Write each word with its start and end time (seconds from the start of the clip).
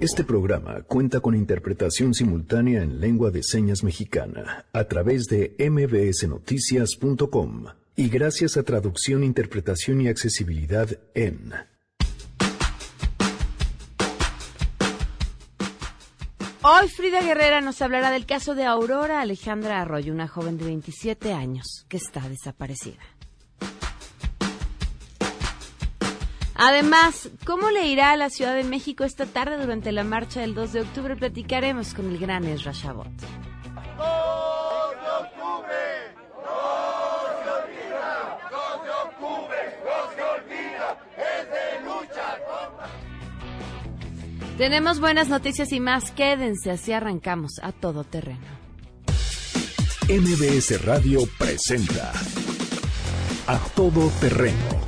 Este 0.00 0.22
programa 0.22 0.82
cuenta 0.82 1.18
con 1.18 1.34
interpretación 1.34 2.14
simultánea 2.14 2.84
en 2.84 3.00
lengua 3.00 3.32
de 3.32 3.42
señas 3.42 3.82
mexicana 3.82 4.64
a 4.72 4.84
través 4.84 5.24
de 5.24 5.56
mbsnoticias.com 5.58 7.64
y 7.96 8.08
gracias 8.08 8.56
a 8.56 8.62
traducción, 8.62 9.24
interpretación 9.24 10.00
y 10.00 10.06
accesibilidad 10.06 10.88
en 11.14 11.52
Hoy 16.62 16.88
Frida 16.88 17.20
Guerrera 17.20 17.60
nos 17.60 17.82
hablará 17.82 18.12
del 18.12 18.24
caso 18.24 18.54
de 18.54 18.66
Aurora 18.66 19.20
Alejandra 19.20 19.80
Arroyo, 19.80 20.12
una 20.12 20.28
joven 20.28 20.58
de 20.58 20.66
27 20.66 21.32
años 21.32 21.86
que 21.88 21.96
está 21.96 22.28
desaparecida. 22.28 23.00
Además, 26.60 27.30
¿cómo 27.46 27.70
le 27.70 27.86
irá 27.86 28.10
a 28.10 28.16
la 28.16 28.30
Ciudad 28.30 28.52
de 28.56 28.64
México 28.64 29.04
esta 29.04 29.26
tarde 29.26 29.58
durante 29.58 29.92
la 29.92 30.02
marcha 30.02 30.40
del 30.40 30.56
2 30.56 30.72
de 30.72 30.80
octubre? 30.80 31.14
Platicaremos 31.14 31.94
con 31.94 32.10
el 32.10 32.18
gran 32.18 32.44
Ezra 32.44 32.72
Shabot. 32.72 33.06
Tenemos 44.58 44.98
buenas 44.98 45.28
noticias 45.28 45.70
y 45.70 45.78
más. 45.78 46.10
Quédense, 46.10 46.72
así 46.72 46.92
arrancamos 46.92 47.52
a 47.62 47.70
todo 47.70 48.02
terreno. 48.02 48.58
MBS 50.08 50.84
Radio 50.84 51.20
presenta 51.38 52.12
A 53.46 53.58
Todo 53.76 54.10
Terreno 54.20 54.87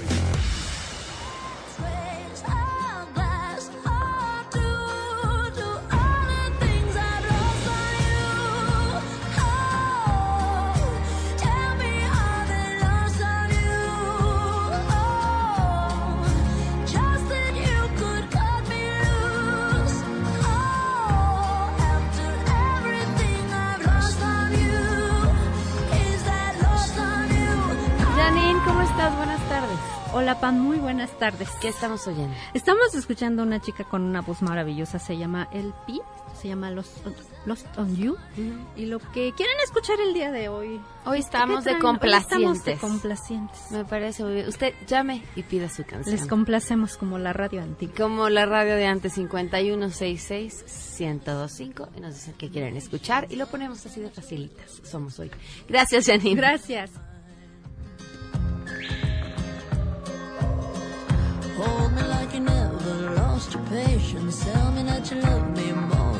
Hola 30.13 30.39
Pam, 30.39 30.59
muy 30.59 30.77
buenas 30.77 31.09
tardes. 31.17 31.49
¿Qué 31.61 31.69
estamos 31.69 32.05
oyendo? 32.05 32.35
Estamos 32.53 32.93
escuchando 32.93 33.41
a 33.41 33.45
una 33.45 33.61
chica 33.61 33.85
con 33.85 34.01
una 34.03 34.19
voz 34.21 34.41
maravillosa, 34.41 34.99
se 34.99 35.17
llama 35.17 35.47
LP, 35.53 36.01
se 36.39 36.49
llama 36.49 36.69
Lost, 36.69 36.97
Lost 37.45 37.65
on 37.77 37.95
You. 37.95 38.17
Y 38.75 38.85
lo 38.85 38.99
que 38.99 39.33
quieren 39.35 39.55
escuchar 39.63 39.99
el 40.01 40.13
día 40.13 40.31
de 40.31 40.49
hoy. 40.49 40.79
Hoy 41.05 41.19
estamos 41.19 41.63
de 41.63 41.79
complacientes. 41.79 42.37
Hoy 42.37 42.43
estamos 42.43 42.65
de 42.65 42.77
complacientes. 42.77 43.71
Me 43.71 43.85
parece 43.85 44.23
muy 44.23 44.33
bien. 44.33 44.49
Usted 44.49 44.75
llame 44.85 45.23
y 45.35 45.41
pida 45.43 45.69
su 45.69 45.83
canción. 45.83 46.15
Les 46.15 46.27
complacemos 46.27 46.97
como 46.97 47.17
la 47.17 47.33
radio 47.33 47.63
antigua. 47.63 47.95
Como 47.97 48.29
la 48.29 48.45
radio 48.45 48.75
de 48.75 48.85
antes, 48.85 49.17
5166-1025. 49.17 51.89
Y 51.95 52.01
nos 52.01 52.13
dicen 52.13 52.35
que 52.35 52.51
quieren 52.51 52.77
escuchar 52.77 53.25
y 53.31 53.37
lo 53.37 53.47
ponemos 53.47 53.83
así 53.85 54.01
de 54.01 54.11
facilitas. 54.11 54.79
Somos 54.83 55.17
hoy. 55.19 55.31
Gracias, 55.67 56.05
Janine. 56.05 56.35
Gracias. 56.35 56.91
Hold 61.57 61.93
me 61.93 62.01
like 62.03 62.33
you 62.33 62.39
never 62.39 63.11
lost 63.15 63.53
your 63.53 63.63
patience. 63.63 64.43
Tell 64.43 64.71
me 64.71 64.83
that 64.83 65.11
you 65.11 65.17
love 65.21 65.57
me 65.57 65.71
more 65.73 66.10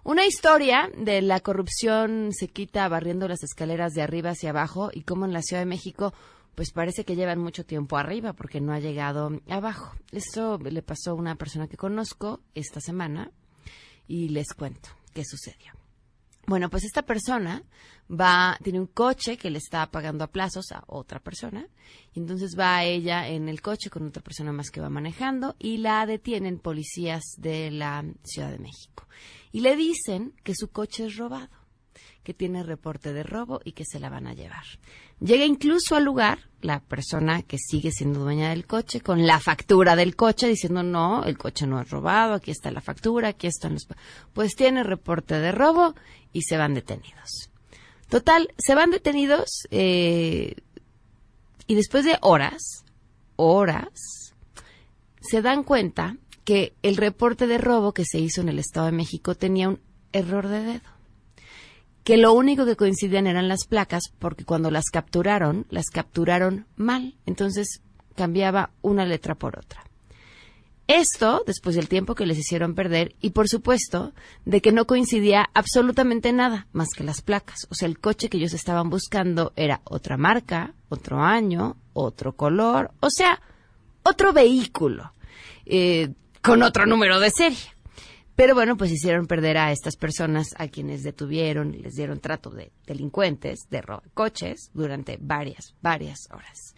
Una 0.03 0.27
historia 0.27 0.91
de 0.95 1.23
la 1.23 1.39
corrupción 1.39 2.29
se 2.31 2.47
quita 2.47 2.87
barriendo 2.87 3.27
las 3.27 3.41
escaleras 3.43 3.93
de 3.93 4.03
arriba 4.03 4.29
hacia 4.29 4.51
abajo 4.51 4.91
y 4.93 5.01
cómo 5.01 5.25
en 5.25 5.33
la 5.33 5.41
Ciudad 5.41 5.63
de 5.63 5.65
México 5.65 6.13
pues 6.57 6.71
parece 6.71 7.05
que 7.05 7.15
llevan 7.15 7.37
mucho 7.37 7.67
tiempo 7.67 7.97
arriba 7.97 8.33
porque 8.33 8.59
no 8.59 8.73
ha 8.73 8.79
llegado 8.79 9.29
abajo. 9.47 9.95
Esto 10.11 10.57
le 10.57 10.81
pasó 10.81 11.11
a 11.11 11.13
una 11.13 11.35
persona 11.35 11.67
que 11.67 11.77
conozco 11.77 12.41
esta 12.55 12.81
semana 12.81 13.29
y 14.07 14.29
les 14.29 14.47
cuento 14.55 14.89
qué 15.13 15.23
sucedió. 15.23 15.73
Bueno, 16.47 16.71
pues 16.71 16.83
esta 16.83 17.03
persona 17.03 17.61
va, 18.09 18.57
tiene 18.63 18.79
un 18.79 18.87
coche 18.87 19.37
que 19.37 19.51
le 19.51 19.59
está 19.59 19.85
pagando 19.91 20.23
a 20.23 20.31
plazos 20.31 20.71
a 20.71 20.83
otra 20.87 21.19
persona, 21.19 21.67
y 22.15 22.21
entonces 22.21 22.57
va 22.57 22.83
ella 22.83 23.27
en 23.27 23.49
el 23.49 23.61
coche 23.61 23.91
con 23.91 24.07
otra 24.07 24.23
persona 24.23 24.51
más 24.51 24.71
que 24.71 24.81
va 24.81 24.89
manejando 24.89 25.55
y 25.59 25.77
la 25.77 26.07
detienen 26.07 26.57
policías 26.57 27.35
de 27.37 27.69
la 27.69 28.03
Ciudad 28.23 28.49
de 28.49 28.57
México. 28.57 29.07
Y 29.51 29.59
le 29.59 29.75
dicen 29.75 30.33
que 30.43 30.55
su 30.55 30.69
coche 30.69 31.05
es 31.05 31.17
robado, 31.17 31.49
que 32.23 32.33
tiene 32.33 32.63
reporte 32.63 33.13
de 33.13 33.23
robo 33.23 33.61
y 33.63 33.71
que 33.71 33.85
se 33.85 33.99
la 33.99 34.09
van 34.09 34.27
a 34.27 34.33
llevar. 34.33 34.63
Llega 35.19 35.45
incluso 35.45 35.95
al 35.95 36.03
lugar 36.03 36.39
la 36.61 36.79
persona 36.79 37.41
que 37.41 37.57
sigue 37.57 37.91
siendo 37.91 38.19
dueña 38.19 38.49
del 38.49 38.65
coche 38.65 39.01
con 39.01 39.25
la 39.25 39.39
factura 39.39 39.95
del 39.95 40.15
coche 40.15 40.47
diciendo 40.47 40.83
no, 40.83 41.23
el 41.23 41.37
coche 41.37 41.67
no 41.67 41.81
es 41.81 41.89
robado, 41.89 42.33
aquí 42.33 42.51
está 42.51 42.71
la 42.71 42.81
factura, 42.81 43.29
aquí 43.29 43.47
están 43.47 43.73
los... 43.73 43.87
Pues 44.33 44.55
tiene 44.55 44.83
reporte 44.83 45.39
de 45.39 45.51
robo 45.51 45.95
y 46.33 46.41
se 46.43 46.57
van 46.57 46.73
detenidos. 46.73 47.49
Total, 48.09 48.49
se 48.57 48.75
van 48.75 48.91
detenidos 48.91 49.67
eh, 49.69 50.55
y 51.67 51.75
después 51.75 52.05
de 52.05 52.17
horas, 52.21 52.85
horas, 53.35 54.33
se 55.19 55.41
dan 55.41 55.63
cuenta 55.63 56.17
que 56.45 56.73
el 56.81 56.95
reporte 56.95 57.47
de 57.47 57.57
robo 57.57 57.93
que 57.93 58.05
se 58.05 58.19
hizo 58.19 58.41
en 58.41 58.49
el 58.49 58.59
Estado 58.59 58.85
de 58.85 58.93
México 58.93 59.35
tenía 59.35 59.67
un 59.67 59.81
error 60.13 60.47
de 60.47 60.63
dedo 60.63 60.96
que 62.07 62.15
lo 62.15 62.31
único 62.31 62.65
que 62.65 62.77
coincidían 62.77 63.27
eran 63.27 63.49
las 63.49 63.67
placas, 63.67 64.13
porque 64.17 64.45
cuando 64.45 64.71
las 64.71 64.85
capturaron, 64.85 65.65
las 65.69 65.87
capturaron 65.87 66.65
mal, 66.77 67.15
entonces 67.25 67.81
cambiaba 68.15 68.69
una 68.81 69.05
letra 69.05 69.35
por 69.35 69.59
otra. 69.59 69.83
Esto 70.87 71.43
después 71.45 71.75
del 71.75 71.89
tiempo 71.89 72.15
que 72.15 72.25
les 72.25 72.37
hicieron 72.37 72.75
perder 72.75 73.13
y 73.19 73.31
por 73.31 73.49
supuesto 73.49 74.13
de 74.45 74.61
que 74.61 74.71
no 74.71 74.87
coincidía 74.87 75.49
absolutamente 75.53 76.31
nada 76.31 76.67
más 76.71 76.87
que 76.95 77.03
las 77.03 77.21
placas. 77.21 77.67
O 77.69 77.75
sea, 77.75 77.89
el 77.89 77.99
coche 77.99 78.29
que 78.29 78.37
ellos 78.37 78.53
estaban 78.53 78.89
buscando 78.89 79.51
era 79.57 79.81
otra 79.83 80.15
marca, 80.15 80.75
otro 80.87 81.21
año, 81.21 81.75
otro 81.91 82.37
color, 82.37 82.91
o 83.01 83.09
sea, 83.09 83.41
otro 84.03 84.31
vehículo 84.31 85.11
eh, 85.65 86.13
con 86.41 86.63
otro 86.63 86.85
número 86.85 87.19
de 87.19 87.31
serie. 87.31 87.57
Pero 88.37 88.53
bueno, 88.53 88.77
pues 88.77 88.91
hicieron 88.91 89.25
perder 89.25 89.57
a 89.57 89.71
estas 89.71 89.95
personas 89.95 90.49
a 90.57 90.67
quienes 90.67 91.01
detuvieron 91.01 91.73
y 91.73 91.79
les 91.79 91.95
dieron 91.95 92.19
trato 92.19 92.51
de 92.51 92.71
delincuentes, 92.85 93.61
de 93.71 93.83
coches, 94.13 94.69
durante 94.75 95.17
varias, 95.19 95.73
varias 95.81 96.29
horas. 96.29 96.75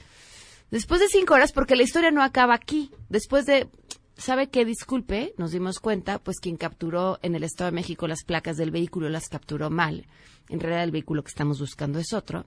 Después 0.71 1.01
de 1.01 1.09
cinco 1.09 1.33
horas, 1.33 1.51
porque 1.51 1.75
la 1.75 1.83
historia 1.83 2.11
no 2.11 2.23
acaba 2.23 2.53
aquí, 2.53 2.91
después 3.09 3.45
de, 3.45 3.67
¿sabe 4.15 4.47
qué? 4.47 4.63
Disculpe, 4.63 5.33
nos 5.37 5.51
dimos 5.51 5.81
cuenta, 5.81 6.19
pues 6.19 6.39
quien 6.39 6.55
capturó 6.55 7.19
en 7.23 7.35
el 7.35 7.43
Estado 7.43 7.71
de 7.71 7.75
México 7.75 8.07
las 8.07 8.23
placas 8.23 8.55
del 8.55 8.71
vehículo 8.71 9.09
las 9.09 9.27
capturó 9.27 9.69
mal. 9.69 10.07
En 10.47 10.61
realidad 10.61 10.85
el 10.85 10.91
vehículo 10.91 11.23
que 11.23 11.29
estamos 11.29 11.59
buscando 11.59 11.99
es 11.99 12.13
otro. 12.13 12.45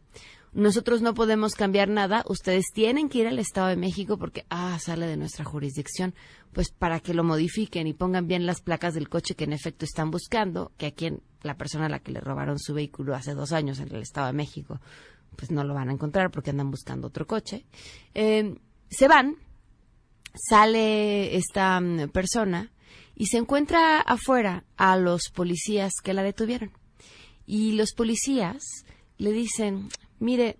Nosotros 0.52 1.00
no 1.00 1.14
podemos 1.14 1.54
cambiar 1.54 1.88
nada. 1.88 2.24
Ustedes 2.28 2.66
tienen 2.74 3.08
que 3.08 3.18
ir 3.18 3.26
al 3.26 3.38
Estado 3.38 3.68
de 3.68 3.76
México 3.76 4.18
porque, 4.18 4.44
ah, 4.50 4.78
sale 4.78 5.06
de 5.06 5.16
nuestra 5.16 5.44
jurisdicción. 5.44 6.14
Pues 6.52 6.70
para 6.70 7.00
que 7.00 7.14
lo 7.14 7.24
modifiquen 7.24 7.86
y 7.86 7.94
pongan 7.94 8.26
bien 8.26 8.44
las 8.44 8.60
placas 8.60 8.92
del 8.92 9.08
coche 9.08 9.34
que 9.34 9.44
en 9.44 9.54
efecto 9.54 9.86
están 9.86 10.10
buscando, 10.10 10.72
que 10.76 10.86
a 10.86 10.90
quien, 10.90 11.22
la 11.42 11.56
persona 11.56 11.86
a 11.86 11.88
la 11.88 12.00
que 12.00 12.12
le 12.12 12.20
robaron 12.20 12.58
su 12.58 12.74
vehículo 12.74 13.14
hace 13.14 13.34
dos 13.34 13.52
años 13.52 13.78
en 13.78 13.94
el 13.94 14.02
Estado 14.02 14.26
de 14.26 14.34
México, 14.34 14.78
pues 15.36 15.50
no 15.50 15.64
lo 15.64 15.72
van 15.72 15.88
a 15.88 15.92
encontrar 15.92 16.30
porque 16.30 16.50
andan 16.50 16.70
buscando 16.70 17.08
otro 17.08 17.26
coche. 17.26 17.64
Eh, 18.12 18.54
se 18.90 19.08
van, 19.08 19.36
sale 20.34 21.34
esta 21.34 21.80
mm, 21.80 22.10
persona 22.10 22.70
y 23.14 23.26
se 23.26 23.38
encuentra 23.38 24.00
afuera 24.00 24.64
a 24.76 24.98
los 24.98 25.30
policías 25.34 25.94
que 26.02 26.12
la 26.12 26.22
detuvieron. 26.22 26.72
Y 27.46 27.72
los 27.72 27.92
policías 27.92 28.62
le 29.18 29.32
dicen, 29.32 29.88
mire, 30.22 30.58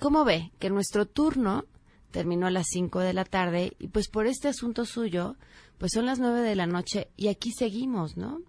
¿cómo 0.00 0.24
ve 0.24 0.52
que 0.58 0.70
nuestro 0.70 1.06
turno 1.06 1.64
terminó 2.10 2.46
a 2.46 2.50
las 2.50 2.66
5 2.70 3.00
de 3.00 3.12
la 3.12 3.24
tarde 3.24 3.74
y 3.78 3.88
pues 3.88 4.08
por 4.08 4.26
este 4.26 4.48
asunto 4.48 4.84
suyo, 4.84 5.36
pues 5.78 5.92
son 5.92 6.06
las 6.06 6.18
9 6.18 6.40
de 6.40 6.56
la 6.56 6.66
noche 6.66 7.08
y 7.16 7.28
aquí 7.28 7.52
seguimos, 7.52 8.16
¿no? 8.16 8.40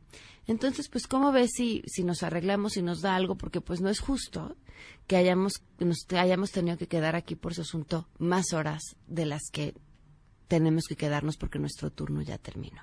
Entonces, 0.47 0.89
pues, 0.89 1.05
¿cómo 1.05 1.31
ve 1.31 1.47
si, 1.47 1.83
si 1.85 2.03
nos 2.03 2.23
arreglamos 2.23 2.75
y 2.75 2.81
nos 2.81 3.01
da 3.01 3.15
algo? 3.15 3.35
Porque, 3.35 3.61
pues, 3.61 3.81
no 3.81 3.89
es 3.89 3.99
justo 3.99 4.55
que 5.05 5.15
hayamos, 5.15 5.61
nos 5.77 6.07
hayamos 6.09 6.51
tenido 6.51 6.75
que 6.75 6.87
quedar 6.87 7.15
aquí 7.15 7.35
por 7.35 7.53
su 7.53 7.61
asunto 7.61 8.07
más 8.17 8.51
horas 8.53 8.81
de 9.05 9.27
las 9.27 9.43
que 9.51 9.75
tenemos 10.47 10.85
que 10.89 10.95
quedarnos 10.95 11.37
porque 11.37 11.59
nuestro 11.59 11.91
turno 11.91 12.23
ya 12.23 12.39
terminó. 12.39 12.81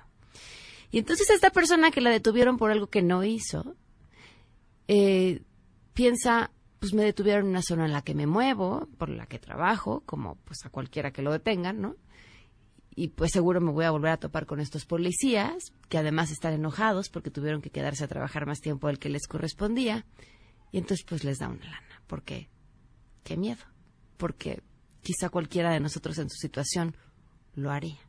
Y 0.91 0.99
entonces 0.99 1.29
esta 1.29 1.49
persona 1.49 1.91
que 1.91 1.99
la 1.99 2.09
detuvieron 2.09 2.57
por 2.57 2.71
algo 2.71 2.87
que 2.87 3.01
no 3.01 3.25
hizo, 3.25 3.75
eh, 4.87 5.41
piensa, 5.93 6.51
pues 6.79 6.93
me 6.93 7.03
detuvieron 7.03 7.45
en 7.45 7.51
una 7.51 7.61
zona 7.61 7.85
en 7.85 7.93
la 7.93 8.01
que 8.01 8.15
me 8.15 8.27
muevo, 8.27 8.87
por 8.97 9.09
la 9.09 9.25
que 9.25 9.39
trabajo, 9.39 10.03
como 10.05 10.35
pues 10.35 10.65
a 10.65 10.69
cualquiera 10.69 11.11
que 11.11 11.21
lo 11.21 11.31
detengan, 11.31 11.81
¿no? 11.81 11.95
Y 12.95 13.09
pues 13.09 13.31
seguro 13.31 13.61
me 13.61 13.71
voy 13.71 13.85
a 13.85 13.91
volver 13.91 14.11
a 14.11 14.17
topar 14.17 14.45
con 14.45 14.59
estos 14.59 14.85
policías, 14.85 15.71
que 15.87 15.97
además 15.97 16.31
están 16.31 16.53
enojados 16.53 17.09
porque 17.09 17.29
tuvieron 17.29 17.61
que 17.61 17.69
quedarse 17.69 18.03
a 18.03 18.07
trabajar 18.07 18.47
más 18.47 18.59
tiempo 18.59 18.87
del 18.87 18.99
que 18.99 19.09
les 19.09 19.27
correspondía. 19.27 20.05
Y 20.71 20.79
entonces 20.79 21.05
pues 21.07 21.23
les 21.23 21.37
da 21.37 21.47
una 21.47 21.63
lana, 21.63 22.01
porque 22.07 22.49
qué 23.23 23.37
miedo, 23.37 23.63
porque 24.17 24.63
quizá 25.01 25.29
cualquiera 25.29 25.71
de 25.71 25.79
nosotros 25.79 26.17
en 26.17 26.29
su 26.29 26.37
situación 26.37 26.95
lo 27.53 27.71
haría. 27.71 27.99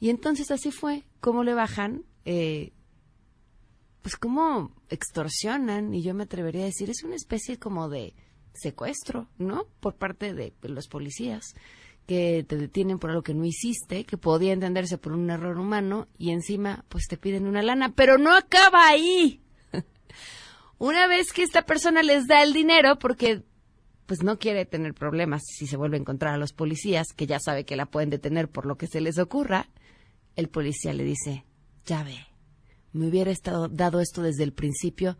Y 0.00 0.10
entonces 0.10 0.50
así 0.50 0.70
fue, 0.70 1.04
cómo 1.20 1.44
le 1.44 1.54
bajan, 1.54 2.04
eh, 2.24 2.72
pues 4.08 4.16
cómo 4.16 4.72
extorsionan, 4.88 5.92
y 5.92 6.00
yo 6.02 6.14
me 6.14 6.22
atrevería 6.22 6.62
a 6.62 6.64
decir, 6.64 6.88
es 6.88 7.02
una 7.04 7.14
especie 7.14 7.58
como 7.58 7.90
de 7.90 8.14
secuestro, 8.54 9.28
¿no? 9.36 9.66
Por 9.80 9.96
parte 9.96 10.32
de 10.32 10.54
los 10.62 10.88
policías 10.88 11.54
que 12.06 12.42
te 12.48 12.56
detienen 12.56 12.98
por 12.98 13.10
algo 13.10 13.22
que 13.22 13.34
no 13.34 13.44
hiciste, 13.44 14.04
que 14.04 14.16
podía 14.16 14.54
entenderse 14.54 14.96
por 14.96 15.12
un 15.12 15.28
error 15.28 15.58
humano, 15.58 16.08
y 16.16 16.30
encima 16.30 16.86
pues 16.88 17.04
te 17.06 17.18
piden 17.18 17.46
una 17.46 17.60
lana, 17.60 17.92
pero 17.94 18.16
no 18.16 18.34
acaba 18.34 18.88
ahí. 18.88 19.42
una 20.78 21.06
vez 21.06 21.34
que 21.34 21.42
esta 21.42 21.66
persona 21.66 22.02
les 22.02 22.26
da 22.26 22.42
el 22.42 22.54
dinero, 22.54 22.98
porque 22.98 23.42
pues 24.06 24.22
no 24.22 24.38
quiere 24.38 24.64
tener 24.64 24.94
problemas 24.94 25.42
si 25.44 25.66
se 25.66 25.76
vuelve 25.76 25.98
a 25.98 26.00
encontrar 26.00 26.32
a 26.32 26.38
los 26.38 26.54
policías, 26.54 27.08
que 27.14 27.26
ya 27.26 27.38
sabe 27.40 27.66
que 27.66 27.76
la 27.76 27.84
pueden 27.84 28.08
detener 28.08 28.48
por 28.48 28.64
lo 28.64 28.78
que 28.78 28.86
se 28.86 29.02
les 29.02 29.18
ocurra, 29.18 29.68
el 30.34 30.48
policía 30.48 30.94
le 30.94 31.04
dice, 31.04 31.44
ya 31.84 32.02
ve, 32.04 32.27
me 32.98 33.08
hubiera 33.08 33.30
estado, 33.30 33.68
dado 33.68 34.00
esto 34.00 34.22
desde 34.22 34.44
el 34.44 34.52
principio 34.52 35.16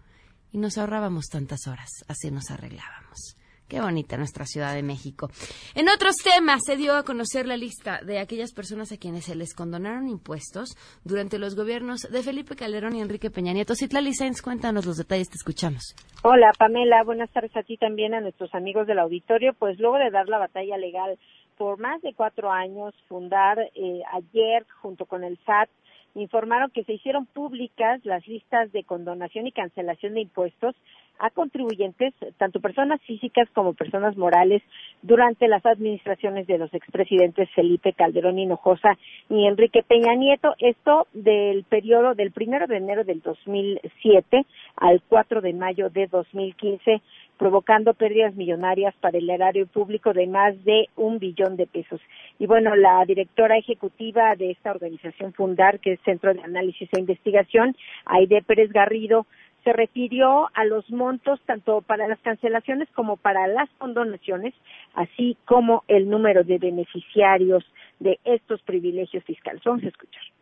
y 0.53 0.59
nos 0.59 0.77
ahorrábamos 0.79 1.27
tantas 1.27 1.67
horas, 1.67 2.05
así 2.09 2.31
nos 2.31 2.51
arreglábamos. 2.51 3.37
Qué 3.69 3.83
bonita 3.83 4.17
nuestra 4.17 4.47
Ciudad 4.47 4.75
de 4.75 4.83
México. 4.83 5.29
En 5.75 5.91
otros 5.91 6.17
temas, 6.25 6.63
se 6.65 6.79
dio 6.79 6.97
a 6.97 7.03
conocer 7.03 7.47
la 7.47 7.59
lista 7.59 8.01
de 8.03 8.19
aquellas 8.19 8.55
personas 8.55 8.93
a 8.93 8.97
quienes 8.97 9.27
se 9.27 9.35
les 9.35 9.55
condonaron 9.55 10.09
impuestos 10.09 10.71
durante 11.05 11.39
los 11.39 11.55
gobiernos 11.55 12.01
de 12.11 12.23
Felipe 12.23 12.57
Calderón 12.57 12.97
y 12.97 13.03
Enrique 13.03 13.31
Peña 13.31 13.53
Nieto. 13.53 13.75
Citlali 13.75 14.15
Sainz, 14.15 14.41
cuéntanos 14.41 14.87
los 14.87 14.97
detalles, 14.97 15.29
te 15.29 15.37
escuchamos. 15.37 15.95
Hola, 16.25 16.51
Pamela. 16.59 17.05
Buenas 17.05 17.31
tardes 17.31 17.55
a 17.59 17.63
ti 17.63 17.77
también, 17.77 18.15
a 18.15 18.23
nuestros 18.23 18.55
amigos 18.55 18.87
del 18.87 19.01
auditorio. 19.01 19.53
Pues 19.53 19.79
luego 19.79 19.99
de 19.99 20.11
dar 20.11 20.31
la 20.31 20.39
batalla 20.39 20.79
legal 20.79 21.19
por 21.59 21.79
más 21.79 22.01
de 22.01 22.15
cuatro 22.15 22.51
años, 22.51 22.95
fundar 23.07 23.59
eh, 23.59 24.01
ayer, 24.15 24.65
junto 24.81 25.05
con 25.05 25.25
el 25.25 25.39
SAT, 25.45 25.69
informaron 26.15 26.71
que 26.71 26.85
se 26.85 26.95
hicieron 26.95 27.27
públicas 27.27 28.05
las 28.05 28.27
listas 28.27 28.73
de 28.73 28.85
condonación 28.85 29.47
y 29.47 29.53
cancelación 29.53 30.15
de 30.15 30.23
impuestos 30.23 30.75
a 31.19 31.31
contribuyentes, 31.31 32.15
tanto 32.37 32.61
personas 32.61 33.01
físicas 33.03 33.49
como 33.53 33.75
personas 33.75 34.17
morales, 34.17 34.63
durante 35.03 35.49
las 35.49 35.65
administraciones 35.67 36.47
de 36.47 36.59
los 36.59 36.73
expresidentes 36.75 37.51
Felipe 37.55 37.93
Calderón 37.93 38.39
Hinojosa 38.39 38.97
y 39.29 39.47
Enrique 39.47 39.83
Peña 39.83 40.15
Nieto. 40.15 40.55
Esto 40.59 41.07
del 41.13 41.65
periodo 41.65 42.15
del 42.15 42.33
primero 42.33 42.67
de 42.67 42.77
enero 42.77 43.05
del 43.05 43.21
2007 43.21 44.47
al 44.77 45.03
4 45.09 45.41
de 45.41 45.53
mayo 45.53 45.91
de 45.91 46.07
2015, 46.07 47.03
provocando 47.39 47.95
pérdidas 47.95 48.35
millonarias 48.35 48.95
para 49.01 49.19
el 49.19 49.31
erario 49.31 49.67
público 49.67 50.13
de 50.13 50.27
más 50.27 50.63
de 50.65 50.89
un 50.97 51.19
billón 51.19 51.57
de 51.57 51.67
pesos. 51.67 52.01
Y 52.39 52.47
bueno, 52.47 52.75
la 52.77 53.05
directora 53.07 53.57
ejecutiva 53.57 54.35
de 54.35 54.51
esta 54.51 54.73
organización 54.73 55.33
Fundar, 55.33 55.79
que 55.79 55.93
es 55.93 56.01
Centro 56.05 56.35
de 56.35 56.43
Análisis 56.43 56.89
e 56.93 57.01
Investigación, 57.01 57.77
Aide 58.05 58.43
Pérez 58.43 58.71
Garrido, 58.73 59.27
se 59.65 59.73
refirió 59.73 60.49
a 60.55 60.65
los 60.65 60.89
montos 60.91 61.41
tanto 61.47 61.83
para 61.83 62.09
las 62.09 62.19
cancelaciones 62.21 62.89
como 62.95 63.17
para 63.17 63.47
las 63.47 63.69
condonaciones, 63.79 64.55
así 64.95 65.37
como 65.45 65.85
el 65.89 66.09
número 66.09 66.45
de 66.45 66.59
beneficiarios 66.59 67.65
de 68.01 68.19
estos 68.25 68.63
privilegios 68.63 69.25
fiscales. 69.25 69.63
Vamos 69.65 69.85
a 69.85 69.89
escuchar. 69.89 70.38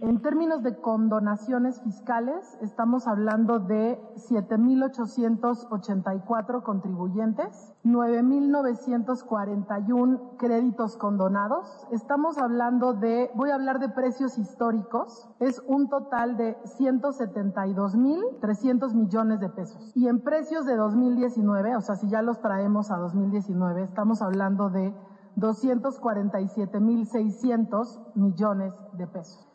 En 0.00 0.22
términos 0.22 0.62
de 0.62 0.80
condonaciones 0.80 1.82
fiscales, 1.82 2.56
estamos 2.62 3.08
hablando 3.08 3.58
de 3.58 4.00
7.884 4.14 6.62
contribuyentes, 6.62 7.74
9.941 7.84 10.36
créditos 10.36 10.96
condonados. 10.96 11.84
Estamos 11.90 12.38
hablando 12.38 12.92
de, 12.92 13.32
voy 13.34 13.50
a 13.50 13.56
hablar 13.56 13.80
de 13.80 13.88
precios 13.88 14.38
históricos, 14.38 15.28
es 15.40 15.60
un 15.66 15.88
total 15.88 16.36
de 16.36 16.56
172.300 16.78 18.94
millones 18.94 19.40
de 19.40 19.48
pesos. 19.48 19.90
Y 19.96 20.06
en 20.06 20.20
precios 20.20 20.64
de 20.64 20.76
2019, 20.76 21.74
o 21.74 21.80
sea, 21.80 21.96
si 21.96 22.08
ya 22.08 22.22
los 22.22 22.40
traemos 22.40 22.92
a 22.92 22.98
2019, 22.98 23.82
estamos 23.82 24.22
hablando 24.22 24.70
de 24.70 24.94
247.600 25.36 27.98
millones 28.14 28.72
de 28.92 29.08
pesos. 29.08 29.47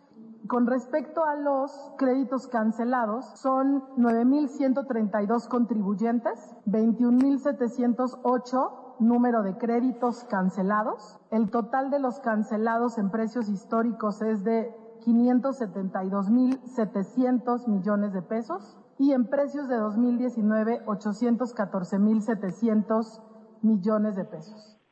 Con 0.48 0.68
respecto 0.68 1.24
a 1.24 1.36
los 1.36 1.72
créditos 1.98 2.48
cancelados, 2.48 3.26
son 3.40 3.82
9.132 3.96 5.48
contribuyentes, 5.48 6.54
21.708 6.66 8.72
número 9.00 9.42
de 9.42 9.58
créditos 9.58 10.26
cancelados. 10.26 11.18
El 11.32 11.50
total 11.50 11.92
de 11.92 12.00
los 12.00 12.20
cancelados 12.20 12.98
en 12.98 13.10
precios 13.10 13.48
históricos 13.48 14.22
es 14.22 14.44
de 14.44 14.76
572.700 15.06 17.66
millones 17.68 18.12
de 18.12 18.22
pesos 18.22 18.78
y 19.00 19.14
en 19.14 19.30
precios 19.30 19.70
de 19.70 19.78
2019 19.78 20.86
814.700 20.86 23.22
millones 23.62 24.18
de 24.18 24.26
pesos. 24.26 24.83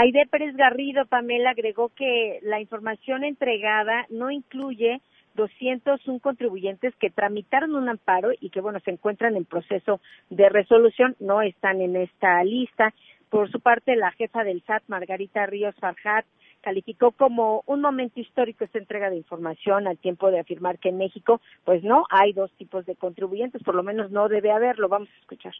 Aide 0.00 0.28
Pérez 0.30 0.54
Garrido, 0.54 1.06
Pamela, 1.06 1.50
agregó 1.50 1.88
que 1.88 2.38
la 2.42 2.60
información 2.60 3.24
entregada 3.24 4.06
no 4.10 4.30
incluye 4.30 5.02
201 5.34 6.20
contribuyentes 6.20 6.94
que 7.00 7.10
tramitaron 7.10 7.74
un 7.74 7.88
amparo 7.88 8.30
y 8.40 8.50
que, 8.50 8.60
bueno, 8.60 8.78
se 8.84 8.92
encuentran 8.92 9.34
en 9.34 9.44
proceso 9.44 10.00
de 10.30 10.48
resolución, 10.50 11.16
no 11.18 11.42
están 11.42 11.80
en 11.80 11.96
esta 11.96 12.44
lista. 12.44 12.94
Por 13.28 13.50
su 13.50 13.58
parte, 13.58 13.96
la 13.96 14.12
jefa 14.12 14.44
del 14.44 14.62
SAT, 14.62 14.84
Margarita 14.86 15.44
Ríos 15.46 15.74
Farjat, 15.80 16.24
calificó 16.60 17.10
como 17.10 17.64
un 17.66 17.80
momento 17.80 18.20
histórico 18.20 18.62
esta 18.62 18.78
entrega 18.78 19.10
de 19.10 19.16
información 19.16 19.88
al 19.88 19.98
tiempo 19.98 20.30
de 20.30 20.38
afirmar 20.38 20.78
que 20.78 20.90
en 20.90 20.98
México, 20.98 21.40
pues 21.64 21.82
no, 21.82 22.04
hay 22.10 22.32
dos 22.34 22.52
tipos 22.52 22.86
de 22.86 22.94
contribuyentes, 22.94 23.64
por 23.64 23.74
lo 23.74 23.82
menos 23.82 24.12
no 24.12 24.28
debe 24.28 24.52
haberlo. 24.52 24.88
Vamos 24.88 25.08
a 25.08 25.20
escuchar. 25.22 25.54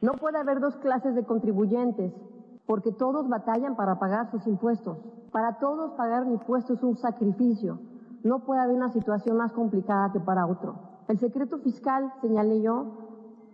No 0.00 0.12
puede 0.12 0.38
haber 0.38 0.60
dos 0.60 0.76
clases 0.76 1.16
de 1.16 1.24
contribuyentes 1.24 2.12
porque 2.70 2.92
todos 2.92 3.28
batallan 3.28 3.74
para 3.74 3.98
pagar 3.98 4.30
sus 4.30 4.46
impuestos. 4.46 4.96
Para 5.32 5.58
todos 5.58 5.90
pagar 5.94 6.22
un 6.22 6.34
impuesto 6.34 6.74
es 6.74 6.82
un 6.84 6.96
sacrificio. 6.96 7.80
No 8.22 8.44
puede 8.44 8.60
haber 8.60 8.76
una 8.76 8.90
situación 8.90 9.38
más 9.38 9.50
complicada 9.50 10.12
que 10.12 10.20
para 10.20 10.46
otro. 10.46 10.76
El 11.08 11.18
secreto 11.18 11.58
fiscal, 11.58 12.12
señalé 12.20 12.62
yo, 12.62 12.86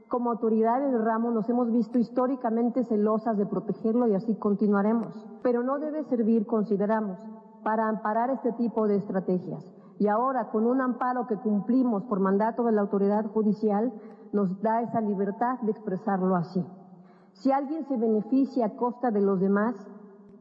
como 0.09 0.33
autoridades 0.33 0.93
del 0.93 1.03
ramo 1.03 1.31
nos 1.31 1.49
hemos 1.49 1.73
visto 1.73 1.99
históricamente 1.99 2.85
celosas 2.85 3.39
de 3.39 3.47
protegerlo 3.47 4.07
y 4.07 4.15
así 4.15 4.35
continuaremos. 4.35 5.15
Pero 5.43 5.63
no 5.63 5.79
debe 5.79 6.05
servir, 6.05 6.45
consideramos, 6.45 7.19
para 7.65 7.89
amparar 7.89 8.29
este 8.29 8.53
tipo 8.53 8.87
de 8.87 8.97
estrategias. 8.97 9.65
Y 9.99 10.09
ahora, 10.09 10.51
con 10.51 10.67
un 10.67 10.83
amparo 10.83 11.27
que 11.27 11.39
cumplimos 11.39 12.03
por 12.03 12.21
mandato 12.21 12.65
de 12.65 12.73
la 12.73 12.83
autoridad 12.83 13.25
judicial, 13.33 13.95
nos 14.35 14.61
da 14.61 14.83
esa 14.83 15.01
libertad 15.01 15.59
de 15.63 15.71
expresarlo 15.71 16.37
así. 16.37 16.63
Si 17.39 17.53
alguien 17.53 17.87
se 17.87 17.97
beneficia 17.97 18.67
a 18.67 18.77
costa 18.77 19.11
de 19.11 19.21
los 19.21 19.41
demás, 19.41 19.75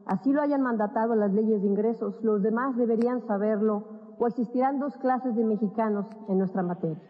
así 0.06 0.32
lo 0.32 0.42
hayan 0.42 0.62
mandatado 0.62 1.14
las 1.14 1.32
leyes 1.32 1.60
de 1.62 1.68
ingresos, 1.68 2.22
los 2.22 2.42
demás 2.42 2.76
deberían 2.76 3.26
saberlo 3.26 3.84
o 4.18 4.26
existirán 4.26 4.78
dos 4.78 4.96
clases 4.96 5.36
de 5.36 5.44
mexicanos 5.44 6.06
en 6.28 6.38
nuestra 6.38 6.62
materia. 6.62 7.02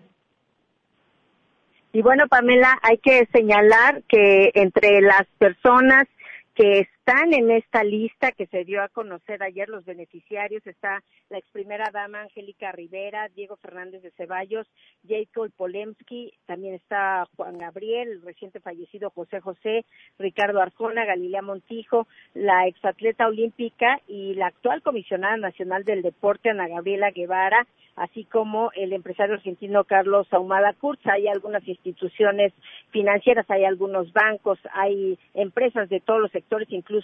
Y 1.92 2.02
bueno, 2.02 2.24
Pamela, 2.28 2.76
hay 2.82 2.98
que 2.98 3.26
señalar 3.32 4.02
que 4.08 4.50
entre 4.54 5.00
las 5.00 5.24
personas 5.38 6.06
que 6.54 6.88
están 7.06 7.32
en 7.34 7.52
esta 7.52 7.84
lista 7.84 8.32
que 8.32 8.46
se 8.48 8.64
dio 8.64 8.82
a 8.82 8.88
conocer 8.88 9.40
ayer 9.40 9.68
los 9.68 9.84
beneficiarios. 9.84 10.66
Está 10.66 11.04
la 11.30 11.38
ex 11.38 11.48
primera 11.52 11.88
dama 11.92 12.22
Angélica 12.22 12.72
Rivera, 12.72 13.28
Diego 13.28 13.56
Fernández 13.58 14.02
de 14.02 14.10
Ceballos, 14.10 14.66
Jacob 15.06 15.52
Polemski, 15.56 16.32
también 16.46 16.74
está 16.74 17.28
Juan 17.36 17.58
Gabriel, 17.58 18.08
el 18.08 18.22
reciente 18.22 18.58
fallecido 18.58 19.10
José 19.10 19.40
José, 19.40 19.84
Ricardo 20.18 20.60
Arjona, 20.60 21.04
Galilea 21.04 21.42
Montijo, 21.42 22.08
la 22.34 22.66
exatleta 22.66 23.28
olímpica 23.28 24.00
y 24.08 24.34
la 24.34 24.48
actual 24.48 24.82
comisionada 24.82 25.36
nacional 25.36 25.84
del 25.84 26.02
deporte, 26.02 26.50
Ana 26.50 26.66
Gabriela 26.66 27.12
Guevara, 27.12 27.68
así 27.94 28.24
como 28.24 28.72
el 28.72 28.92
empresario 28.92 29.34
argentino 29.36 29.84
Carlos 29.84 30.26
Ahumada 30.32 30.72
Kurz. 30.72 30.98
Hay 31.06 31.28
algunas 31.28 31.66
instituciones 31.68 32.52
financieras, 32.90 33.48
hay 33.48 33.64
algunos 33.64 34.12
bancos, 34.12 34.58
hay 34.72 35.18
empresas 35.34 35.88
de 35.88 36.00
todos 36.00 36.20
los 36.20 36.32
sectores, 36.32 36.68
incluso 36.70 36.95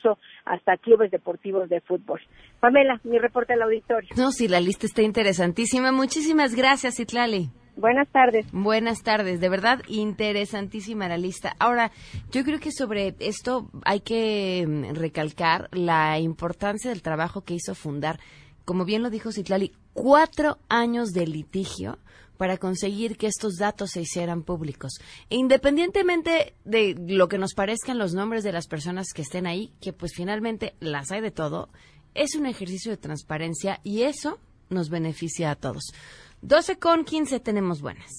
hasta 0.44 0.76
clubes 0.76 1.10
deportivos 1.10 1.68
de 1.68 1.80
fútbol. 1.80 2.20
Pamela, 2.60 3.00
mi 3.04 3.18
reporte 3.18 3.54
al 3.54 3.62
auditorio. 3.62 4.10
No, 4.16 4.30
sí, 4.30 4.48
la 4.48 4.60
lista 4.60 4.86
está 4.86 5.02
interesantísima. 5.02 5.92
Muchísimas 5.92 6.54
gracias, 6.54 7.00
Itlali. 7.00 7.50
Buenas 7.76 8.08
tardes. 8.10 8.46
Buenas 8.52 9.02
tardes, 9.02 9.40
de 9.40 9.48
verdad 9.48 9.80
interesantísima 9.88 11.08
la 11.08 11.16
lista. 11.16 11.56
Ahora, 11.58 11.90
yo 12.30 12.44
creo 12.44 12.60
que 12.60 12.70
sobre 12.70 13.14
esto 13.18 13.70
hay 13.84 14.00
que 14.00 14.66
mm, 14.66 14.94
recalcar 14.94 15.68
la 15.72 16.18
importancia 16.18 16.90
del 16.90 17.02
trabajo 17.02 17.42
que 17.42 17.54
hizo 17.54 17.74
fundar, 17.74 18.18
como 18.66 18.84
bien 18.84 19.02
lo 19.02 19.08
dijo 19.08 19.32
Citlali, 19.32 19.72
cuatro 19.94 20.58
años 20.68 21.12
de 21.12 21.26
litigio 21.26 21.98
para 22.42 22.58
conseguir 22.58 23.16
que 23.16 23.28
estos 23.28 23.54
datos 23.54 23.92
se 23.92 24.00
hicieran 24.00 24.42
públicos. 24.42 24.94
E 25.30 25.36
independientemente 25.36 26.56
de 26.64 26.96
lo 26.98 27.28
que 27.28 27.38
nos 27.38 27.54
parezcan 27.54 27.98
los 27.98 28.14
nombres 28.14 28.42
de 28.42 28.50
las 28.50 28.66
personas 28.66 29.12
que 29.14 29.22
estén 29.22 29.46
ahí, 29.46 29.72
que 29.80 29.92
pues 29.92 30.10
finalmente 30.12 30.74
las 30.80 31.12
hay 31.12 31.20
de 31.20 31.30
todo, 31.30 31.68
es 32.14 32.34
un 32.34 32.46
ejercicio 32.46 32.90
de 32.90 32.96
transparencia 32.96 33.78
y 33.84 34.02
eso 34.02 34.40
nos 34.70 34.90
beneficia 34.90 35.52
a 35.52 35.54
todos. 35.54 35.92
12 36.40 36.80
con 36.80 37.04
15 37.04 37.38
tenemos 37.38 37.80
buenas. 37.80 38.10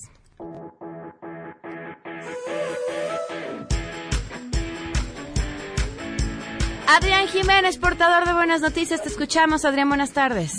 Adrián 6.87 7.27
Jiménez, 7.27 7.77
portador 7.77 8.25
de 8.25 8.31
buenas 8.31 8.61
noticias, 8.61 9.03
te 9.03 9.09
escuchamos. 9.09 9.65
Adrián, 9.65 9.89
buenas 9.89 10.13
tardes. 10.13 10.53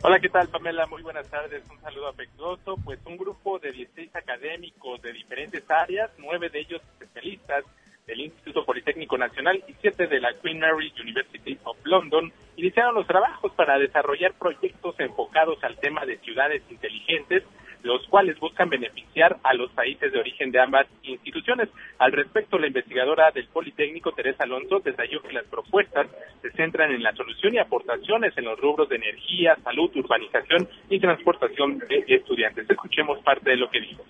Hola, 0.00 0.20
¿qué 0.20 0.28
tal, 0.28 0.46
Pamela? 0.46 0.86
Muy 0.86 1.02
buenas 1.02 1.28
tardes. 1.28 1.60
Un 1.68 1.80
saludo 1.80 2.06
afectuoso. 2.06 2.76
Pues 2.84 3.00
un 3.04 3.16
grupo 3.16 3.58
de 3.58 3.72
16 3.72 4.14
académicos 4.14 5.02
de 5.02 5.12
diferentes 5.12 5.68
áreas, 5.68 6.08
nueve 6.18 6.50
de 6.50 6.60
ellos 6.60 6.80
especialistas 6.92 7.64
del 8.06 8.20
Instituto 8.20 8.64
Politécnico 8.64 9.18
Nacional 9.18 9.62
y 9.66 9.74
siete 9.80 10.06
de 10.06 10.20
la 10.20 10.32
Queen 10.34 10.60
Mary 10.60 10.92
University 11.02 11.58
of 11.64 11.76
London, 11.82 12.32
iniciaron 12.56 12.94
los 12.94 13.08
trabajos 13.08 13.50
para 13.54 13.76
desarrollar 13.76 14.34
proyectos 14.34 14.94
enfocados 15.00 15.62
al 15.64 15.76
tema 15.78 16.06
de 16.06 16.18
ciudades 16.18 16.62
inteligentes, 16.70 17.42
los 17.88 18.06
cuales 18.08 18.38
buscan 18.38 18.68
beneficiar 18.68 19.38
a 19.42 19.54
los 19.54 19.70
países 19.70 20.12
de 20.12 20.18
origen 20.18 20.50
de 20.50 20.60
ambas 20.60 20.86
instituciones. 21.04 21.70
Al 21.98 22.12
respecto, 22.12 22.58
la 22.58 22.66
investigadora 22.66 23.30
del 23.30 23.48
Politécnico, 23.48 24.12
Teresa 24.12 24.44
Alonso, 24.44 24.80
detalló 24.80 25.22
que 25.22 25.32
las 25.32 25.46
propuestas 25.46 26.06
se 26.42 26.50
centran 26.50 26.92
en 26.92 27.02
la 27.02 27.14
solución 27.14 27.54
y 27.54 27.58
aportaciones 27.58 28.36
en 28.36 28.44
los 28.44 28.60
rubros 28.60 28.90
de 28.90 28.96
energía, 28.96 29.56
salud, 29.64 29.90
urbanización 29.96 30.68
y 30.90 31.00
transportación 31.00 31.78
de 31.78 32.04
estudiantes. 32.08 32.68
Escuchemos 32.68 33.20
parte 33.20 33.50
de 33.50 33.56
lo 33.56 33.70
que 33.70 33.80
dijo. 33.80 34.04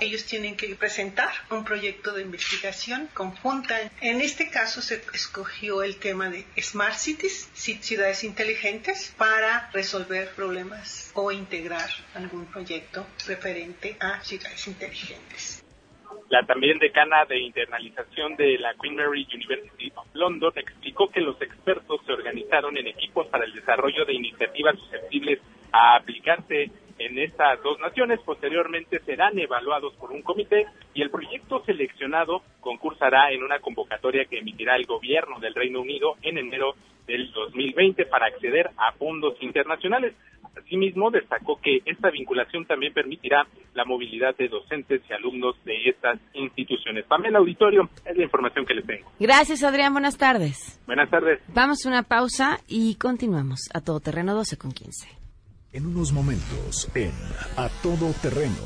Ellos 0.00 0.24
tienen 0.24 0.56
que 0.56 0.74
presentar 0.76 1.28
un 1.50 1.62
proyecto 1.62 2.14
de 2.14 2.22
investigación 2.22 3.08
conjunta. 3.12 3.76
En 4.00 4.22
este 4.22 4.50
caso 4.50 4.80
se 4.80 5.02
escogió 5.12 5.82
el 5.82 5.96
tema 5.96 6.30
de 6.30 6.46
Smart 6.58 6.94
Cities, 6.94 7.50
ciudades 7.52 8.24
inteligentes, 8.24 9.14
para 9.18 9.68
resolver 9.74 10.30
problemas 10.34 11.12
o 11.14 11.30
integrar 11.30 11.90
algún 12.14 12.46
proyecto 12.46 13.06
referente 13.26 13.98
a 14.00 14.22
ciudades 14.22 14.66
inteligentes. 14.68 15.62
La 16.30 16.46
también 16.46 16.78
decana 16.78 17.26
de 17.26 17.38
internalización 17.38 18.36
de 18.36 18.56
la 18.58 18.72
Queen 18.80 18.96
Mary 18.96 19.26
University 19.34 19.92
of 19.96 20.06
London 20.14 20.52
explicó 20.56 21.10
que 21.10 21.20
los 21.20 21.40
expertos 21.42 22.00
se 22.06 22.12
organizaron 22.12 22.76
en 22.78 22.86
equipos 22.86 23.26
para 23.26 23.44
el 23.44 23.52
desarrollo 23.52 24.06
de 24.06 24.14
iniciativas 24.14 24.78
susceptibles 24.78 25.40
a 25.72 25.96
aplicarse 25.96 26.70
en 27.00 27.18
estas 27.18 27.60
dos 27.62 27.80
naciones. 27.80 28.20
Posteriormente 28.24 29.00
serán 29.00 29.38
evaluados 29.38 29.94
por 29.94 30.12
un 30.12 30.22
comité 30.22 30.66
y 30.94 31.02
el 31.02 31.10
proyecto 31.10 31.64
seleccionado 31.64 32.42
concursará 32.60 33.32
en 33.32 33.42
una 33.42 33.58
convocatoria 33.58 34.26
que 34.26 34.38
emitirá 34.38 34.76
el 34.76 34.84
gobierno 34.86 35.40
del 35.40 35.54
Reino 35.54 35.80
Unido 35.80 36.16
en 36.22 36.38
enero 36.38 36.74
del 37.06 37.32
2020 37.32 38.06
para 38.06 38.26
acceder 38.26 38.70
a 38.76 38.92
fondos 38.92 39.34
internacionales. 39.40 40.14
Asimismo, 40.56 41.10
destacó 41.10 41.60
que 41.60 41.78
esta 41.86 42.10
vinculación 42.10 42.66
también 42.66 42.92
permitirá 42.92 43.46
la 43.74 43.84
movilidad 43.84 44.36
de 44.36 44.48
docentes 44.48 45.00
y 45.08 45.12
alumnos 45.12 45.56
de 45.64 45.88
estas 45.88 46.18
instituciones. 46.34 47.04
Pamela 47.06 47.38
Auditorio, 47.38 47.88
es 48.04 48.16
la 48.16 48.24
información 48.24 48.66
que 48.66 48.74
les 48.74 48.86
tengo. 48.86 49.10
Gracias, 49.18 49.62
Adrián. 49.62 49.92
Buenas 49.92 50.18
tardes. 50.18 50.80
Buenas 50.86 51.08
tardes. 51.08 51.40
Vamos 51.54 51.86
a 51.86 51.88
una 51.88 52.02
pausa 52.02 52.58
y 52.68 52.96
continuamos 52.96 53.70
a 53.72 53.80
Todo 53.80 54.00
Terreno 54.00 54.34
12 54.34 54.58
con 54.58 54.72
15. 54.72 55.19
En 55.72 55.86
unos 55.86 56.12
momentos, 56.12 56.88
en 56.96 57.12
A 57.56 57.68
Todo 57.80 58.12
Terreno. 58.20 58.56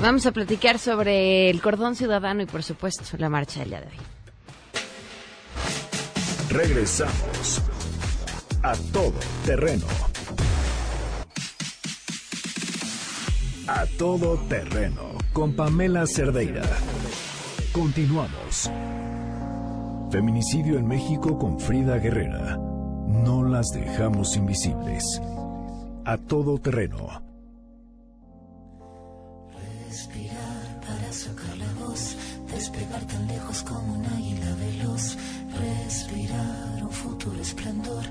Vamos 0.00 0.24
a 0.24 0.32
platicar 0.32 0.78
sobre 0.78 1.50
el 1.50 1.60
cordón 1.60 1.94
ciudadano 1.94 2.42
y, 2.42 2.46
por 2.46 2.62
supuesto, 2.62 3.04
la 3.18 3.28
marcha 3.28 3.60
del 3.60 3.68
día 3.68 3.80
de 3.82 3.86
hoy. 3.88 3.98
Regresamos. 6.48 7.60
A 8.62 8.74
Todo 8.90 9.20
Terreno. 9.44 9.86
A 13.66 13.84
Todo 13.98 14.38
Terreno. 14.48 15.18
Con 15.34 15.54
Pamela 15.54 16.06
Cerdeira. 16.06 16.62
Continuamos. 17.72 18.70
Feminicidio 20.10 20.78
en 20.78 20.86
México 20.86 21.38
con 21.38 21.60
Frida 21.60 21.98
Guerrera. 21.98 22.56
No 23.08 23.42
las 23.42 23.68
dejamos 23.72 24.36
invisibles. 24.36 25.02
A 26.04 26.18
Todo 26.18 26.58
Terreno. 26.58 27.22
Respirar 29.86 30.80
para 30.82 31.10
sacar 31.10 31.56
la 31.56 31.86
voz, 31.86 32.18
despegar 32.52 33.00
tan 33.06 33.26
lejos 33.26 33.62
como 33.62 33.94
un 33.94 34.04
águila 34.04 34.54
veloz. 34.56 35.16
Respirar 35.58 36.82
un 36.82 36.90
futuro 36.90 37.40
esplendor, 37.40 38.04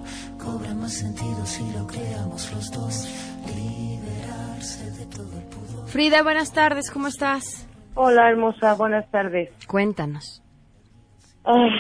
cobra 0.44 0.74
más 0.74 0.94
sentido 0.94 1.46
si 1.46 1.72
lo 1.74 1.86
creamos 1.86 2.52
los 2.54 2.72
dos. 2.72 3.08
Liberarse 3.56 4.90
de 4.92 5.06
todo 5.06 5.32
el 5.38 5.44
pudor. 5.44 5.88
Frida, 5.88 6.24
buenas 6.24 6.52
tardes. 6.54 6.90
¿Cómo 6.90 7.08
estás? 7.08 7.68
Hola, 7.94 8.32
hermosa, 8.32 8.74
buenas 8.74 9.08
tardes. 9.12 9.52
Cuéntanos. 9.68 10.42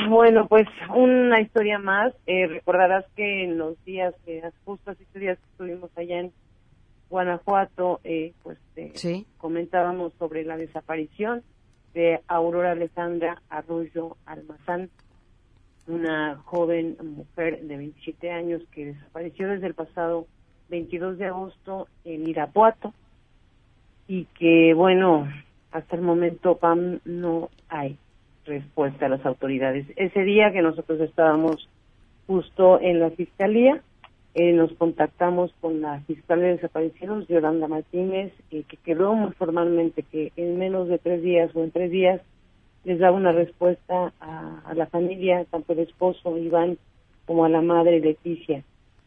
Bueno, 0.09 0.47
pues 0.47 0.67
una 0.95 1.41
historia 1.41 1.77
más. 1.77 2.13
Eh, 2.25 2.47
recordarás 2.47 3.05
que 3.15 3.43
en 3.43 3.57
los 3.57 3.83
días, 3.83 4.13
que 4.25 4.41
justo 4.63 4.93
siete 4.95 5.19
días 5.19 5.38
que 5.38 5.45
estuvimos 5.51 5.91
allá 5.97 6.19
en 6.21 6.31
Guanajuato, 7.09 8.00
eh, 8.03 8.33
pues 8.43 8.57
Sí. 8.93 9.25
comentábamos 9.38 10.13
sobre 10.13 10.43
la 10.45 10.55
desaparición 10.55 11.43
de 11.93 12.21
Aurora 12.27 12.71
Alejandra 12.71 13.41
Arroyo 13.50 14.15
Almazán, 14.25 14.89
una 15.88 16.38
joven 16.45 16.95
mujer 17.01 17.62
de 17.63 17.77
27 17.77 18.31
años 18.31 18.62
que 18.71 18.88
desapareció 18.88 19.50
desde 19.50 19.67
el 19.67 19.74
pasado 19.74 20.27
22 20.69 21.17
de 21.17 21.25
agosto 21.25 21.88
en 22.05 22.27
Irapuato 22.27 22.93
y 24.07 24.25
que, 24.38 24.74
bueno, 24.74 25.27
hasta 25.71 25.95
el 25.95 26.01
momento, 26.01 26.57
Pam, 26.57 27.00
no 27.05 27.50
hay 27.69 27.97
respuesta 28.47 29.05
a 29.05 29.09
las 29.09 29.25
autoridades. 29.25 29.85
Ese 29.95 30.23
día 30.23 30.51
que 30.51 30.61
nosotros 30.61 30.99
estábamos 31.01 31.69
justo 32.25 32.79
en 32.81 32.99
la 32.99 33.11
fiscalía, 33.11 33.81
eh, 34.35 34.53
nos 34.53 34.71
contactamos 34.73 35.51
con 35.61 35.81
la 35.81 35.99
fiscal 36.01 36.39
de 36.41 36.55
desaparecidos, 36.55 37.27
Yolanda 37.27 37.67
Martínez, 37.67 38.31
eh, 38.51 38.63
que 38.67 38.77
quedó 38.77 39.13
muy 39.13 39.31
formalmente 39.31 40.03
que 40.03 40.31
en 40.35 40.57
menos 40.59 40.87
de 40.89 40.99
tres 40.99 41.23
días 41.23 41.49
o 41.55 41.63
en 41.63 41.71
tres 41.71 41.89
días 41.89 42.21
les 42.83 42.99
daba 42.99 43.17
una 43.17 43.31
respuesta 43.31 44.13
a, 44.19 44.73
la 44.75 44.85
familia, 44.87 45.45
tanto 45.49 45.73
el 45.73 45.79
esposo 45.79 46.37
Iván 46.37 46.77
como 47.25 47.45
a 47.45 47.49
la 47.49 47.61
madre 47.61 47.99
Leticia, 47.99 48.63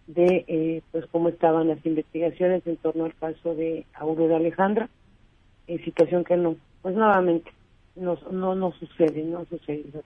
de 0.06 0.44
eh, 0.48 0.82
pues 0.90 1.06
cómo 1.06 1.28
estaban 1.28 1.68
las 1.68 1.84
investigaciones 1.86 2.66
en 2.66 2.76
torno 2.76 3.04
al 3.04 3.14
caso 3.14 3.54
de 3.54 3.86
Aurora 3.94 4.36
Alejandra, 4.36 4.88
situación 5.84 6.24
que 6.24 6.36
no, 6.36 6.56
pues 6.82 6.96
nuevamente 6.96 7.52
no, 8.00 8.16
no, 8.30 8.54
no 8.54 8.72
sucede, 8.72 9.22
no 9.24 9.44
sucede. 9.44 10.02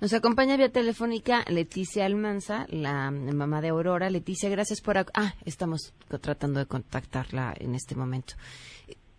Nos 0.00 0.12
acompaña 0.12 0.56
vía 0.56 0.70
telefónica 0.72 1.44
Leticia 1.48 2.04
Almanza, 2.04 2.66
la 2.68 3.10
mamá 3.10 3.60
de 3.60 3.68
Aurora. 3.68 4.10
Leticia, 4.10 4.50
gracias 4.50 4.80
por... 4.80 4.98
Ah, 4.98 5.34
estamos 5.44 5.94
tratando 6.20 6.58
de 6.60 6.66
contactarla 6.66 7.54
en 7.58 7.74
este 7.74 7.94
momento. 7.94 8.34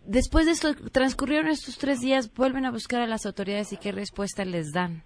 Después 0.04 0.46
de 0.46 0.52
esto, 0.52 0.68
transcurrieron 0.92 1.48
estos 1.48 1.78
tres 1.78 2.00
días, 2.00 2.32
vuelven 2.34 2.66
a 2.66 2.70
buscar 2.70 3.00
a 3.00 3.06
las 3.06 3.26
autoridades 3.26 3.72
y 3.72 3.78
qué 3.78 3.90
respuesta 3.90 4.44
les 4.44 4.70
dan. 4.72 5.02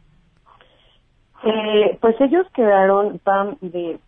Eh, 1.44 1.96
pues 2.02 2.16
ellos 2.20 2.46
quedaron, 2.54 3.18
Pam, 3.20 3.56
de- 3.62 3.98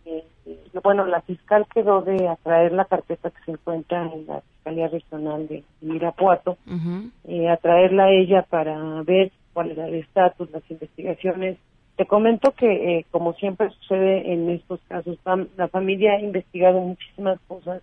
bueno, 0.82 1.06
la 1.06 1.20
fiscal 1.22 1.66
quedó 1.72 2.02
de 2.02 2.28
atraer 2.28 2.72
la 2.72 2.84
carpeta 2.84 3.30
que 3.30 3.44
se 3.44 3.52
encuentra 3.52 4.11
en 4.12 4.26
la 4.26 4.40
Fiscalía 4.40 4.88
Regional 4.88 5.46
de 5.46 5.62
Irapuato, 5.80 6.58
Ujú. 6.66 7.11
eh, 7.28 7.49
atraerla 7.49 8.04
a 8.04 8.11
ella 8.11 8.42
para 8.42 9.02
ver 9.02 9.30
cuál 9.52 9.70
era 9.70 9.87
el 9.87 9.94
estatus, 9.94 10.50
las 10.50 10.68
investigaciones. 10.70 11.58
Te 11.96 12.06
comento 12.06 12.52
que, 12.52 12.99
eh, 12.99 13.06
como 13.11 13.34
siempre 13.34 13.70
sucede 13.70 14.32
en 14.32 14.50
estos 14.50 14.80
casos, 14.88 15.18
la 15.56 15.68
familia 15.68 16.14
ha 16.14 16.20
investigado 16.20 16.80
muchísimas 16.80 17.38
cosas 17.46 17.82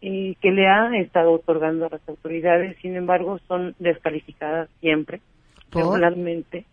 y 0.00 0.34
que 0.36 0.50
le 0.50 0.66
ha 0.66 0.96
estado 0.96 1.32
otorgando 1.32 1.86
a 1.86 1.90
las 1.90 2.08
autoridades, 2.08 2.76
sin 2.82 2.96
embargo, 2.96 3.38
son 3.46 3.76
descalificadas 3.78 4.68
siempre, 4.80 5.20
¿Por? 5.70 5.82
regularmente, 5.82 6.64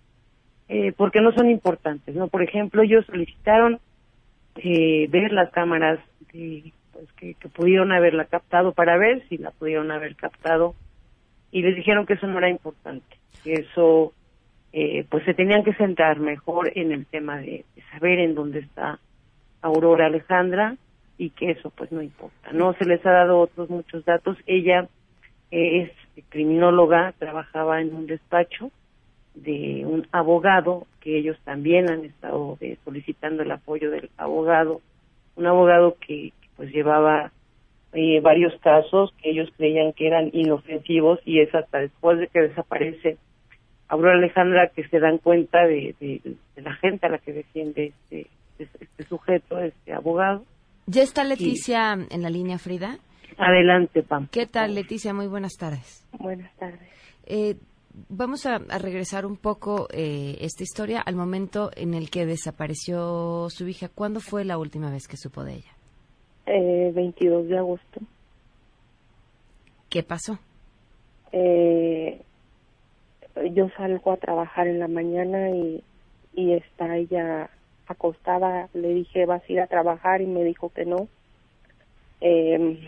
eh, 0.67 0.93
porque 0.98 1.22
no 1.22 1.31
son 1.34 1.50
importantes, 1.50 2.15
¿no? 2.15 2.27
Por 2.27 2.41
ejemplo, 2.41 2.81
ellos 2.81 3.05
solicitaron 3.05 3.79
eh, 4.63 5.08
ver 5.10 5.32
las 5.32 5.51
cámaras 5.51 6.00
de, 6.34 6.72
pues, 6.92 7.12
que, 7.13 7.36
pudieron 7.50 7.92
haberla 7.92 8.25
captado 8.25 8.74
para 8.74 8.98
ver 8.98 9.24
si 9.30 9.38
la 9.38 9.51
pudieron 9.51 9.92
haber 9.92 10.16
captado 10.16 10.75
y 11.51 11.62
les 11.62 11.75
dijeron 11.75 12.06
que 12.06 12.13
eso 12.13 12.28
no 12.28 12.38
era 12.38 12.50
importante, 12.50 13.18
que 13.44 13.54
eso, 13.54 14.13
eh, 14.74 15.06
pues 15.10 15.24
se 15.25 15.34
tenían 15.34 15.63
que 15.63 15.74
centrar 15.74 16.20
mejor 16.20 16.72
en 16.75 16.92
el 16.92 17.06
tema 17.06 17.38
de, 17.38 17.66
de 17.75 17.82
saber 17.92 18.20
en 18.20 18.36
dónde 18.36 18.60
está 18.60 19.00
Aurora 19.62 20.06
Alejandra 20.06 20.75
y 21.18 21.32
que 21.32 21.51
eso 21.51 21.70
pues 21.72 21.92
no 21.92 22.01
importa. 22.01 22.51
No 22.54 22.74
se 22.74 22.86
les 22.86 23.06
ha 23.06 23.12
dado 23.12 23.39
otros 23.39 23.70
muchos 23.70 24.06
datos. 24.06 24.38
Ella 24.48 24.88
eh, 25.51 25.92
es 26.16 26.25
criminóloga, 26.30 27.13
trabajaba 27.18 27.82
en 27.82 27.94
un 27.94 28.08
despacho 28.08 28.72
de 29.43 29.86
un 29.86 30.08
abogado 30.12 30.86
que 31.01 31.17
ellos 31.17 31.38
también 31.43 31.89
han 31.89 32.05
estado 32.05 32.58
eh, 32.62 32.77
solicitando 32.86 33.43
el 33.43 33.51
apoyo 33.51 33.89
del 33.91 34.10
abogado, 34.17 34.81
un 35.36 35.46
abogado 35.48 35.96
que, 36.00 36.31
que, 36.41 36.48
pues 36.58 36.72
llevaba 36.72 37.31
eh, 37.93 38.19
varios 38.22 38.53
casos 38.62 39.12
que 39.22 39.31
ellos 39.31 39.50
creían 39.58 39.93
que 39.93 40.08
eran 40.08 40.29
inofensivos 40.34 41.19
y 41.25 41.39
es 41.39 41.53
hasta 41.55 41.79
después 41.79 42.19
de 42.19 42.27
que 42.27 42.41
desaparece 42.41 43.17
Aurora 43.88 44.15
Alejandra 44.17 44.67
que 44.75 44.88
se 44.88 45.00
dan 45.00 45.17
cuenta 45.17 45.65
de, 45.65 45.96
de- 46.00 46.22
de 46.55 46.62
la 46.62 46.75
gente 46.75 47.08
a 47.08 47.10
la 47.10 47.17
que 47.17 47.34
defiende 47.34 47.88
este, 47.88 48.27
este, 48.60 48.84
este 48.86 49.03
sujeto, 49.05 49.58
este 49.60 49.93
abogado. 49.93 50.46
¿Ya 50.86 51.01
está 51.01 51.24
Leticia 51.24 51.93
en 51.93 52.22
la 52.22 52.29
línea, 52.29 52.58
Frida? 52.60 52.98
Adelante, 53.38 54.03
Pam. 54.03 54.27
¿Qué 54.31 54.46
tal, 54.46 54.75
Leticia? 54.75 55.13
Muy 55.13 55.27
buenas 55.27 55.53
tardes. 55.58 56.05
Buenas 56.19 56.53
tardes. 56.58 56.81
Eh, 57.25 57.55
vamos 57.93 58.46
a, 58.46 58.55
a 58.55 58.77
regresar 58.77 59.25
un 59.25 59.38
poco 59.38 59.88
eh, 59.91 60.38
esta 60.41 60.63
historia 60.63 61.01
al 61.01 61.15
momento 61.15 61.72
en 61.75 61.93
el 61.93 62.10
que 62.10 62.25
desapareció 62.25 63.50
su 63.50 63.67
hija. 63.67 63.89
¿Cuándo 63.89 64.19
fue 64.19 64.46
la 64.46 64.58
última 64.58 64.91
vez 64.91 65.08
que 65.08 65.17
supo 65.17 65.43
de 65.43 65.55
ella? 65.55 65.72
Eh, 66.46 66.91
22 66.93 67.48
de 67.48 67.58
agosto. 67.58 68.01
¿Qué 69.89 70.03
pasó? 70.03 70.39
Eh, 71.31 72.22
yo 73.51 73.69
salgo 73.77 74.12
a 74.12 74.17
trabajar 74.17 74.67
en 74.67 74.79
la 74.79 74.88
mañana 74.88 75.51
y, 75.51 75.84
y 76.34 76.53
está 76.53 76.98
ella 76.98 77.50
acostada. 77.88 78.69
Le 78.74 78.93
dije, 78.93 79.25
¿vas 79.25 79.43
a 79.48 79.51
ir 79.51 79.62
a 79.62 79.67
trabajar? 79.67 80.22
Y 80.22 80.27
me 80.27 80.43
dijo 80.43 80.69
que 80.69 80.86
no. 80.86 81.08
Eh, 82.22 82.79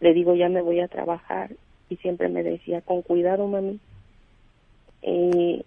le 0.00 0.14
digo, 0.14 0.34
ya 0.34 0.48
me 0.48 0.62
voy 0.62 0.80
a 0.80 0.88
trabajar. 0.88 1.50
Y 1.90 1.96
siempre 1.96 2.30
me 2.30 2.42
decía, 2.42 2.80
con 2.80 3.02
cuidado, 3.02 3.46
mami. 3.46 3.78
Y 5.02 5.64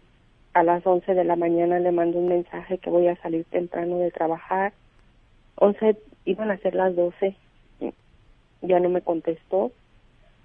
a 0.54 0.64
las 0.64 0.86
11 0.86 1.14
de 1.14 1.24
la 1.24 1.36
mañana 1.36 1.80
le 1.80 1.92
mando 1.92 2.18
un 2.18 2.30
mensaje 2.30 2.80
que 2.80 2.90
voy 2.90 3.08
a 3.08 3.16
salir 3.18 3.46
temprano 3.46 4.00
de 4.00 4.10
trabajar. 4.10 4.74
11, 5.56 5.98
iban 6.26 6.50
a 6.50 6.58
ser 6.58 6.74
las 6.74 6.96
12. 6.96 7.36
Ya 8.62 8.80
no 8.80 8.90
me 8.90 9.02
contestó. 9.02 9.72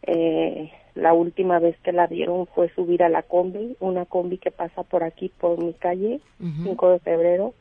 Eh, 0.03 0.71
la 0.95 1.12
última 1.14 1.61
vez 1.61 1.77
que 1.85 1.93
la 1.93 2.07
vieron 2.09 2.47
fue 2.49 2.69
subir 2.75 3.03
a 3.05 3.09
la 3.09 3.23
combi, 3.23 3.77
una 3.79 4.05
combi 4.05 4.38
que 4.38 4.51
pasa 4.51 4.83
por 4.83 5.05
aquí, 5.05 5.31
por 5.38 5.62
mi 5.62 5.73
calle. 5.75 6.21
5 6.38 6.91
de 6.91 6.99
febrero, 6.99 7.55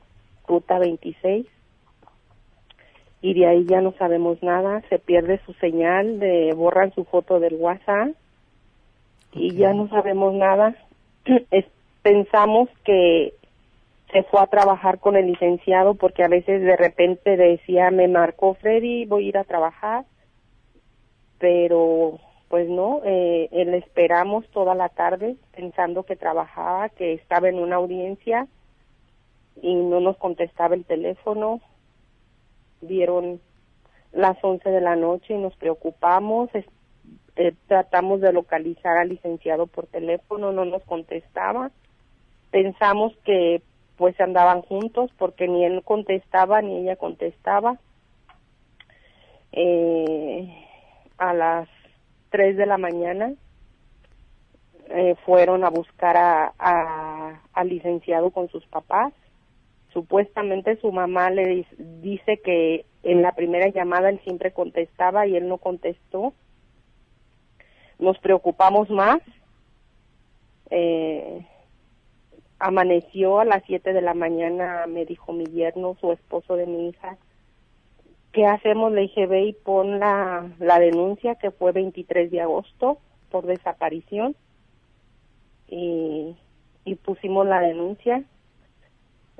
ruta 0.48 0.80
26. 0.80 1.46
Y 3.28 3.34
de 3.34 3.46
ahí 3.46 3.66
ya 3.66 3.82
no 3.82 3.94
sabemos 3.94 4.42
nada, 4.42 4.82
se 4.90 5.00
pierde 5.00 5.42
su 5.46 5.54
señal, 5.54 6.20
de, 6.20 6.54
borran 6.54 6.94
su 6.94 7.04
foto 7.04 7.40
del 7.40 7.56
WhatsApp 7.56 8.10
y 9.34 9.54
ya 9.56 9.74
no 9.74 9.90
sabemos 9.90 10.34
nada. 10.34 10.76
Es- 11.52 11.66
pensamos 12.02 12.70
que 12.86 13.34
se 14.14 14.24
fue 14.24 14.40
a 14.42 14.48
trabajar 14.48 15.00
con 15.00 15.18
el 15.18 15.28
licenciado 15.28 15.96
porque 15.96 16.24
a 16.24 16.30
veces 16.30 16.62
de 16.62 16.78
repente 16.78 17.36
decía, 17.36 17.92
me 17.92 18.08
marcó 18.08 18.54
Freddy, 18.54 19.06
voy 19.06 19.26
a 19.26 19.28
ir 19.30 19.38
a 19.38 19.44
trabajar 19.44 20.06
pero 21.40 22.20
pues 22.50 22.70
no, 22.70 23.02
eh, 23.04 23.50
le 23.52 23.78
esperamos 23.78 24.48
toda 24.52 24.74
la 24.74 24.90
tarde 24.90 25.36
pensando 25.56 26.04
que 26.04 26.16
trabajaba, 26.16 26.90
que 26.90 27.14
estaba 27.14 27.50
en 27.50 27.60
una 27.60 27.76
audiencia 27.76 28.48
y 29.62 29.76
no 29.76 30.00
nos 30.00 30.18
contestaba 30.18 30.76
el 30.76 30.86
teléfono. 30.86 31.60
Vieron 32.82 33.40
las 34.12 34.38
11 34.44 34.70
de 34.70 34.82
la 34.82 34.96
noche 34.96 35.34
y 35.34 35.38
nos 35.38 35.56
preocupamos, 35.56 36.50
eh, 37.36 37.54
tratamos 37.68 38.22
de 38.22 38.34
localizar 38.34 38.98
al 38.98 39.10
licenciado 39.10 39.68
por 39.68 39.88
teléfono, 39.88 40.52
no 40.52 40.66
nos 40.66 40.84
contestaba. 40.84 41.72
Pensamos 42.52 43.14
que 43.24 43.62
pues 43.98 44.20
andaban 44.22 44.62
juntos 44.62 45.12
porque 45.18 45.48
ni 45.48 45.66
él 45.66 45.82
contestaba 45.84 46.62
ni 46.62 46.78
ella 46.78 46.96
contestaba. 46.96 47.78
Eh, 49.52 50.48
a 51.18 51.34
las 51.34 51.68
3 52.30 52.58
de 52.58 52.66
la 52.66 52.78
mañana 52.78 53.34
eh, 54.90 55.16
fueron 55.26 55.64
a 55.66 55.70
buscar 55.70 56.16
a- 56.18 57.42
al 57.54 57.70
licenciado 57.70 58.30
con 58.32 58.50
sus 58.50 58.66
papás. 58.68 59.14
Supuestamente 59.98 60.80
su 60.80 60.92
mamá 60.92 61.32
le 61.32 61.66
dice 61.80 62.38
que 62.38 62.86
en 63.02 63.24
la 63.24 63.32
primera 63.32 63.68
llamada 63.70 64.10
él 64.10 64.20
siempre 64.24 64.54
contestaba 64.54 65.26
y 65.26 65.36
él 65.36 65.48
no 65.48 65.58
contestó. 65.58 66.36
Nos 67.98 68.20
preocupamos 68.20 68.92
más. 68.92 69.18
Eh, 70.70 71.48
amaneció 72.60 73.40
a 73.40 73.46
las 73.46 73.64
7 73.66 73.92
de 73.92 74.02
la 74.04 74.14
mañana, 74.14 74.86
me 74.86 75.04
dijo 75.04 75.34
mi 75.34 75.46
yerno, 75.46 75.98
su 76.00 76.12
esposo 76.12 76.56
de 76.58 76.68
mi 76.68 76.90
hija, 76.90 77.18
¿qué 78.34 78.46
hacemos? 78.46 78.92
Le 78.92 79.02
dije, 79.02 79.26
ve 79.26 79.46
y 79.46 79.54
pon 79.54 79.98
la, 80.00 80.48
la 80.60 80.78
denuncia 80.78 81.34
que 81.34 81.50
fue 81.50 81.72
23 81.72 82.30
de 82.30 82.42
agosto 82.42 83.00
por 83.32 83.48
desaparición 83.48 84.36
y 85.70 86.36
pusimos 87.04 87.48
la 87.48 87.62
denuncia. 87.62 88.24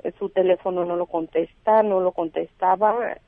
Eh, 0.02 0.12
Su 0.18 0.28
teléfono 0.30 0.84
no 0.84 0.96
lo 0.96 1.06
contesta, 1.06 1.82
no 1.82 2.00
lo 2.00 2.12
contestaba. 2.12 3.18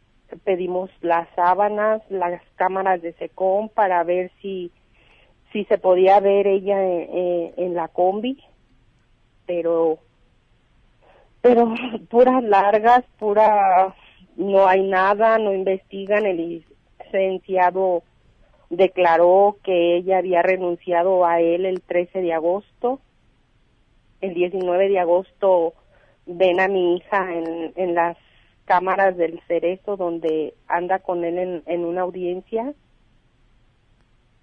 Pedimos 0.45 0.91
las 1.01 1.29
sábanas, 1.35 2.03
las 2.09 2.41
cámaras 2.57 3.03
de 3.03 3.13
SECOM 3.15 3.69
para 3.69 4.05
ver 4.05 4.31
si, 4.41 4.71
si 5.53 5.65
se 5.65 5.79
podía 5.79 6.21
ver 6.21 6.47
ella 6.47 6.81
en, 6.85 7.17
en- 7.17 7.55
en 7.57 7.75
la 7.75 7.89
combi, 7.89 8.43
pero 9.47 9.99
pero 11.43 11.75
puras 12.11 12.43
largas, 12.45 13.05
pura 13.19 13.95
no 14.37 14.67
hay 14.69 14.83
nada, 14.83 15.39
no 15.39 15.53
investigan, 15.53 16.27
el 16.27 16.65
licenciado 17.05 18.03
declaró 18.69 19.57
que 19.65 19.97
ella 19.97 20.19
había 20.19 20.43
renunciado 20.43 21.25
a 21.27 21.41
él 21.41 21.67
el 21.67 21.81
13 21.83 22.21
de 22.23 22.33
agosto, 22.33 23.01
el 24.21 24.35
19 24.35 24.89
de 24.89 24.99
agosto 25.01 25.75
ven 26.31 26.61
a 26.61 26.69
mi 26.69 26.97
hija 26.97 27.35
en, 27.35 27.73
en 27.77 27.95
las 27.95 28.17
cámaras 28.65 29.17
del 29.17 29.41
cerezo 29.49 29.97
donde 29.97 30.55
anda 30.69 31.01
con 31.01 31.25
él 31.25 31.63
en, 31.67 31.85
una 31.85 32.03
audiencia 32.03 32.73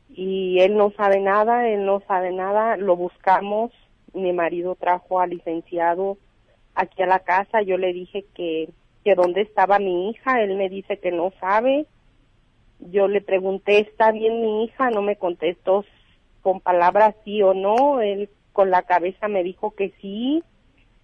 y 0.10 0.60
él 0.60 0.76
no 0.76 0.92
sabe 0.92 1.22
nada, 1.22 1.70
él 1.70 1.86
no 1.86 2.02
sabe 2.08 2.32
nada, 2.34 2.76
lo 2.76 2.98
buscamos, 2.98 3.72
mi 4.14 4.34
marido 4.34 4.76
trajo 4.76 5.22
al 5.22 5.30
licenciado 5.30 6.18
aquí 6.76 7.04
a 7.04 7.08
la 7.08 7.20
casa, 7.20 7.62
yo 7.62 7.78
le 7.78 7.94
dije 7.94 8.26
que, 8.34 8.70
que 9.06 9.16
dónde 9.16 9.42
estaba 9.42 9.80
mi 9.80 10.10
hija, 10.10 10.42
él 10.42 10.58
me 10.58 10.68
dice 10.68 11.00
que 11.00 11.12
no 11.12 11.32
sabe, 11.40 11.86
yo 12.80 13.08
le 13.08 13.22
pregunté, 13.22 13.80
¿está 13.80 14.12
bien 14.12 14.42
mi 14.42 14.66
hija? 14.66 14.90
No 14.90 15.02
me 15.02 15.16
contestó 15.16 15.86
con 16.42 16.60
palabras 16.60 17.16
sí 17.24 17.42
o 17.42 17.54
no, 17.54 18.02
él 18.02 18.30
con 18.52 18.72
la 18.72 18.84
cabeza 18.84 19.30
me 19.30 19.42
dijo 19.42 19.72
que 19.72 19.94
sí, 20.02 20.44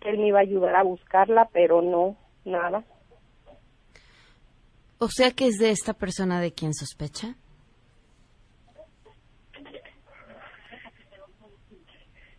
él 0.06 0.18
me 0.18 0.28
iba 0.28 0.40
a 0.40 0.44
ayudar 0.44 0.76
a 0.76 0.84
buscarla, 0.84 1.50
pero 1.52 1.82
no, 1.82 2.16
nada. 2.46 2.84
O 5.00 5.08
sea 5.10 5.32
que 5.32 5.48
es 5.48 5.58
de 5.58 5.72
esta 5.72 5.94
persona 5.94 6.42
de 6.42 6.54
quien 6.54 6.74
sospecha. 6.74 7.36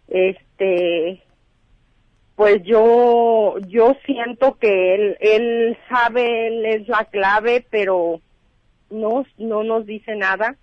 Este, 0.09 1.22
pues 2.37 2.62
yo, 2.64 3.57
yo 3.66 3.96
siento 4.07 4.59
que 4.59 4.94
él, 4.94 5.16
él 5.20 5.79
sabe, 5.88 6.48
él 6.48 6.66
es 6.66 6.88
la 6.88 7.05
clave, 7.07 7.66
pero 7.70 8.20
no, 8.90 9.24
no 9.38 9.64
nos 9.64 9.87
dice 9.87 10.14
nada 10.14 10.57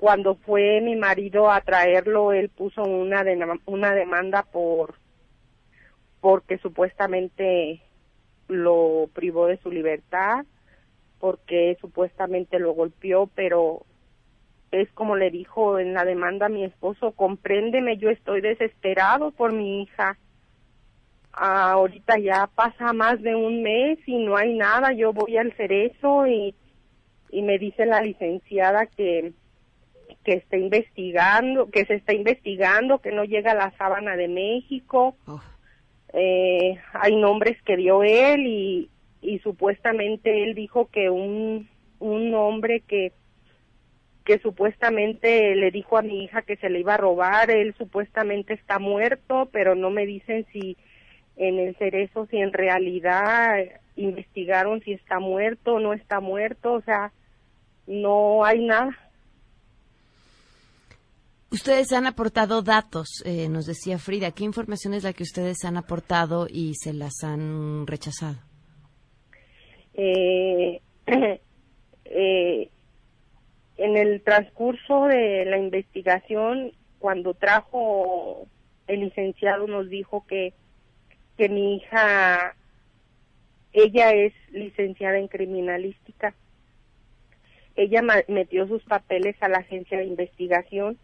cuando 0.00 0.34
fue 0.34 0.80
mi 0.80 0.96
marido 0.96 1.50
a 1.50 1.60
traerlo, 1.60 2.32
él 2.32 2.48
puso 2.48 2.82
una, 2.82 3.22
una 3.66 3.94
demanda 3.94 4.42
por 4.42 4.94
porque 6.20 6.58
supuestamente 6.58 7.82
lo 8.48 9.08
privó 9.12 9.46
de 9.46 9.58
su 9.58 9.70
libertad 9.70 10.44
porque 11.18 11.76
supuestamente 11.80 12.58
lo 12.58 12.72
golpeó 12.72 13.28
pero 13.34 13.84
es 14.70 14.90
como 14.92 15.16
le 15.16 15.30
dijo 15.30 15.78
en 15.78 15.94
la 15.94 16.04
demanda 16.04 16.46
a 16.46 16.50
mi 16.50 16.64
esposo, 16.64 17.12
compréndeme, 17.12 17.96
yo 17.96 18.10
estoy 18.10 18.40
desesperado 18.40 19.32
por 19.32 19.52
mi 19.52 19.82
hija. 19.82 20.16
Ah, 21.32 21.72
ahorita 21.72 22.18
ya 22.18 22.48
pasa 22.54 22.92
más 22.92 23.20
de 23.22 23.34
un 23.34 23.62
mes 23.62 23.98
y 24.06 24.18
no 24.18 24.36
hay 24.36 24.56
nada, 24.56 24.92
yo 24.92 25.12
voy 25.12 25.36
al 25.36 25.52
cerezo 25.56 26.26
y, 26.26 26.54
y 27.30 27.42
me 27.42 27.58
dice 27.58 27.86
la 27.86 28.00
licenciada 28.00 28.86
que, 28.86 29.32
que 30.24 30.34
está 30.34 30.56
investigando, 30.56 31.70
que 31.70 31.84
se 31.86 31.94
está 31.94 32.12
investigando, 32.12 32.98
que 32.98 33.12
no 33.12 33.24
llega 33.24 33.54
la 33.54 33.70
sábana 33.76 34.16
de 34.16 34.28
México. 34.28 35.16
Eh, 36.12 36.78
hay 36.92 37.16
nombres 37.16 37.60
que 37.62 37.76
dio 37.76 38.02
él 38.02 38.46
y, 38.46 38.90
supuestamente 39.42 40.44
él 40.44 40.54
dijo 40.54 40.86
que 40.86 41.08
un, 41.10 41.68
un 41.98 42.34
hombre 42.34 42.80
que 42.80 43.12
que 44.24 44.38
supuestamente 44.38 45.54
le 45.56 45.70
dijo 45.70 45.98
a 45.98 46.02
mi 46.02 46.24
hija 46.24 46.42
que 46.42 46.56
se 46.56 46.70
le 46.70 46.80
iba 46.80 46.94
a 46.94 46.98
robar, 46.98 47.50
él 47.50 47.74
supuestamente 47.76 48.54
está 48.54 48.78
muerto, 48.78 49.48
pero 49.50 49.74
no 49.74 49.90
me 49.90 50.06
dicen 50.06 50.46
si 50.52 50.76
en 51.36 51.58
el 51.58 51.74
cerezo, 51.76 52.26
si 52.26 52.36
en 52.36 52.52
realidad 52.52 53.56
investigaron 53.96 54.82
si 54.82 54.92
está 54.92 55.18
muerto 55.18 55.74
o 55.74 55.80
no 55.80 55.94
está 55.94 56.20
muerto, 56.20 56.74
o 56.74 56.80
sea, 56.82 57.12
no 57.86 58.44
hay 58.44 58.64
nada. 58.64 58.96
Ustedes 61.52 61.92
han 61.92 62.06
aportado 62.06 62.62
datos, 62.62 63.24
eh, 63.24 63.48
nos 63.48 63.66
decía 63.66 63.98
Frida. 63.98 64.30
¿Qué 64.30 64.44
información 64.44 64.94
es 64.94 65.02
la 65.02 65.12
que 65.12 65.24
ustedes 65.24 65.64
han 65.64 65.76
aportado 65.76 66.46
y 66.48 66.74
se 66.74 66.92
las 66.92 67.24
han 67.24 67.88
rechazado? 67.88 68.36
Eh, 69.94 70.80
eh, 72.04 72.70
en 73.76 73.96
el 73.96 74.22
transcurso 74.22 75.06
de 75.06 75.44
la 75.46 75.58
investigación, 75.58 76.72
cuando 77.00 77.34
trajo 77.34 78.46
el 78.86 79.00
licenciado, 79.00 79.66
nos 79.66 79.88
dijo 79.88 80.24
que, 80.28 80.52
que 81.36 81.48
mi 81.48 81.76
hija, 81.76 82.54
ella 83.72 84.10
es 84.12 84.32
licenciada 84.52 85.18
en 85.18 85.26
criminalística. 85.26 86.32
Ella 87.74 88.02
metió 88.28 88.68
sus 88.68 88.84
papeles 88.84 89.34
a 89.40 89.48
la 89.48 89.58
agencia 89.58 89.98
de 89.98 90.04
investigación. 90.04 90.96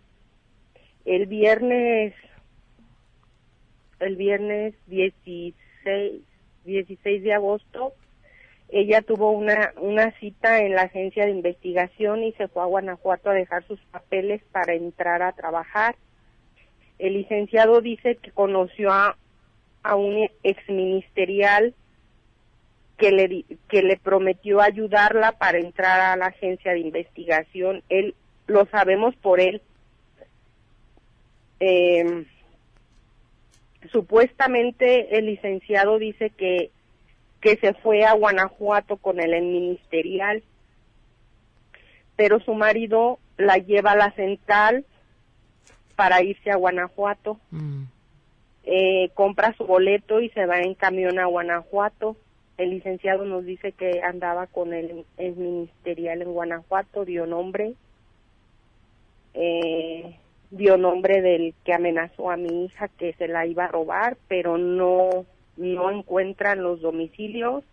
El 1.07 1.27
viernes, 1.27 2.12
el 4.01 4.16
viernes 4.16 4.75
16, 4.88 6.23
16 6.64 7.23
de 7.23 7.33
agosto, 7.33 7.95
ella 8.69 9.01
tuvo 9.03 9.31
una, 9.31 9.73
una 9.77 10.11
cita 10.19 10.59
en 10.59 10.75
la 10.75 10.83
agencia 10.83 11.25
de 11.25 11.31
investigación 11.31 12.25
y 12.25 12.33
se 12.33 12.49
fue 12.49 12.62
a 12.62 12.66
Guanajuato 12.66 13.31
a 13.31 13.35
dejar 13.35 13.64
sus 13.66 13.81
papeles 13.92 14.42
para 14.51 14.75
entrar 14.75 15.23
a 15.23 15.33
trabajar. 15.33 15.95
El 16.99 17.14
licenciado 17.14 17.81
dice 17.81 18.16
que 18.16 18.33
conoció 18.33 18.90
a, 18.90 19.16
a 19.85 19.95
un 19.95 20.29
exministerial 20.42 21.75
que 22.99 23.12
le, 23.12 23.45
que 23.69 23.83
le 23.83 23.97
prometió 23.97 24.61
ayudarla 24.61 25.33
para 25.33 25.59
entrar 25.59 26.01
a 26.01 26.16
la 26.16 26.27
agencia 26.27 26.73
de 26.73 26.81
investigación. 26.81 27.83
Él, 27.88 28.16
lo 28.47 28.66
sabemos 28.66 29.14
por 29.16 29.38
él. 29.38 29.62
Eh, 31.61 32.27
supuestamente 33.90 35.19
el 35.19 35.27
licenciado 35.27 35.99
dice 35.99 36.31
que 36.31 36.71
que 37.40 37.57
se 37.59 37.75
fue 37.75 38.05
a 38.05 38.12
Guanajuato 38.12 38.97
con 38.97 39.21
el 39.21 39.40
ministerial, 39.40 40.42
pero 42.16 42.40
su 42.40 42.55
marido 42.55 43.21
la 43.37 43.59
lleva 43.59 43.92
a 43.92 43.97
la 43.97 44.11
central 44.12 44.85
para 45.95 46.23
irse 46.23 46.51
a 46.51 46.57
Guanajuato. 46.57 47.38
Eh, 48.64 49.11
compra 49.14 49.55
su 49.57 49.64
boleto 49.64 50.21
y 50.21 50.31
se 50.31 50.45
va 50.47 50.61
en 50.61 50.75
camión 50.75 51.21
a 51.21 51.27
Guanajuato. 51.27 52.16
El 52.59 52.71
licenciado 52.71 53.25
nos 53.25 53.45
dice 53.45 53.71
que 53.73 54.03
andaba 54.03 54.47
con 54.49 54.73
el, 54.73 55.05
el 55.19 55.37
ministerial 55.37 56.23
en 56.23 56.33
Guanajuato, 56.33 57.05
dio 57.05 57.27
nombre, 57.27 57.75
eh, 59.35 60.16
dio 60.50 60.76
nombre 60.76 61.22
del 61.22 61.54
que 61.64 61.74
amenazó 61.74 62.30
a 62.30 62.37
mi 62.37 62.64
hija 62.64 62.88
que 62.88 63.12
se 63.14 63.28
la 63.28 63.46
iba 63.46 63.64
a 63.64 63.68
robar, 63.68 64.16
pero 64.28 64.59
no 64.59 65.26
no 65.56 65.90
encuentran 65.90 66.62
los 66.62 66.80
domicilios, 66.82 67.64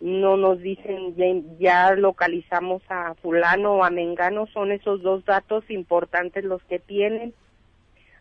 no 0.00 0.36
nos 0.36 0.60
dicen 0.60 1.14
ya, 1.58 1.92
localizamos 1.94 2.82
a 2.88 3.14
fulano 3.14 3.74
o 3.74 3.84
a 3.84 3.90
mengano, 3.90 4.46
son 4.46 4.72
esos 4.72 5.02
dos 5.02 5.24
datos 5.24 5.68
importantes 5.70 6.44
los 6.44 6.62
que 6.64 6.78
tienen. 6.78 7.34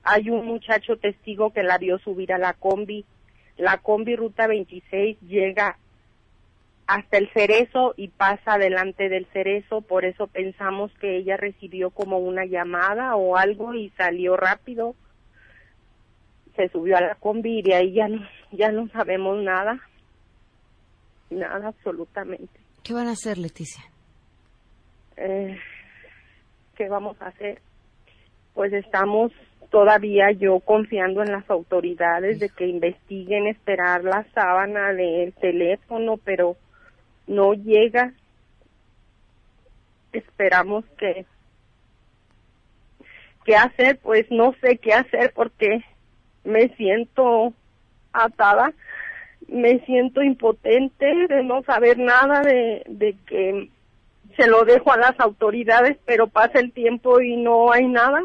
Hay 0.03 0.29
un 0.29 0.45
muchacho 0.45 0.97
testigo 0.97 1.51
que 1.51 1.63
la 1.63 1.77
vio 1.77 1.99
subir 1.99 2.33
a 2.33 2.37
la 2.37 2.53
combi, 2.53 3.05
la 3.57 3.77
combi 3.77 4.15
ruta 4.15 4.47
26 4.47 5.19
llega 5.21 5.77
hasta 6.89 7.17
el 7.17 7.29
cerezo 7.33 7.93
y 7.97 8.07
pasa 8.07 8.57
delante 8.57 9.09
del 9.09 9.25
cerezo, 9.27 9.81
por 9.81 10.05
eso 10.05 10.27
pensamos 10.27 10.91
que 10.99 11.17
ella 11.17 11.37
recibió 11.37 11.91
como 11.91 12.17
una 12.17 12.45
llamada 12.45 13.15
o 13.15 13.37
algo 13.37 13.73
y 13.73 13.89
salió 13.91 14.35
rápido 14.35 14.95
se 16.59 16.67
subió 16.69 16.97
a 16.97 17.01
la 17.01 17.15
combi 17.15 17.61
y 17.63 17.71
ahí 17.71 17.93
ya 17.93 18.09
no, 18.09 18.27
ya 18.51 18.69
no 18.71 18.89
sabemos 18.89 19.41
nada. 19.41 19.79
Nada, 21.29 21.69
absolutamente. 21.69 22.59
¿Qué 22.83 22.93
van 22.93 23.07
a 23.07 23.11
hacer, 23.11 23.37
Leticia? 23.37 23.83
Eh, 25.15 25.57
¿Qué 26.75 26.89
vamos 26.89 27.15
a 27.21 27.27
hacer? 27.27 27.61
Pues 28.53 28.73
estamos 28.73 29.31
todavía 29.69 30.31
yo 30.31 30.59
confiando 30.59 31.21
en 31.21 31.31
las 31.31 31.49
autoridades 31.49 32.39
de 32.39 32.49
que 32.49 32.67
investiguen, 32.67 33.47
esperar 33.47 34.03
la 34.03 34.25
sábana 34.33 34.91
del 34.91 35.31
teléfono, 35.33 36.17
pero 36.17 36.57
no 37.29 37.53
llega. 37.53 38.13
Esperamos 40.11 40.83
que 40.97 41.25
qué 43.45 43.55
hacer, 43.55 43.99
pues 43.99 44.29
no 44.31 44.53
sé 44.61 44.77
qué 44.77 44.93
hacer 44.93 45.31
porque 45.33 45.83
me 46.43 46.69
siento 46.75 47.53
atada, 48.11 48.73
me 49.47 49.79
siento 49.85 50.21
impotente 50.23 51.27
de 51.27 51.43
no 51.43 51.63
saber 51.63 51.99
nada, 51.99 52.41
de, 52.41 52.83
de 52.87 53.15
que 53.27 53.69
se 54.35 54.47
lo 54.47 54.65
dejo 54.65 54.91
a 54.91 54.97
las 54.97 55.19
autoridades, 55.19 55.97
pero 56.05 56.27
pasa 56.27 56.59
el 56.59 56.71
tiempo 56.71 57.21
y 57.21 57.37
no 57.37 57.71
hay 57.71 57.87
nada. 57.87 58.23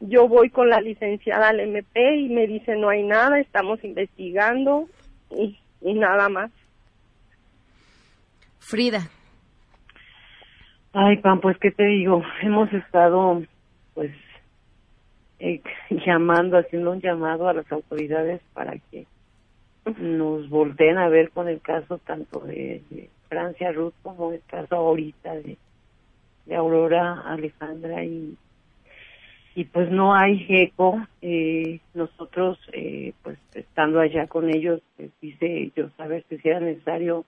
Yo 0.00 0.28
voy 0.28 0.50
con 0.50 0.68
la 0.68 0.80
licenciada 0.80 1.48
al 1.48 1.60
MP 1.60 2.16
y 2.16 2.28
me 2.28 2.46
dice 2.46 2.76
no 2.76 2.88
hay 2.88 3.02
nada, 3.02 3.40
estamos 3.40 3.82
investigando 3.82 4.88
y, 5.30 5.58
y 5.80 5.94
nada 5.94 6.28
más. 6.28 6.50
Frida. 8.68 9.08
Ay, 10.92 11.16
Pam, 11.22 11.40
pues 11.40 11.56
qué 11.56 11.70
te 11.70 11.86
digo, 11.86 12.22
hemos 12.42 12.70
estado 12.74 13.42
pues 13.94 14.12
eh, 15.38 15.62
llamando, 16.06 16.58
haciendo 16.58 16.90
un 16.90 17.00
llamado 17.00 17.48
a 17.48 17.54
las 17.54 17.72
autoridades 17.72 18.42
para 18.52 18.76
que 18.90 19.06
nos 19.98 20.50
volteen 20.50 20.98
a 20.98 21.08
ver 21.08 21.30
con 21.30 21.48
el 21.48 21.62
caso 21.62 21.96
tanto 21.96 22.40
de, 22.40 23.08
Francia 23.30 23.72
Ruth 23.72 23.94
como 24.02 24.32
el 24.34 24.42
caso 24.46 24.76
ahorita 24.76 25.32
de, 25.36 25.56
Aurora 26.54 27.22
Alejandra 27.22 28.04
y 28.04 28.36
y 29.54 29.64
pues 29.64 29.90
no 29.90 30.14
hay 30.14 30.46
eco 30.48 31.06
eh, 31.22 31.80
nosotros 31.94 32.58
eh, 32.72 33.12
pues 33.22 33.38
estando 33.54 34.00
allá 34.00 34.26
con 34.26 34.48
ellos 34.48 34.82
pues 34.96 35.10
dice 35.20 35.46
ellos 35.46 35.90
a 35.98 36.06
ver 36.06 36.24
si 36.28 36.38
era 36.44 36.60
necesario 36.60 37.24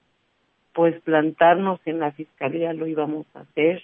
pues 0.72 1.00
plantarnos 1.02 1.80
en 1.86 1.98
la 2.00 2.12
fiscalía 2.12 2.72
lo 2.72 2.86
íbamos 2.86 3.26
a 3.34 3.40
hacer 3.40 3.82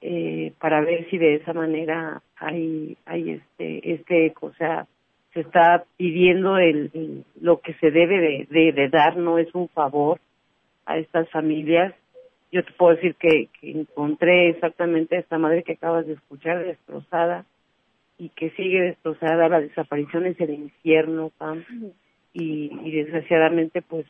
eh, 0.00 0.52
para 0.60 0.80
ver 0.80 1.08
si 1.10 1.18
de 1.18 1.36
esa 1.36 1.52
manera 1.52 2.22
hay 2.36 2.96
hay 3.06 3.30
este 3.32 3.92
este 3.94 4.26
eco. 4.26 4.46
O 4.46 4.54
sea 4.54 4.86
se 5.32 5.40
está 5.40 5.84
pidiendo 5.96 6.58
el, 6.58 6.90
el- 6.92 7.24
lo 7.40 7.60
que 7.60 7.72
se 7.74 7.90
debe 7.90 8.18
de, 8.20 8.46
de, 8.50 8.72
de 8.72 8.88
dar 8.90 9.16
no 9.16 9.38
es 9.38 9.54
un 9.54 9.68
favor 9.68 10.20
a 10.84 10.98
estas 10.98 11.28
familias. 11.30 11.94
Yo 12.50 12.62
te 12.64 12.72
puedo 12.72 12.96
decir 12.96 13.14
que, 13.14 13.48
que 13.58 13.70
encontré 13.70 14.50
exactamente 14.50 15.16
a 15.16 15.20
esta 15.20 15.38
madre 15.38 15.62
que 15.62 15.72
acabas 15.72 16.06
de 16.06 16.12
escuchar 16.14 16.62
destrozada 16.64 17.46
y 18.18 18.28
que 18.28 18.50
sigue 18.50 18.82
destrozada, 18.82 19.48
la 19.48 19.60
desaparición 19.60 20.26
es 20.26 20.38
el 20.38 20.50
infierno, 20.50 21.30
Pam, 21.38 21.64
y, 22.34 22.70
y 22.84 22.90
desgraciadamente 22.90 23.80
pues 23.80 24.04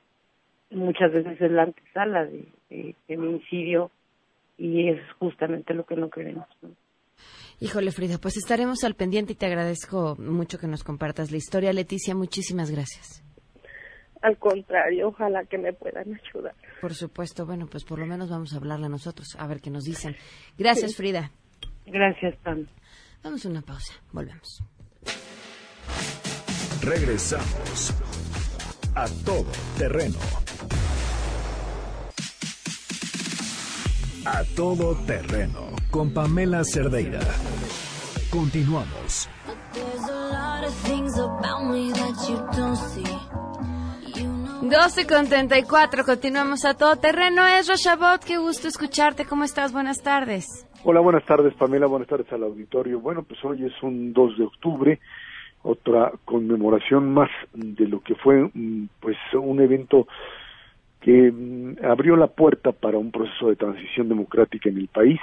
muchas 0.74 1.12
veces 1.12 1.40
es 1.40 1.50
la 1.50 1.64
antesala 1.64 2.24
de, 2.24 2.46
de 2.70 2.94
feminicidio 3.06 3.90
y 4.58 4.88
es 4.88 5.00
justamente 5.18 5.74
lo 5.74 5.84
que 5.84 5.96
no 5.96 6.10
queremos. 6.10 6.46
¿no? 6.62 6.70
Híjole, 7.60 7.92
Frida, 7.92 8.18
pues 8.18 8.36
estaremos 8.36 8.82
al 8.84 8.94
pendiente 8.94 9.32
y 9.32 9.36
te 9.36 9.46
agradezco 9.46 10.16
mucho 10.18 10.58
que 10.58 10.66
nos 10.66 10.82
compartas 10.82 11.30
la 11.30 11.36
historia. 11.36 11.72
Leticia, 11.72 12.14
muchísimas 12.14 12.70
gracias. 12.70 13.22
Al 14.20 14.36
contrario, 14.38 15.08
ojalá 15.08 15.44
que 15.44 15.58
me 15.58 15.72
puedan 15.72 16.06
ayudar. 16.14 16.54
Por 16.80 16.94
supuesto, 16.94 17.44
bueno, 17.44 17.66
pues 17.66 17.84
por 17.84 17.98
lo 17.98 18.06
menos 18.06 18.30
vamos 18.30 18.52
a 18.54 18.56
hablarle 18.58 18.86
a 18.86 18.88
nosotros, 18.88 19.34
a 19.38 19.46
ver 19.48 19.60
qué 19.60 19.70
nos 19.70 19.84
dicen. 19.84 20.14
Gracias, 20.58 20.92
Sí. 20.92 20.96
Frida. 20.96 21.30
Gracias, 21.86 22.36
Pam. 22.42 22.66
Vamos 23.24 23.44
a 23.44 23.48
una 23.48 23.62
pausa, 23.62 23.94
volvemos. 24.12 24.62
Regresamos 26.82 27.92
a 28.94 29.06
todo 29.24 29.46
terreno. 29.78 30.18
A 34.24 34.44
todo 34.54 34.94
terreno 35.06 35.60
con 35.90 36.12
Pamela 36.12 36.62
Cerdeira. 36.64 37.20
Continuamos. 38.30 39.28
12 44.62 45.06
con 45.06 45.26
34, 45.26 46.04
continuamos 46.04 46.64
a 46.64 46.74
todo 46.74 46.96
terreno. 46.96 47.46
Es 47.46 47.68
Roshabot, 47.68 48.22
qué 48.22 48.38
gusto 48.38 48.68
escucharte. 48.68 49.24
¿Cómo 49.24 49.44
estás? 49.44 49.72
Buenas 49.72 50.02
tardes. 50.02 50.66
Hola, 50.84 51.00
buenas 51.00 51.24
tardes 51.24 51.54
Pamela, 51.54 51.86
buenas 51.86 52.08
tardes 52.08 52.26
al 52.32 52.42
auditorio. 52.42 53.00
Bueno, 53.00 53.22
pues 53.22 53.38
hoy 53.44 53.64
es 53.64 53.82
un 53.82 54.12
2 54.12 54.38
de 54.38 54.44
octubre, 54.44 55.00
otra 55.62 56.12
conmemoración 56.24 57.12
más 57.12 57.30
de 57.52 57.86
lo 57.86 58.00
que 58.00 58.14
fue 58.14 58.50
mm, 58.52 58.88
pues 59.00 59.16
un 59.34 59.60
evento 59.60 60.06
que 61.00 61.30
mm, 61.30 61.84
abrió 61.84 62.16
la 62.16 62.28
puerta 62.28 62.72
para 62.72 62.98
un 62.98 63.10
proceso 63.10 63.48
de 63.48 63.56
transición 63.56 64.08
democrática 64.08 64.68
en 64.68 64.78
el 64.78 64.88
país, 64.88 65.20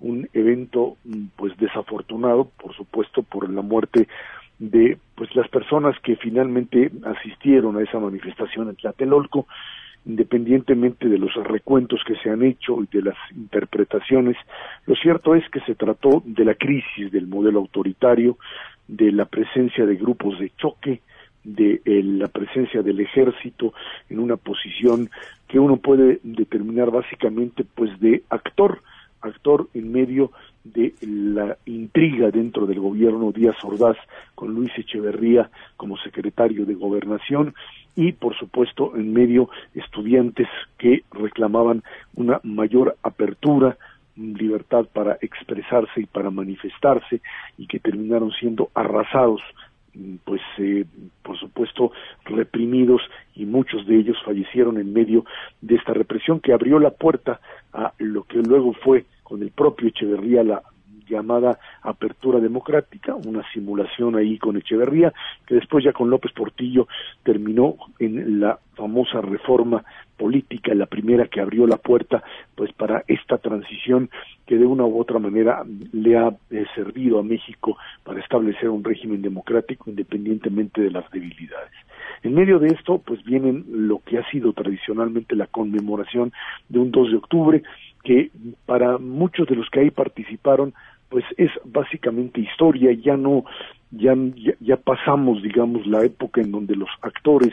un 0.00 0.28
evento 0.32 0.96
mm, 1.04 1.26
pues 1.36 1.56
desafortunado, 1.58 2.50
por 2.60 2.74
supuesto, 2.74 3.22
por 3.22 3.50
la 3.50 3.62
muerte 3.62 4.08
de 4.58 4.98
pues 5.14 5.34
las 5.36 5.48
personas 5.48 5.98
que 6.00 6.16
finalmente 6.16 6.90
asistieron 7.04 7.76
a 7.76 7.82
esa 7.82 7.98
manifestación 7.98 8.68
en 8.68 8.76
Tlatelolco, 8.76 9.46
independientemente 10.06 11.08
de 11.08 11.18
los 11.18 11.34
recuentos 11.34 12.00
que 12.06 12.14
se 12.16 12.30
han 12.30 12.42
hecho 12.42 12.80
y 12.82 12.86
de 12.96 13.02
las 13.02 13.16
interpretaciones, 13.32 14.36
lo 14.86 14.94
cierto 14.94 15.34
es 15.34 15.48
que 15.50 15.60
se 15.60 15.74
trató 15.74 16.22
de 16.24 16.44
la 16.44 16.54
crisis 16.54 17.10
del 17.10 17.26
modelo 17.26 17.58
autoritario, 17.58 18.38
de 18.88 19.12
la 19.12 19.24
presencia 19.24 19.86
de 19.86 19.96
grupos 19.96 20.38
de 20.38 20.52
choque, 20.56 21.00
de 21.44 21.80
eh, 21.84 22.02
la 22.02 22.28
presencia 22.28 22.82
del 22.82 23.00
ejército 23.00 23.72
en 24.10 24.18
una 24.18 24.36
posición 24.36 25.10
que 25.46 25.58
uno 25.58 25.76
puede 25.76 26.18
determinar 26.24 26.90
básicamente 26.90 27.64
pues 27.64 27.98
de 28.00 28.24
actor, 28.30 28.82
actor 29.20 29.68
en 29.74 29.92
medio 29.92 30.32
de 30.64 30.94
la 31.00 31.56
intriga 31.66 32.30
dentro 32.30 32.66
del 32.66 32.80
gobierno 32.80 33.30
Díaz 33.30 33.56
Ordaz 33.62 33.96
con 34.34 34.52
Luis 34.54 34.72
Echeverría 34.76 35.50
como 35.76 35.96
secretario 35.98 36.66
de 36.66 36.74
gobernación 36.74 37.54
y 37.94 38.12
por 38.12 38.36
supuesto 38.36 38.96
en 38.96 39.12
medio 39.12 39.48
estudiantes 39.74 40.48
que 40.78 41.04
reclamaban 41.12 41.84
una 42.14 42.40
mayor 42.42 42.96
apertura 43.02 43.76
libertad 44.16 44.86
para 44.92 45.18
expresarse 45.20 46.00
y 46.00 46.06
para 46.06 46.30
manifestarse 46.30 47.20
y 47.58 47.66
que 47.66 47.78
terminaron 47.78 48.32
siendo 48.32 48.70
arrasados 48.74 49.40
pues 50.24 50.42
eh, 50.58 50.84
por 51.22 51.38
supuesto 51.38 51.92
reprimidos 52.24 53.00
y 53.34 53.46
muchos 53.46 53.86
de 53.86 53.96
ellos 53.96 54.16
fallecieron 54.24 54.78
en 54.78 54.92
medio 54.92 55.24
de 55.60 55.76
esta 55.76 55.94
represión 55.94 56.40
que 56.40 56.52
abrió 56.52 56.78
la 56.78 56.90
puerta 56.90 57.40
a 57.72 57.92
lo 57.98 58.24
que 58.24 58.38
luego 58.38 58.74
fue 58.74 59.06
con 59.22 59.42
el 59.42 59.50
propio 59.50 59.88
Echeverría 59.88 60.44
la 60.44 60.62
llamada 61.08 61.58
apertura 61.82 62.40
democrática, 62.40 63.14
una 63.14 63.42
simulación 63.52 64.16
ahí 64.16 64.38
con 64.38 64.56
Echeverría, 64.56 65.12
que 65.46 65.54
después 65.54 65.84
ya 65.84 65.92
con 65.92 66.10
López 66.10 66.32
Portillo 66.32 66.88
terminó 67.22 67.76
en 67.98 68.40
la 68.40 68.58
famosa 68.74 69.20
reforma 69.20 69.84
política, 70.16 70.74
la 70.74 70.86
primera 70.86 71.26
que 71.26 71.40
abrió 71.40 71.66
la 71.66 71.76
puerta 71.76 72.22
pues 72.54 72.72
para 72.72 73.04
esta 73.06 73.38
transición 73.38 74.10
que 74.46 74.56
de 74.56 74.66
una 74.66 74.84
u 74.84 75.00
otra 75.00 75.18
manera 75.18 75.64
le 75.92 76.16
ha 76.16 76.34
eh, 76.50 76.64
servido 76.74 77.18
a 77.18 77.22
México 77.22 77.76
para 78.04 78.20
establecer 78.20 78.68
un 78.68 78.84
régimen 78.84 79.22
democrático 79.22 79.90
independientemente 79.90 80.80
de 80.80 80.90
las 80.90 81.10
debilidades. 81.10 81.72
En 82.22 82.34
medio 82.34 82.58
de 82.58 82.68
esto, 82.68 82.98
pues 82.98 83.22
vienen 83.24 83.64
lo 83.68 84.00
que 84.00 84.18
ha 84.18 84.30
sido 84.30 84.52
tradicionalmente 84.52 85.36
la 85.36 85.46
conmemoración 85.46 86.32
de 86.68 86.78
un 86.78 86.90
2 86.90 87.10
de 87.10 87.16
octubre, 87.16 87.62
que 88.02 88.30
para 88.64 88.98
muchos 88.98 89.46
de 89.48 89.56
los 89.56 89.68
que 89.70 89.80
ahí 89.80 89.90
participaron, 89.90 90.74
pues 91.08 91.24
es 91.36 91.50
básicamente 91.64 92.40
historia, 92.40 92.92
ya 92.92 93.16
no, 93.16 93.44
ya, 93.90 94.14
ya, 94.36 94.54
ya 94.60 94.76
pasamos, 94.76 95.42
digamos, 95.42 95.86
la 95.86 96.04
época 96.04 96.40
en 96.40 96.52
donde 96.52 96.74
los 96.74 96.88
actores 97.02 97.52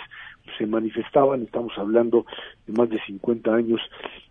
se 0.58 0.66
manifestaban, 0.68 1.44
estamos 1.44 1.74
hablando 1.78 2.26
de 2.68 2.74
más 2.74 2.90
de 2.90 3.00
50 3.06 3.54
años 3.54 3.82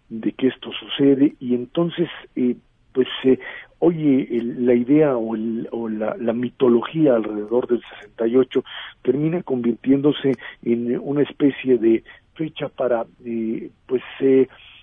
de 0.09 0.33
que 0.33 0.49
esto 0.49 0.71
sucede, 0.73 1.35
y 1.41 1.55
entonces, 1.55 2.09
eh, 2.37 2.57
pues, 2.93 3.09
eh, 3.25 3.39
oye, 3.79 4.29
el- 4.31 4.67
la 4.67 4.75
idea 4.75 5.17
o, 5.17 5.35
el- 5.35 5.69
o 5.73 5.89
la, 5.89 6.15
mitología 6.33 7.15
alrededor 7.17 7.67
del 7.67 7.81
68 7.99 8.65
termina 9.03 9.43
convirtiéndose 9.43 10.37
en 10.63 10.99
una 11.01 11.23
especie 11.23 11.79
de 11.79 12.05
fecha 12.35 12.69
para, 12.69 13.07
eh, 13.25 13.71
pues, 13.87 14.03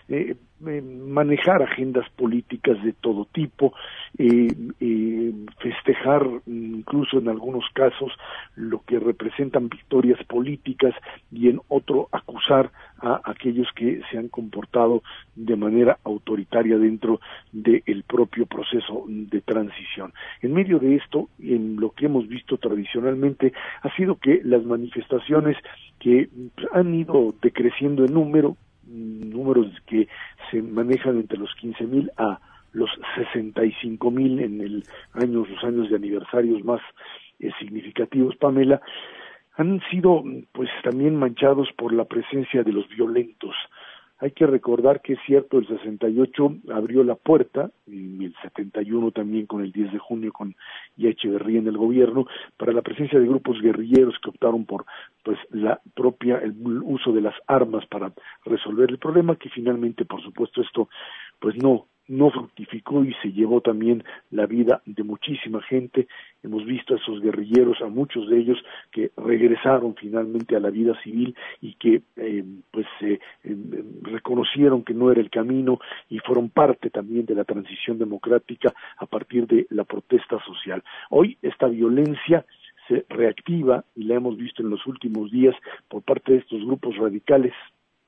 eh, 0.10 0.36
eh, 0.68 0.82
manejar 0.82 1.64
agendas 1.64 2.10
políticas 2.18 2.84
de 2.84 2.92
todo 2.92 3.26
tipo, 3.32 3.74
eh, 4.18 4.54
eh, 4.82 5.34
festejar 5.60 6.28
incluso 6.48 7.20
en 7.20 7.30
algunos 7.30 7.64
casos 7.74 8.12
lo 8.56 8.82
que 8.84 9.00
representan 9.00 9.70
victorias 9.70 10.22
políticas 10.26 10.94
y 11.32 11.48
en 11.48 11.62
otro 11.70 12.10
acusar 12.12 12.72
a 13.02 13.22
aquellos 13.24 13.68
que 13.74 14.02
se 14.12 14.18
han 14.18 14.28
comportado 14.28 15.02
de 15.34 15.56
manera 15.56 15.98
autoritaria 16.04 16.78
dentro 16.78 17.22
del 17.54 18.04
propio 18.04 18.46
proceso 18.46 19.06
de 19.08 19.40
transición. 19.40 20.12
En 20.42 20.54
medio 20.54 20.80
de 20.80 20.98
esto, 20.98 21.30
en 21.40 21.80
lo 21.80 21.92
que 21.92 22.08
hemos 22.08 22.28
visto 22.28 22.58
tradicionalmente, 22.58 23.54
ha 23.82 23.96
sido 23.96 24.18
que 24.18 24.42
las 24.44 24.66
manifestaciones 24.66 25.56
que 26.00 26.30
han 26.74 26.94
ido 26.94 27.34
decreciendo 27.42 28.04
en 28.04 28.14
número, 28.14 28.52
mm, 28.52 28.69
números 28.90 29.68
que 29.86 30.08
se 30.52 30.62
manejan 30.62 31.18
entre 31.18 31.38
los 31.38 31.54
15 31.56 31.84
mil 31.86 32.12
a 32.18 32.40
los 32.72 32.90
65 33.16 34.12
mil 34.12 34.40
en 34.40 34.62
el 34.62 34.84
año, 35.14 35.46
los 35.46 35.64
años 35.64 35.90
de 35.90 35.96
aniversarios 35.96 36.64
más 36.64 36.82
eh, 37.40 37.52
significativos, 37.60 38.36
Pamela, 38.36 38.82
han 39.56 39.82
sido 39.90 40.24
pues 40.52 40.70
también 40.84 41.16
manchados 41.16 41.70
por 41.78 41.94
la 41.94 42.06
presencia 42.06 42.64
de 42.64 42.72
los 42.72 42.88
violentos. 42.90 43.56
Hay 44.22 44.32
que 44.32 44.46
recordar 44.46 45.02
que 45.02 45.14
es 45.14 45.20
cierto, 45.26 45.60
el 45.60 45.68
68 45.68 46.56
abrió 46.74 47.04
la 47.04 47.16
puerta, 47.16 47.72
y 47.88 48.26
el 48.26 48.36
71 48.42 49.12
también 49.12 49.46
con 49.46 49.62
el 49.62 49.72
10 49.72 49.94
de 49.94 50.00
junio 50.00 50.34
con 50.34 50.56
ya 50.98 51.10
Echeverría 51.10 51.60
en 51.60 51.68
el 51.68 51.78
gobierno, 51.78 52.28
para 52.58 52.74
la 52.74 52.82
presencia 52.82 53.18
de 53.18 53.28
grupos 53.28 53.62
guerrilleros 53.62 54.16
que 54.22 54.30
optaron 54.30 54.66
por 54.66 54.86
pues 55.24 55.38
la 55.52 55.80
propia 55.96 56.38
el 56.40 56.54
uso 56.84 57.14
de 57.14 57.22
las 57.22 57.36
armas 57.48 57.86
para 57.86 58.12
resolver 58.46 58.90
el 58.90 58.98
problema, 58.98 59.38
que 59.38 59.50
finalmente, 59.50 60.04
por 60.04 60.22
supuesto, 60.22 60.62
esto 60.62 60.90
pues 61.40 61.56
no 61.56 61.86
no 62.10 62.32
fructificó 62.32 63.06
y 63.06 63.14
se 63.22 63.32
llevó 63.32 63.62
también 63.62 64.04
la 64.32 64.46
vida 64.48 64.82
de 64.86 65.04
muchísima 65.04 65.62
gente. 65.62 66.08
Hemos 66.44 66.66
visto 66.66 66.94
a 66.94 66.98
esos 66.98 67.22
guerrilleros, 67.22 67.82
a 67.82 67.88
muchos 67.88 68.28
de 68.30 68.40
ellos 68.40 68.58
que 68.92 69.12
regresaron 69.16 69.96
finalmente 69.96 70.56
a 70.56 70.60
la 70.60 70.72
vida 70.72 71.00
civil 71.02 71.36
y 71.62 71.76
que 71.76 72.02
eh, 72.18 72.44
pues 72.72 72.88
eh, 73.02 73.20
reconocieron 74.02 74.84
que 74.84 74.94
no 74.94 75.12
era 75.12 75.22
el 75.22 75.30
camino 75.30 75.80
y 76.10 76.20
fueron 76.20 76.50
parte 76.50 76.90
también 76.90 77.26
de 77.26 77.36
la 77.36 77.44
transición 77.44 78.00
democrática 78.00 78.74
a 78.98 79.06
partir 79.06 79.46
de 79.48 79.68
la 79.70 79.84
protesta 79.84 80.44
social. 80.44 80.84
Hoy 81.12 81.38
esta 81.42 81.68
violencia 81.68 82.46
se 82.88 83.06
reactiva 83.08 83.86
y 83.96 84.04
la 84.06 84.16
hemos 84.16 84.36
visto 84.36 84.64
en 84.64 84.72
los 84.72 84.86
últimos 84.88 85.30
días 85.32 85.56
por 85.88 86.02
parte 86.02 86.34
de 86.34 86.40
estos 86.40 86.66
grupos 86.66 86.98
radicales 86.98 87.54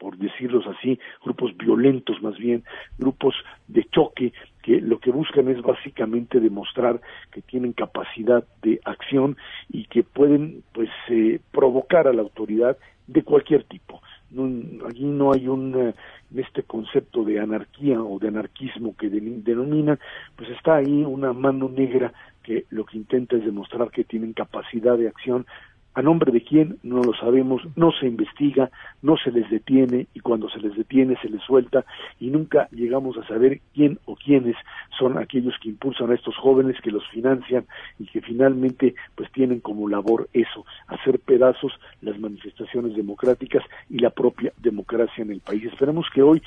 por 0.01 0.17
decirlos 0.17 0.65
así, 0.65 0.99
grupos 1.23 1.55
violentos 1.55 2.19
más 2.23 2.35
bien, 2.35 2.63
grupos 2.97 3.35
de 3.67 3.83
choque 3.91 4.33
que 4.63 4.81
lo 4.81 4.97
que 4.99 5.11
buscan 5.11 5.47
es 5.47 5.61
básicamente 5.61 6.39
demostrar 6.39 6.99
que 7.31 7.43
tienen 7.43 7.73
capacidad 7.73 8.43
de 8.63 8.81
acción 8.83 9.37
y 9.69 9.85
que 9.85 10.01
pueden 10.01 10.63
pues 10.73 10.89
eh, 11.09 11.39
provocar 11.51 12.07
a 12.07 12.13
la 12.13 12.23
autoridad 12.23 12.77
de 13.05 13.21
cualquier 13.21 13.63
tipo. 13.65 14.01
No, 14.31 14.87
allí 14.87 15.05
no 15.05 15.33
hay 15.33 15.47
un 15.47 15.75
eh, 15.79 15.93
este 16.35 16.63
concepto 16.63 17.23
de 17.23 17.39
anarquía 17.39 18.01
o 18.01 18.17
de 18.17 18.29
anarquismo 18.29 18.95
que 18.97 19.07
de, 19.07 19.19
denominan, 19.21 19.99
pues 20.35 20.49
está 20.49 20.77
ahí 20.77 21.03
una 21.03 21.31
mano 21.31 21.69
negra 21.69 22.11
que 22.41 22.65
lo 22.71 22.85
que 22.85 22.97
intenta 22.97 23.35
es 23.35 23.45
demostrar 23.45 23.91
que 23.91 24.03
tienen 24.03 24.33
capacidad 24.33 24.97
de 24.97 25.09
acción 25.09 25.45
a 25.93 26.01
nombre 26.01 26.31
de 26.31 26.41
quién 26.41 26.77
no 26.83 27.01
lo 27.03 27.13
sabemos, 27.13 27.61
no 27.75 27.91
se 27.91 28.07
investiga, 28.07 28.69
no 29.01 29.17
se 29.17 29.31
les 29.31 29.49
detiene 29.49 30.07
y 30.13 30.19
cuando 30.21 30.49
se 30.49 30.59
les 30.59 30.75
detiene 30.75 31.17
se 31.21 31.29
les 31.29 31.41
suelta 31.41 31.85
y 32.19 32.29
nunca 32.29 32.69
llegamos 32.71 33.17
a 33.17 33.27
saber 33.27 33.59
quién 33.73 33.99
o 34.05 34.15
quiénes 34.15 34.55
son 34.97 35.17
aquellos 35.17 35.55
que 35.61 35.69
impulsan 35.69 36.11
a 36.11 36.15
estos 36.15 36.35
jóvenes, 36.37 36.79
que 36.81 36.91
los 36.91 37.07
financian 37.09 37.65
y 37.99 38.05
que 38.05 38.21
finalmente 38.21 38.95
pues 39.15 39.31
tienen 39.31 39.59
como 39.59 39.89
labor 39.89 40.29
eso, 40.33 40.65
hacer 40.87 41.19
pedazos 41.19 41.73
las 42.01 42.19
manifestaciones 42.19 42.95
democráticas 42.95 43.63
y 43.89 43.99
la 43.99 44.11
propia 44.11 44.53
democracia 44.57 45.23
en 45.23 45.31
el 45.31 45.41
país. 45.41 45.65
Esperemos 45.65 46.07
que 46.13 46.21
hoy 46.21 46.41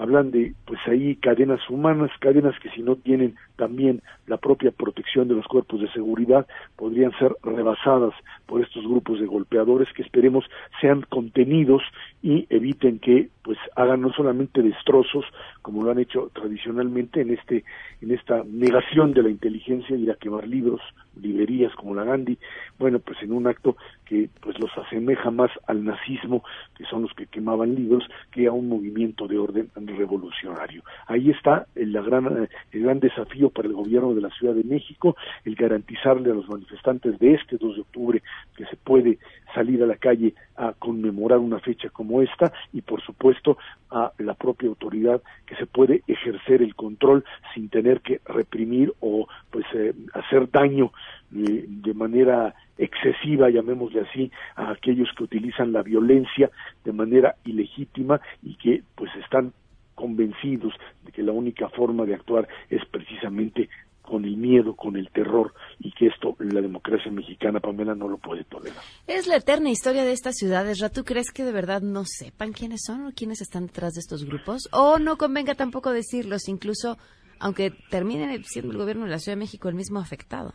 hablan 0.00 0.30
de 0.30 0.54
pues 0.64 0.80
ahí 0.86 1.16
cadenas 1.16 1.60
humanas, 1.68 2.10
cadenas 2.20 2.58
que 2.60 2.70
si 2.70 2.82
no 2.82 2.96
tienen 2.96 3.36
también 3.56 4.02
la 4.26 4.38
propia 4.38 4.70
protección 4.70 5.28
de 5.28 5.34
los 5.34 5.46
cuerpos 5.46 5.80
de 5.80 5.92
seguridad 5.92 6.46
podrían 6.76 7.12
ser 7.18 7.36
rebasadas 7.42 8.14
por 8.46 8.62
estos 8.62 8.82
grupos 8.84 9.20
de 9.20 9.26
golpeadores 9.26 9.92
que 9.92 10.02
esperemos 10.02 10.44
sean 10.80 11.02
contenidos 11.02 11.82
y 12.22 12.46
eviten 12.48 12.98
que 12.98 13.28
pues 13.42 13.58
hagan 13.76 14.00
no 14.00 14.10
solamente 14.12 14.62
destrozos 14.62 15.26
como 15.60 15.84
lo 15.84 15.90
han 15.90 15.98
hecho 15.98 16.30
tradicionalmente 16.32 17.20
en 17.20 17.34
este 17.34 17.64
en 18.00 18.12
esta 18.12 18.42
negación 18.44 19.12
de 19.12 19.22
la 19.22 19.28
inteligencia 19.28 19.96
ir 19.96 20.10
a 20.10 20.14
quemar 20.14 20.48
libros, 20.48 20.80
librerías 21.20 21.74
como 21.74 21.94
la 21.94 22.04
Gandhi, 22.04 22.38
bueno, 22.78 22.98
pues 22.98 23.22
en 23.22 23.32
un 23.32 23.46
acto 23.46 23.76
que 24.04 24.28
pues 24.40 24.58
los 24.58 24.70
asemeja 24.76 25.30
más 25.30 25.50
al 25.66 25.84
nazismo, 25.84 26.42
que 26.76 26.84
son 26.84 27.02
los 27.02 27.12
que 27.14 27.26
quemaban 27.26 27.74
libros, 27.74 28.04
que 28.30 28.46
a 28.46 28.52
un 28.52 28.68
movimiento 28.68 29.26
de 29.28 29.38
orden 29.38 29.70
revolucionario. 29.74 30.82
Ahí 31.06 31.30
está 31.30 31.66
el, 31.74 31.92
la 31.92 32.02
gran, 32.02 32.48
el 32.72 32.82
gran 32.82 33.00
desafío 33.00 33.50
para 33.50 33.68
el 33.68 33.74
gobierno 33.74 34.14
de 34.14 34.22
la 34.22 34.30
Ciudad 34.30 34.54
de 34.54 34.64
México, 34.64 35.16
el 35.44 35.54
garantizarle 35.54 36.30
a 36.30 36.34
los 36.34 36.48
manifestantes 36.48 37.18
de 37.18 37.34
este 37.34 37.56
2 37.56 37.74
de 37.76 37.80
octubre 37.82 38.22
que 38.56 38.64
se 38.66 38.76
puede 38.76 39.18
salir 39.54 39.82
a 39.82 39.86
la 39.86 39.96
calle 39.96 40.34
a 40.56 40.72
conmemorar 40.72 41.38
una 41.38 41.58
fecha 41.60 41.88
como 41.90 42.22
esta 42.22 42.52
y 42.72 42.82
por 42.82 43.02
supuesto 43.02 43.58
a 43.90 44.12
la 44.18 44.34
propia 44.34 44.68
autoridad 44.68 45.22
que 45.46 45.56
se 45.56 45.66
puede 45.66 46.02
ejercer 46.06 46.62
el 46.62 46.74
control 46.74 47.24
sin 47.54 47.68
tener 47.68 48.00
que 48.00 48.20
reprimir 48.24 48.92
o 49.00 49.26
pues 49.50 49.64
eh, 49.74 49.94
hacer 50.14 50.50
daño 50.50 50.92
eh, 51.34 51.64
de 51.68 51.94
manera 51.94 52.54
excesiva, 52.78 53.50
llamémosle 53.50 54.00
así, 54.00 54.30
a 54.56 54.70
aquellos 54.70 55.08
que 55.16 55.24
utilizan 55.24 55.72
la 55.72 55.82
violencia 55.82 56.50
de 56.84 56.92
manera 56.92 57.36
ilegítima 57.44 58.20
y 58.42 58.54
que 58.56 58.82
pues 58.94 59.10
están 59.16 59.52
convencidos 59.94 60.72
de 61.04 61.12
que 61.12 61.22
la 61.22 61.32
única 61.32 61.68
forma 61.68 62.06
de 62.06 62.14
actuar 62.14 62.48
es 62.70 62.82
precisamente 62.86 63.68
con 64.10 64.24
el 64.24 64.36
miedo, 64.36 64.74
con 64.74 64.96
el 64.96 65.08
terror, 65.10 65.54
y 65.78 65.92
que 65.92 66.08
esto 66.08 66.34
la 66.40 66.60
democracia 66.60 67.12
mexicana, 67.12 67.60
Pamela, 67.60 67.94
no 67.94 68.08
lo 68.08 68.18
puede 68.18 68.42
tolerar. 68.44 68.82
Es 69.06 69.28
la 69.28 69.36
eterna 69.36 69.70
historia 69.70 70.04
de 70.04 70.12
estas 70.12 70.34
ciudades. 70.34 70.78
¿Tú 70.92 71.04
crees 71.04 71.30
que 71.30 71.44
de 71.44 71.52
verdad 71.52 71.80
no 71.80 72.02
sepan 72.04 72.52
quiénes 72.52 72.80
son 72.84 73.06
o 73.06 73.12
quiénes 73.12 73.40
están 73.40 73.66
detrás 73.66 73.92
de 73.92 74.00
estos 74.00 74.24
grupos? 74.24 74.68
¿O 74.72 74.98
no 74.98 75.16
convenga 75.16 75.54
tampoco 75.54 75.92
decirlos, 75.92 76.48
incluso 76.48 76.98
aunque 77.38 77.70
termine 77.88 78.42
siendo 78.42 78.72
el 78.72 78.78
gobierno 78.78 79.04
de 79.04 79.12
la 79.12 79.18
Ciudad 79.18 79.36
de 79.36 79.44
México 79.44 79.68
el 79.68 79.76
mismo 79.76 80.00
afectado? 80.00 80.52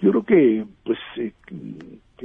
Yo 0.00 0.10
creo 0.10 0.24
que, 0.24 0.66
pues, 0.84 0.98
eh, 1.18 1.32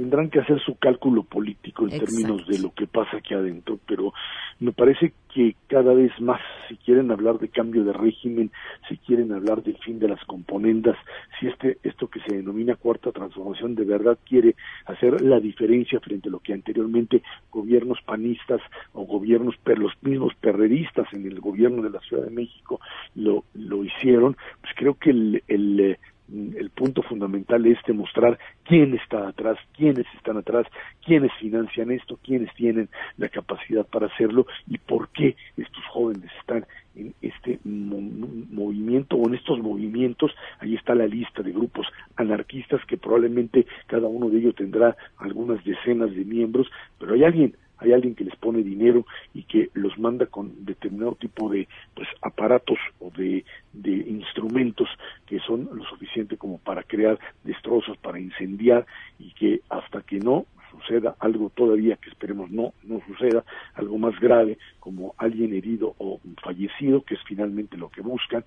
tendrán 0.00 0.30
que 0.30 0.40
hacer 0.40 0.58
su 0.62 0.76
cálculo 0.76 1.24
político 1.24 1.86
en 1.86 1.98
términos 1.98 2.46
de 2.46 2.58
lo 2.58 2.72
que 2.72 2.86
pasa 2.86 3.18
aquí 3.18 3.34
adentro, 3.34 3.78
pero 3.86 4.14
me 4.58 4.72
parece 4.72 5.12
que 5.34 5.56
cada 5.66 5.92
vez 5.92 6.10
más, 6.22 6.40
si 6.68 6.76
quieren 6.76 7.10
hablar 7.10 7.38
de 7.38 7.50
cambio 7.50 7.84
de 7.84 7.92
régimen, 7.92 8.50
si 8.88 8.96
quieren 8.96 9.30
hablar 9.30 9.62
del 9.62 9.76
fin 9.76 9.98
de 9.98 10.08
las 10.08 10.24
componendas, 10.24 10.96
si 11.38 11.48
este 11.48 11.76
esto 11.82 12.08
que 12.08 12.20
se 12.20 12.34
denomina 12.34 12.76
cuarta 12.76 13.12
transformación 13.12 13.74
de 13.74 13.84
verdad 13.84 14.18
quiere 14.26 14.56
hacer 14.86 15.20
la 15.20 15.38
diferencia 15.38 16.00
frente 16.00 16.30
a 16.30 16.32
lo 16.32 16.40
que 16.40 16.54
anteriormente 16.54 17.22
gobiernos 17.50 17.98
panistas 18.00 18.62
o 18.94 19.04
gobiernos 19.04 19.54
per 19.58 19.78
los 19.78 19.92
mismos 20.00 20.32
perreristas 20.40 21.12
en 21.12 21.26
el 21.26 21.40
gobierno 21.40 21.82
de 21.82 21.90
la 21.90 22.00
Ciudad 22.00 22.24
de 22.24 22.30
México 22.30 22.80
lo 23.14 23.44
lo 23.52 23.84
hicieron, 23.84 24.34
pues 24.62 24.72
creo 24.74 24.94
que 24.94 25.10
el, 25.10 25.42
el 25.46 25.80
eh, 25.80 25.98
el 26.32 26.70
punto 26.70 27.02
fundamental 27.02 27.66
es 27.66 27.78
demostrar 27.86 28.38
quién 28.64 28.94
está 28.94 29.28
atrás, 29.28 29.58
quiénes 29.76 30.06
están 30.14 30.36
atrás, 30.36 30.66
quiénes 31.04 31.32
financian 31.40 31.90
esto, 31.90 32.18
quiénes 32.22 32.52
tienen 32.54 32.88
la 33.16 33.28
capacidad 33.28 33.86
para 33.86 34.06
hacerlo 34.06 34.46
y 34.68 34.78
por 34.78 35.08
qué 35.08 35.36
estos 35.56 35.84
jóvenes 35.86 36.30
están 36.40 36.66
en 36.96 37.14
este 37.22 37.58
movimiento 37.64 39.16
o 39.16 39.28
en 39.28 39.34
estos 39.34 39.58
movimientos. 39.60 40.32
Ahí 40.58 40.74
está 40.74 40.94
la 40.94 41.06
lista 41.06 41.42
de 41.42 41.52
grupos 41.52 41.86
anarquistas 42.16 42.84
que 42.86 42.96
probablemente 42.96 43.66
cada 43.86 44.08
uno 44.08 44.28
de 44.28 44.38
ellos 44.38 44.54
tendrá 44.54 44.96
algunas 45.18 45.64
decenas 45.64 46.14
de 46.14 46.24
miembros, 46.24 46.68
pero 46.98 47.14
hay 47.14 47.24
alguien 47.24 47.54
hay 47.80 47.92
alguien 47.92 48.14
que 48.14 48.24
les 48.24 48.36
pone 48.36 48.62
dinero 48.62 49.06
y 49.34 49.42
que 49.44 49.70
los 49.74 49.98
manda 49.98 50.26
con 50.26 50.64
determinado 50.64 51.14
tipo 51.14 51.48
de 51.48 51.68
pues 51.94 52.08
aparatos 52.22 52.78
o 53.00 53.10
de, 53.10 53.44
de 53.72 53.90
instrumentos 53.90 54.88
que 55.26 55.38
son 55.40 55.68
lo 55.72 55.84
suficiente 55.84 56.36
como 56.36 56.58
para 56.58 56.82
crear 56.82 57.18
destrozos, 57.44 57.96
para 57.98 58.20
incendiar 58.20 58.86
y 59.18 59.32
que 59.32 59.60
hasta 59.68 60.02
que 60.02 60.18
no 60.18 60.46
suceda 60.70 61.16
algo 61.18 61.50
todavía 61.50 61.96
que 61.96 62.10
esperemos 62.10 62.50
no 62.50 62.72
no 62.84 63.00
suceda 63.06 63.44
algo 63.74 63.98
más 63.98 64.18
grave 64.20 64.58
como 64.78 65.14
alguien 65.18 65.54
herido 65.54 65.94
o 65.98 66.20
fallecido 66.42 67.02
que 67.02 67.14
es 67.14 67.20
finalmente 67.26 67.76
lo 67.76 67.90
que 67.90 68.00
buscan 68.00 68.44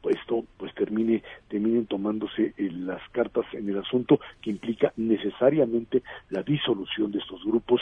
pues 0.00 0.16
esto 0.16 0.44
pues 0.56 0.74
termine 0.74 1.22
terminen 1.48 1.86
tomándose 1.86 2.54
eh, 2.56 2.70
las 2.72 3.02
cartas 3.10 3.44
en 3.52 3.68
el 3.68 3.78
asunto 3.78 4.20
que 4.40 4.50
implica 4.50 4.92
necesariamente 4.96 6.02
la 6.30 6.42
disolución 6.42 7.12
de 7.12 7.18
estos 7.18 7.44
grupos 7.44 7.80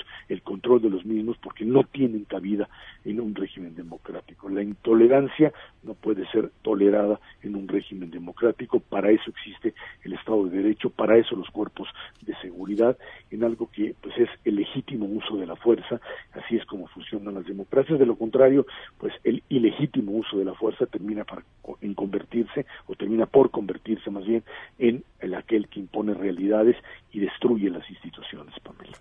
de 0.78 0.90
los 0.90 1.04
mismos 1.04 1.36
porque 1.38 1.64
no 1.64 1.84
tienen 1.84 2.24
cabida 2.24 2.68
en 3.04 3.20
un 3.20 3.34
régimen 3.34 3.74
democrático. 3.74 4.48
La 4.48 4.62
intolerancia 4.62 5.52
no 5.82 5.94
puede 5.94 6.26
ser 6.30 6.50
tolerada 6.62 7.20
en 7.42 7.56
un 7.56 7.68
régimen 7.68 8.10
democrático. 8.10 8.80
Para 8.80 9.10
eso 9.10 9.30
existe 9.30 9.74
el 10.04 10.14
Estado 10.14 10.46
de 10.46 10.62
Derecho 10.62 10.90
para 10.90 11.16
eso 11.16 11.36
los 11.36 11.50
cuerpos 11.50 11.88
de 12.22 12.34
seguridad 12.36 12.96
en 13.30 13.44
algo 13.44 13.70
que 13.70 13.94
pues 14.00 14.16
es 14.18 14.28
el 14.44 14.56
legítimo 14.56 15.06
uso 15.06 15.36
de 15.36 15.46
la 15.46 15.56
fuerza, 15.56 16.00
así 16.32 16.56
es 16.56 16.64
como 16.66 16.86
funcionan 16.88 17.34
las 17.34 17.46
democracias, 17.46 17.98
de 17.98 18.06
lo 18.06 18.16
contrario, 18.16 18.66
pues 18.98 19.12
el 19.24 19.42
ilegítimo 19.48 20.12
uso 20.12 20.38
de 20.38 20.44
la 20.44 20.54
fuerza 20.54 20.86
termina 20.86 21.24
para, 21.24 21.42
en 21.80 21.94
convertirse, 21.94 22.66
o 22.86 22.94
termina 22.94 23.26
por 23.26 23.50
convertirse 23.50 24.10
más 24.10 24.24
bien, 24.24 24.42
en 24.78 25.04
el 25.20 25.34
aquel 25.34 25.68
que 25.68 25.80
impone 25.80 26.14
realidades 26.14 26.76
y 27.12 27.20
destruye 27.20 27.70
las 27.70 27.88
instituciones. 27.90 28.54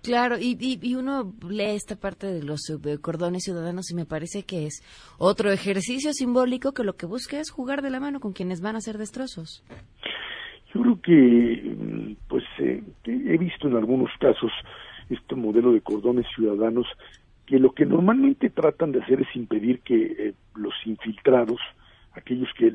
Claro, 0.04 0.38
y, 0.40 0.58
y, 0.60 0.96
uno 0.96 1.34
lee 1.48 1.76
esta 1.76 1.96
parte 1.96 2.28
de 2.28 2.44
los 2.44 2.62
cordones 3.02 3.44
ciudadanos 3.44 3.92
y 3.92 3.96
me 3.96 4.06
parece 4.06 4.44
que 4.44 4.66
es 4.66 4.84
otro 5.18 5.52
ejercicio 5.52 6.14
simbólico 6.14 6.74
que 6.74 6.84
lo 6.84 6.94
que 6.94 7.06
busca 7.06 7.40
es 7.40 7.50
jugar 7.50 7.82
de 7.82 7.90
la 7.90 8.00
mano 8.00 8.20
con 8.20 8.34
quienes 8.34 8.62
van 8.62 8.76
a 8.76 8.80
hacer 8.80 8.98
destrozos. 8.98 9.64
Yo 10.74 10.82
creo 10.82 11.02
que, 11.02 12.16
pues, 12.28 12.44
eh, 12.60 12.84
he 13.06 13.38
visto 13.38 13.68
en 13.68 13.78
algunos 13.78 14.12
casos 14.20 14.52
este 15.10 15.36
modelo 15.36 15.72
de 15.72 15.82
cordones 15.82 16.26
ciudadanos 16.36 16.86
que 17.46 17.60
lo 17.60 17.74
que 17.74 17.86
normalmente 17.86 18.50
tratan 18.50 18.92
de 18.92 19.02
hacer 19.02 19.22
es 19.22 19.36
impedir 19.36 19.80
que 19.82 20.16
eh, 20.18 20.34
los 20.56 20.74
infiltrados, 20.86 21.60
aquellos 22.14 22.50
que 22.58 22.74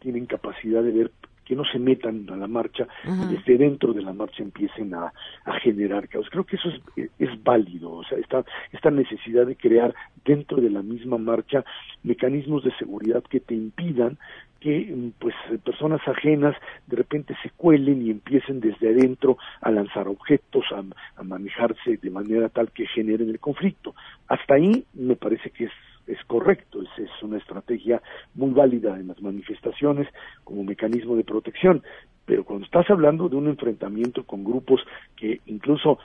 tienen 0.00 0.26
capacidad 0.26 0.82
de 0.82 0.92
ver 0.92 1.10
que 1.52 1.56
no 1.56 1.64
se 1.66 1.78
metan 1.78 2.26
a 2.30 2.36
la 2.36 2.46
marcha 2.46 2.88
y 3.04 3.34
desde 3.34 3.58
dentro 3.58 3.92
de 3.92 4.00
la 4.00 4.14
marcha 4.14 4.42
empiecen 4.42 4.94
a, 4.94 5.12
a 5.44 5.60
generar 5.60 6.08
caos. 6.08 6.26
Creo 6.30 6.44
que 6.44 6.56
eso 6.56 6.70
es, 6.96 7.10
es 7.18 7.42
válido, 7.44 7.92
o 7.92 8.04
sea, 8.04 8.16
esta, 8.16 8.42
esta 8.72 8.90
necesidad 8.90 9.44
de 9.44 9.54
crear 9.54 9.94
dentro 10.24 10.62
de 10.62 10.70
la 10.70 10.82
misma 10.82 11.18
marcha 11.18 11.62
mecanismos 12.04 12.64
de 12.64 12.74
seguridad 12.78 13.22
que 13.28 13.40
te 13.40 13.54
impidan 13.54 14.16
que 14.60 15.10
pues 15.18 15.34
personas 15.62 16.00
ajenas 16.08 16.56
de 16.86 16.96
repente 16.96 17.36
se 17.42 17.50
cuelen 17.50 18.00
y 18.06 18.10
empiecen 18.10 18.60
desde 18.60 18.90
adentro 18.90 19.36
a 19.60 19.70
lanzar 19.70 20.08
objetos, 20.08 20.64
a, 20.72 21.22
manejarse 21.22 21.98
de 22.00 22.10
manera 22.10 22.48
tal 22.48 22.70
que 22.70 22.86
generen 22.86 23.28
el 23.28 23.40
conflicto. 23.40 23.94
Hasta 24.26 24.54
ahí 24.54 24.86
me 24.94 25.16
parece 25.16 25.50
que 25.50 25.64
es 25.64 25.72
es 26.06 26.22
correcto, 26.26 26.82
es, 26.82 26.88
es, 26.98 27.22
una 27.22 27.38
estrategia 27.38 28.02
muy 28.34 28.50
válida 28.50 28.98
en 28.98 29.08
las 29.08 29.20
manifestaciones 29.22 30.08
como 30.44 30.64
mecanismo 30.64 31.16
de 31.16 31.24
protección, 31.24 31.82
pero 32.26 32.44
cuando 32.44 32.64
estás 32.64 32.88
hablando 32.90 33.28
de 33.28 33.36
un 33.36 33.48
enfrentamiento 33.48 34.24
con 34.24 34.44
grupos 34.44 34.80
que 35.16 35.40
incluso 35.46 35.98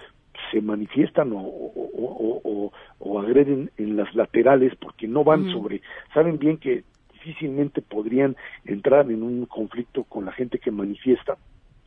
se 0.52 0.62
manifiestan 0.62 1.34
o, 1.34 1.40
o, 1.40 2.72
o, 3.00 3.20
agreden 3.20 3.72
en 3.78 3.98
las 3.98 4.14
laterales 4.16 4.74
porque 4.76 5.08
no 5.08 5.24
van 5.24 5.52
sobre, 5.52 5.82
saben 6.14 6.38
bien 6.38 6.58
que 6.58 6.84
difícilmente 7.14 7.82
podrían 7.82 8.36
entrar 8.66 9.10
en 9.12 9.24
un 9.24 9.46
conflicto 9.48 10.04
con 10.04 10.26
la 10.26 10.32
gente 10.32 10.60
que 10.60 10.72
manifiesta 10.72 11.38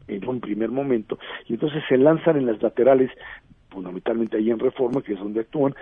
en 0.09 0.29
un 0.29 0.41
primer 0.41 0.71
momento 0.71 1.19
y 1.47 1.55
entonces 1.55 1.83
se 1.89 1.97
lanzan 1.97 2.37
en 2.37 2.47
las 2.47 2.61
laterales 2.61 3.11
fundamentalmente 3.71 4.37
ahí 4.37 4.51
en 4.51 4.59
Reforma, 4.59 5.01
que 5.03 5.15
es 5.15 5.19
donde 5.19 5.41
actúan, 5.41 5.75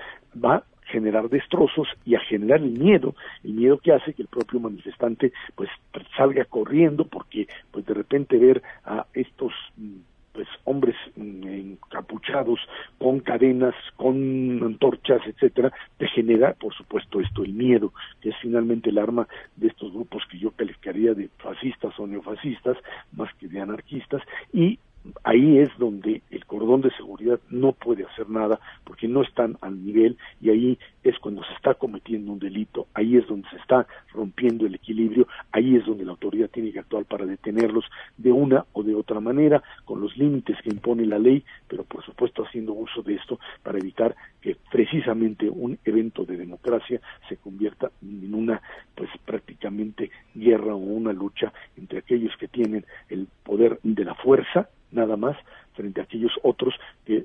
va 0.45 0.63
generar 0.89 1.29
destrozos 1.29 1.89
y 2.05 2.15
a 2.15 2.21
generar 2.21 2.61
el 2.61 2.79
miedo, 2.79 3.15
el 3.45 3.55
miedo 3.55 3.79
que 3.79 3.93
hace 3.93 4.15
que 4.15 4.23
el 4.23 4.29
propio 4.29 4.61
manifestante 4.61 5.33
pues 5.55 5.71
salga 6.17 6.45
corriendo 6.45 7.05
porque 7.05 7.47
pues 7.71 7.87
de 7.87 7.95
repente 7.95 8.39
ver 8.39 8.63
a 8.85 9.07
estos 9.15 9.53
mm, 9.77 9.99
pues 10.39 10.49
hombres 10.65 10.95
mm, 11.17 11.49
encapuchados 11.49 12.61
con 12.99 13.19
cadenas, 13.19 13.75
con 13.97 14.63
antorchas, 14.63 15.21
etcétera, 15.27 15.73
te 15.97 16.07
genera, 16.07 16.55
por 16.55 16.73
supuesto, 16.75 17.21
esto 17.21 17.43
el 17.43 17.55
miedo, 17.55 17.93
que 18.21 18.29
es 18.29 18.37
finalmente 18.41 18.91
el 18.91 18.99
arma 18.99 19.27
de 19.57 19.67
estos 19.67 19.93
grupos 19.93 20.23
que 20.31 20.39
yo 20.39 20.53
calificaría 20.53 21.13
de 21.15 21.29
fascistas 21.39 21.99
o 21.99 22.07
neofascistas, 22.07 22.77
más 23.13 23.35
que 23.35 23.49
de 23.49 23.61
anarquistas, 23.61 24.23
y 24.53 24.79
ahí 25.25 25.59
es 25.59 25.71
donde 25.79 26.23
el 26.31 26.45
cordón 26.47 26.83
de 26.83 26.91
seguridad 26.91 27.41
no 27.51 27.73
puede 27.73 28.05
hacer 28.05 28.29
nada 28.29 28.61
porque 28.85 29.09
no 29.09 29.23
están 29.23 29.57
al 29.61 29.85
nivel 29.85 30.17
y 30.41 30.51
ahí 30.51 30.79
es 31.09 31.19
cuando 31.19 31.43
se 31.45 31.53
está 31.55 31.75
cometiendo 31.75 32.33
un 32.33 32.39
delito, 32.39 32.87
ahí 32.95 33.17
es 33.17 33.27
donde 33.27 33.49
se 33.51 33.57
está 33.57 33.87
rompiendo 34.13 34.67
el 34.67 34.75
equilibrio, 34.75 35.27
ahí 35.53 35.77
es 35.77 35.87
donde 35.87 36.05
la 36.05 36.13
autoridad 36.13 36.49
tiene 36.51 36.73
que 36.73 36.81
actuar 36.81 37.05
para 37.05 37.27
detenerlos 37.27 37.85
de 38.17 38.33
una 38.33 38.65
o 38.73 38.83
de 38.83 38.95
otra 38.95 39.21
manera, 39.21 39.63
con 39.85 40.01
los 40.01 40.17
límites 40.17 40.57
que 40.63 40.71
impone 40.71 41.07
la 41.07 41.19
ley, 41.19 41.45
pero 41.67 41.85
por 41.85 42.05
supuesto 42.05 42.45
haciendo 42.45 42.73
uso 42.73 43.03
de 43.03 43.15
esto 43.15 43.39
para 43.63 43.79
evitar 43.79 44.15
que 44.41 44.57
precisamente 44.71 45.49
un 45.49 45.79
evento 45.85 46.25
de 46.25 46.37
democracia 46.37 47.01
se 47.29 47.37
convierta 47.37 47.91
en 48.03 48.35
una 48.35 48.61
pues 48.95 49.11
prácticamente 49.25 50.11
guerra 50.35 50.75
o 50.75 50.79
una 50.79 51.13
lucha 51.13 51.53
entre 51.77 51.99
aquellos 51.99 52.37
que 52.37 52.49
tienen 52.49 52.85
el 53.09 53.29
poder 53.43 53.79
de 53.83 54.05
la 54.05 54.15
fuerza 54.15 54.69
nada 54.91 55.17
más 55.17 55.37
frente 55.75 56.01
a 56.01 56.05
aquellos 56.05 56.33
otros 56.43 56.75
que 57.05 57.18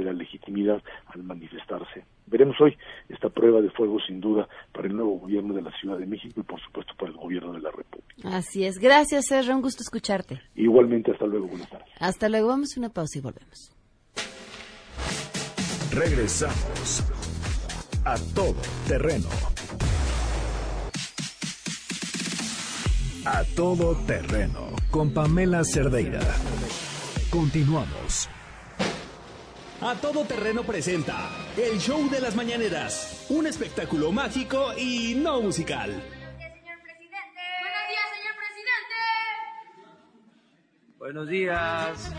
y 0.00 0.04
la 0.04 0.12
legitimidad 0.12 0.82
al 1.06 1.22
manifestarse. 1.22 2.04
Veremos 2.26 2.60
hoy 2.60 2.76
esta 3.08 3.28
prueba 3.28 3.60
de 3.60 3.70
fuego 3.70 3.98
sin 4.00 4.20
duda 4.20 4.48
para 4.72 4.88
el 4.88 4.96
nuevo 4.96 5.18
gobierno 5.18 5.54
de 5.54 5.62
la 5.62 5.70
Ciudad 5.78 5.98
de 5.98 6.06
México 6.06 6.40
y 6.40 6.42
por 6.42 6.60
supuesto 6.60 6.94
para 6.98 7.10
el 7.10 7.16
gobierno 7.16 7.52
de 7.52 7.60
la 7.60 7.70
República. 7.70 8.36
Así 8.36 8.64
es. 8.64 8.78
Gracias, 8.78 9.26
Serra. 9.26 9.54
Un 9.54 9.62
gusto 9.62 9.82
escucharte. 9.82 10.40
Igualmente, 10.54 11.12
hasta 11.12 11.26
luego. 11.26 11.46
Buenas 11.46 11.68
tardes. 11.68 11.88
Hasta 12.00 12.28
luego. 12.28 12.48
Vamos 12.48 12.76
a 12.76 12.80
una 12.80 12.88
pausa 12.88 13.18
y 13.18 13.22
volvemos. 13.22 13.72
Regresamos 15.92 17.04
a 18.04 18.16
todo 18.34 18.60
terreno. 18.88 19.28
A 23.26 23.42
todo 23.56 23.94
terreno 24.06 24.74
con 24.90 25.14
Pamela 25.14 25.64
Cerdeira. 25.64 26.20
Continuamos. 27.30 28.28
A 29.80 29.94
todo 29.96 30.24
terreno 30.24 30.62
presenta 30.62 31.30
el 31.56 31.78
show 31.78 32.08
de 32.08 32.20
las 32.20 32.34
mañaneras, 32.34 33.26
un 33.28 33.46
espectáculo 33.46 34.12
mágico 34.12 34.72
y 34.78 35.14
no 35.16 35.42
musical. 35.42 36.02
Buenos 40.98 41.28
días. 41.28 42.12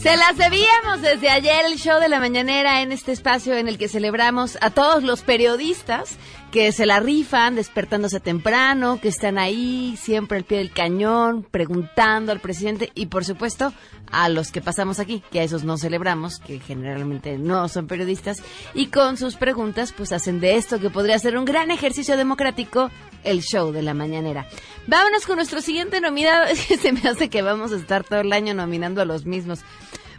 Se 0.00 0.16
las 0.16 0.36
debíamos 0.36 1.02
desde 1.02 1.28
ayer 1.28 1.66
el 1.66 1.76
show 1.76 2.00
de 2.00 2.08
la 2.08 2.18
mañanera 2.18 2.82
en 2.82 2.90
este 2.90 3.12
espacio 3.12 3.56
en 3.56 3.68
el 3.68 3.78
que 3.78 3.88
celebramos 3.88 4.58
a 4.60 4.70
todos 4.70 5.04
los 5.04 5.22
periodistas 5.22 6.16
que 6.50 6.72
se 6.72 6.86
la 6.86 7.00
rifan 7.00 7.56
despertándose 7.56 8.20
temprano, 8.20 9.00
que 9.00 9.08
están 9.08 9.38
ahí 9.38 9.96
siempre 10.00 10.38
al 10.38 10.44
pie 10.44 10.58
del 10.58 10.72
cañón, 10.72 11.46
preguntando 11.50 12.32
al 12.32 12.40
presidente 12.40 12.90
y 12.94 13.06
por 13.06 13.24
supuesto 13.24 13.72
a 14.10 14.28
los 14.28 14.50
que 14.50 14.62
pasamos 14.62 14.98
aquí, 14.98 15.22
que 15.30 15.40
a 15.40 15.42
esos 15.42 15.64
no 15.64 15.76
celebramos, 15.76 16.38
que 16.38 16.58
generalmente 16.60 17.36
no 17.36 17.68
son 17.68 17.86
periodistas, 17.86 18.42
y 18.74 18.86
con 18.86 19.18
sus 19.18 19.36
preguntas 19.36 19.92
pues 19.92 20.12
hacen 20.12 20.40
de 20.40 20.56
esto 20.56 20.80
que 20.80 20.90
podría 20.90 21.18
ser 21.18 21.36
un 21.36 21.44
gran 21.44 21.70
ejercicio 21.70 22.16
democrático 22.16 22.90
el 23.24 23.42
show 23.42 23.72
de 23.72 23.82
la 23.82 23.94
mañanera. 23.94 24.46
Vámonos 24.86 25.26
con 25.26 25.36
nuestro 25.36 25.60
siguiente 25.60 26.00
nominado, 26.00 26.46
se 26.54 26.92
me 26.92 27.00
hace 27.00 27.28
que 27.28 27.42
vamos 27.42 27.72
a 27.72 27.76
estar 27.76 28.04
todo 28.04 28.20
el 28.20 28.32
año 28.32 28.54
nominando 28.54 29.02
a 29.02 29.04
los 29.04 29.26
mismos. 29.26 29.60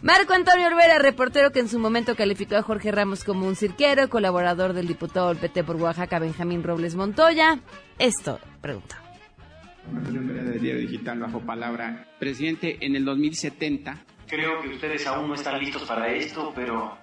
Marco 0.02 0.34
Antonio 0.34 0.68
Olvera, 0.68 0.98
reportero 0.98 1.52
que 1.52 1.60
en 1.60 1.68
su 1.68 1.78
momento 1.78 2.16
calificó 2.16 2.56
a 2.56 2.62
Jorge 2.62 2.92
Ramos 2.92 3.24
como 3.24 3.46
un 3.46 3.56
cirquero, 3.56 4.10
colaborador 4.10 4.74
del 4.74 4.88
diputado 4.88 5.28
del 5.30 5.38
PT 5.38 5.64
por 5.66 5.76
Oaxaca, 5.76 6.20
Benjamín 6.20 6.64
Robles 6.64 6.96
Montoya. 6.96 7.60
Esto, 7.98 8.40
pregunta. 8.62 9.02
Antonio 9.94 10.22
Olvera 10.22 10.44
del 10.44 10.62
Diario 10.62 10.82
Digital 10.82 11.20
bajo 11.20 11.42
palabra. 11.42 12.08
Presidente, 12.18 12.78
en 12.80 12.96
el 12.96 13.04
2070 13.04 14.06
Creo 14.30 14.62
que 14.62 14.70
ustedes 14.70 15.08
aún 15.08 15.28
no 15.28 15.34
están 15.34 15.60
listos 15.60 15.84
para 15.84 16.08
esto, 16.08 16.54
pero 16.56 16.96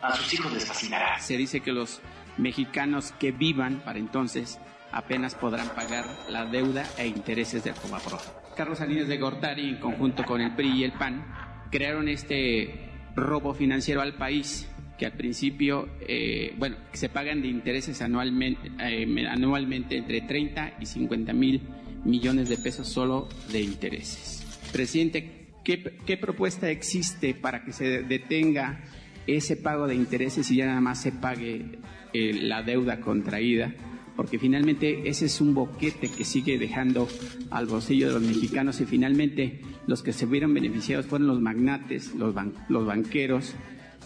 a 0.00 0.14
sus 0.14 0.32
hijos 0.32 0.52
les 0.52 0.64
fascinará. 0.64 1.18
se 1.18 1.36
dice 1.36 1.60
que 1.60 1.72
los 1.72 2.00
mexicanos 2.36 3.12
que 3.18 3.32
vivan 3.32 3.80
para 3.80 3.98
entonces 3.98 4.60
apenas 4.92 5.34
podrán 5.34 5.68
pagar 5.70 6.04
la 6.28 6.46
deuda 6.46 6.84
e 6.96 7.08
intereses 7.08 7.64
del 7.64 7.74
Fobaproa. 7.74 8.20
Carlos 8.56 8.78
Salinas 8.78 9.08
de 9.08 9.18
Gortari, 9.18 9.70
en 9.70 9.80
conjunto 9.80 10.24
con 10.24 10.40
el 10.40 10.54
PRI 10.54 10.78
y 10.78 10.84
el 10.84 10.92
PAN, 10.92 11.24
crearon 11.70 12.08
este 12.08 12.90
robo 13.14 13.54
financiero 13.54 14.00
al 14.00 14.14
país 14.14 14.68
que 14.98 15.06
al 15.06 15.12
principio, 15.12 15.88
eh, 16.00 16.54
bueno, 16.58 16.76
se 16.92 17.08
pagan 17.08 17.40
de 17.40 17.48
intereses 17.48 18.02
anualmente, 18.02 18.70
eh, 18.80 19.26
anualmente 19.28 19.96
entre 19.96 20.22
30 20.22 20.74
y 20.80 20.86
50 20.86 21.32
mil 21.32 21.62
millones 22.04 22.48
de 22.48 22.58
pesos 22.58 22.88
solo 22.88 23.28
de 23.52 23.60
intereses. 23.60 24.44
Presidente, 24.72 25.46
¿qué, 25.64 25.96
qué 26.04 26.16
propuesta 26.16 26.68
existe 26.68 27.34
para 27.34 27.64
que 27.64 27.72
se 27.72 28.02
detenga 28.02 28.80
ese 29.26 29.56
pago 29.56 29.86
de 29.86 29.94
intereses 29.94 30.50
y 30.50 30.56
ya 30.56 30.66
nada 30.66 30.80
más 30.80 31.00
se 31.00 31.12
pague 31.12 31.78
eh, 32.12 32.32
la 32.34 32.62
deuda 32.62 33.00
contraída? 33.00 33.72
Porque 34.18 34.40
finalmente 34.40 35.08
ese 35.08 35.26
es 35.26 35.40
un 35.40 35.54
boquete 35.54 36.08
que 36.08 36.24
sigue 36.24 36.58
dejando 36.58 37.06
al 37.52 37.66
bolsillo 37.66 38.08
de 38.08 38.14
los 38.14 38.22
mexicanos 38.22 38.80
y 38.80 38.84
finalmente 38.84 39.60
los 39.86 40.02
que 40.02 40.12
se 40.12 40.26
vieron 40.26 40.52
beneficiados 40.52 41.06
fueron 41.06 41.28
los 41.28 41.40
magnates, 41.40 42.16
los, 42.16 42.34
los 42.68 42.84
banqueros, 42.84 43.54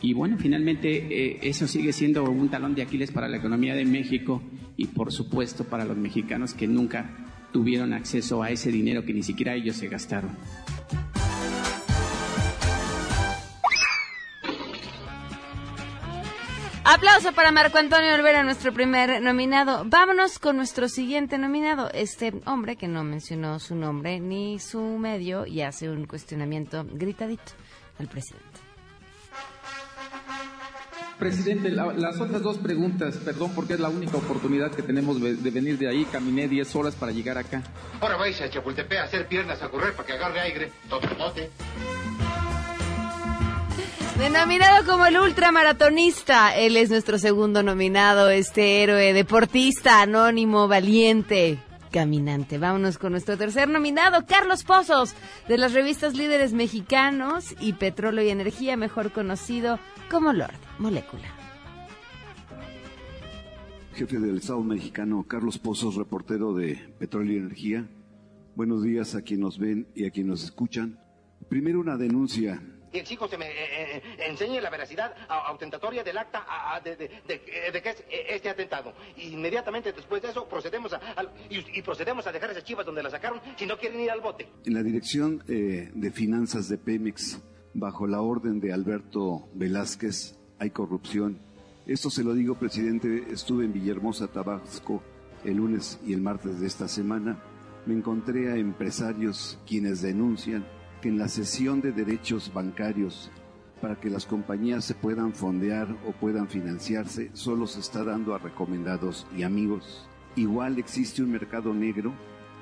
y 0.03 0.13
bueno, 0.13 0.37
finalmente 0.37 0.97
eh, 0.97 1.39
eso 1.43 1.67
sigue 1.67 1.95
siendo 1.95 2.25
un 2.25 2.51
talón 2.51 2.75
de 2.75 2.83
Aquiles 2.83 3.11
para 3.11 3.27
la 3.27 3.39
economía 3.39 3.75
de 3.75 3.87
México 3.87 4.43
y 4.77 4.89
por 4.89 5.13
supuesto 5.13 5.65
para 5.65 5.87
los 5.87 5.97
mexicanos 5.97 6.53
que 6.53 6.67
nunca 6.67 7.09
tuvieron 7.51 7.95
acceso 7.95 8.43
a 8.43 8.51
ese 8.51 8.71
dinero 8.71 9.07
que 9.07 9.15
ni 9.15 9.23
siquiera 9.23 9.55
ellos 9.55 9.77
se 9.77 9.89
gastaron. 9.89 10.33
Aplauso 16.85 17.33
para 17.33 17.53
Marco 17.53 17.79
Antonio 17.79 18.13
Olvera, 18.15 18.43
nuestro 18.43 18.73
primer 18.73 19.23
nominado. 19.23 19.85
Vámonos 19.87 20.39
con 20.41 20.57
nuestro 20.57 20.89
siguiente 20.89 21.39
nominado, 21.39 21.89
este 21.95 22.33
hombre 22.45 22.77
que 22.77 22.89
no 22.89 23.05
mencionó 23.05 23.61
su 23.61 23.77
nombre 23.77 24.19
ni 24.19 24.59
su 24.59 24.81
medio 24.99 25.47
y 25.47 25.63
hace 25.63 25.89
un 25.89 26.07
cuestionamiento 26.07 26.85
gritadito 26.91 27.53
al 28.01 28.09
presidente. 28.09 28.47
Presidente, 31.21 31.69
la- 31.71 31.93
las 31.93 32.21
otras 32.21 32.43
dos 32.43 32.59
preguntas, 32.59 33.17
perdón 33.19 33.53
porque 33.55 33.75
es 33.75 33.81
la 33.81 33.89
única 33.89 34.17
oportunidad 34.17 34.73
que 34.73 34.83
tenemos 34.83 35.21
de, 35.23 35.37
de 35.37 35.51
venir 35.53 35.79
de 35.79 35.89
ahí, 35.89 36.05
caminé 36.07 36.49
10 36.49 36.75
horas 36.75 36.97
para 36.97 37.13
llegar 37.13 37.39
acá. 37.39 37.63
Ahora 38.01 38.17
vais 38.17 38.41
a 38.41 38.51
Chapultepec 38.51 38.99
a 38.99 39.05
hacer 39.05 39.29
piernas 39.29 39.63
a 39.63 39.69
correr 39.69 39.93
para 39.95 40.07
que 40.07 40.13
agarre 40.15 40.41
aire. 40.41 40.73
Tototote. 40.89 41.49
Denominado 44.19 44.85
como 44.87 45.07
el 45.07 45.19
ultramaratonista, 45.19 46.55
él 46.55 46.77
es 46.77 46.91
nuestro 46.91 47.19
segundo 47.19 47.63
nominado, 47.63 48.29
este 48.29 48.83
héroe 48.83 49.13
deportista, 49.15 50.03
anónimo, 50.03 50.69
valiente, 50.69 51.59
caminante. 51.91 52.59
Vámonos 52.59 52.99
con 52.99 53.13
nuestro 53.13 53.39
tercer 53.39 53.69
nominado, 53.69 54.27
Carlos 54.27 54.65
Pozos, 54.65 55.15
de 55.49 55.59
las 55.59 55.73
revistas 55.73 56.15
Líderes 56.15 56.53
Mexicanos 56.53 57.55
y 57.59 57.73
Petróleo 57.73 58.23
y 58.23 58.29
Energía, 58.29 58.77
mejor 58.77 59.13
conocido 59.13 59.79
como 60.11 60.33
Lord 60.33 60.55
Molécula. 60.79 61.29
Jefe 63.95 64.19
del 64.19 64.37
Estado 64.37 64.63
mexicano, 64.63 65.25
Carlos 65.27 65.59
Pozos, 65.59 65.97
reportero 65.97 66.55
de 66.55 66.77
Petróleo 66.99 67.35
y 67.35 67.39
Energía. 67.39 67.89
Buenos 68.55 68.83
días 68.83 69.15
a 69.15 69.23
quienes 69.23 69.43
nos 69.45 69.59
ven 69.59 69.89
y 69.95 70.05
a 70.05 70.11
quienes 70.11 70.31
nos 70.31 70.45
escuchan. 70.45 70.99
Primero 71.49 71.81
una 71.81 71.97
denuncia. 71.97 72.63
Y 72.93 72.99
exijo 72.99 73.27
se 73.29 73.39
me 73.39 73.47
eh, 73.47 73.97
eh, 73.97 74.03
enseñe 74.29 74.61
la 74.61 74.71
veracidad 74.71 75.15
a- 75.29 75.47
autentatoria 75.49 76.05
del 76.05 76.19
acta 76.19 76.45
a- 76.47 76.77
a- 76.77 76.81
de, 76.81 76.97
de- 76.97 77.09
de- 77.27 77.35
eh, 77.47 77.73
de 77.73 77.83
que 77.83 77.91
es 77.91 78.01
eh, 78.11 78.27
este 78.31 78.49
atentado. 78.51 78.93
Inmediatamente 79.17 79.93
después 79.93 80.21
de 80.23 80.29
eso 80.31 80.47
procedemos 80.49 80.93
a, 80.93 80.97
al- 81.17 81.31
y, 81.49 81.79
y 81.79 81.83
procedemos 81.83 82.27
a 82.27 82.33
dejar 82.33 82.51
esas 82.51 82.65
chivas 82.65 82.85
donde 82.85 83.03
las 83.03 83.13
sacaron 83.13 83.41
si 83.57 83.67
no 83.67 83.79
quieren 83.79 84.01
ir 84.01 84.11
al 84.11 84.21
bote. 84.21 84.47
En 84.65 84.75
la 84.75 84.83
dirección 84.83 85.43
eh, 85.49 85.91
de 85.95 86.11
finanzas 86.13 86.69
de 86.69 86.79
Pemex, 86.79 87.41
bajo 87.75 88.07
la 88.07 88.21
orden 88.21 88.61
de 88.61 88.73
Alberto 88.73 89.49
Velázquez, 89.55 90.39
hay 90.59 90.71
corrupción. 90.71 91.39
Esto 91.87 92.11
se 92.11 92.23
lo 92.23 92.35
digo, 92.35 92.57
presidente. 92.59 93.25
Estuve 93.31 93.65
en 93.65 93.73
Villahermosa, 93.73 94.29
Tabasco, 94.29 95.03
el 95.45 95.57
lunes 95.57 95.99
y 96.07 96.13
el 96.13 96.21
martes 96.21 96.61
de 96.61 96.67
esta 96.67 96.87
semana. 96.89 97.43
Me 97.87 97.95
encontré 97.95 98.53
a 98.53 98.57
empresarios 98.57 99.59
quienes 99.67 100.03
denuncian 100.03 100.65
que 101.03 101.11
en 101.11 101.19
la 101.19 101.29
cesión 101.29 101.83
de 101.83 101.93
derechos 101.93 102.51
bancarios 102.55 103.31
para 103.83 103.97
que 103.97 104.09
las 104.09 104.25
compañías 104.25 104.85
se 104.85 104.95
puedan 104.95 105.35
fondear 105.35 105.89
o 106.07 106.13
puedan 106.13 106.49
financiarse 106.49 107.31
solo 107.35 107.67
se 107.67 107.81
está 107.81 108.05
dando 108.05 108.35
a 108.35 108.39
recomendados 108.39 109.27
y 109.37 109.43
amigos. 109.43 110.09
Igual 110.37 110.79
existe 110.79 111.23
un 111.23 111.33
mercado 111.33 111.75
negro 111.75 112.15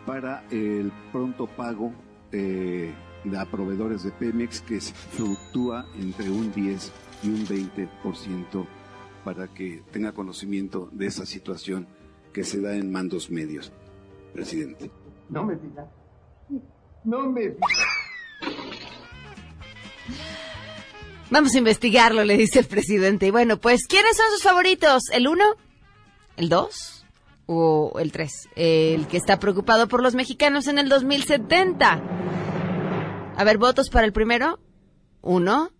para 0.07 0.45
el 0.51 0.91
pronto 1.12 1.47
pago 1.47 1.93
eh, 2.32 2.93
proveedores 3.51 4.03
de 4.03 4.12
Pemex 4.12 4.62
que 4.62 4.80
fluctúa 4.80 5.86
entre 5.99 6.30
un 6.30 6.51
10 6.53 6.93
y 7.22 7.28
un 7.28 7.47
20% 7.47 8.66
para 9.24 9.49
que 9.49 9.82
tenga 9.93 10.12
conocimiento 10.12 10.88
de 10.93 11.07
esa 11.07 11.26
situación 11.26 11.86
que 12.32 12.45
se 12.45 12.62
da 12.62 12.74
en 12.74 12.91
mandos 12.91 13.30
medios. 13.30 13.72
Presidente. 14.32 14.91
No 15.28 15.45
me 15.45 15.57
digas. 15.57 15.86
No 17.05 17.30
me 17.30 17.41
digas. 17.41 17.89
Vamos 21.31 21.55
a 21.55 21.59
investigarlo, 21.59 22.24
le 22.24 22.37
dice 22.37 22.59
el 22.59 22.66
presidente. 22.66 23.26
Y 23.26 23.31
bueno, 23.31 23.57
pues, 23.59 23.87
¿quiénes 23.87 24.16
son 24.16 24.26
sus 24.33 24.43
favoritos? 24.43 25.05
¿El 25.12 25.28
1? 25.28 25.45
¿El 26.37 26.49
2? 26.49 27.05
¿O 27.47 27.93
el 28.01 28.11
3? 28.12 28.49
El 28.57 29.07
que 29.07 29.16
está 29.16 29.39
preocupado 29.39 29.87
por 29.89 30.03
los 30.03 30.14
mexicanos 30.14 30.66
en 30.66 30.78
el 30.78 30.89
2070. 30.89 32.03
A 33.37 33.45
ver, 33.45 33.59
votos 33.59 33.91
para 33.91 34.07
el 34.07 34.12
primero. 34.12 34.59
Uno. 35.22 35.70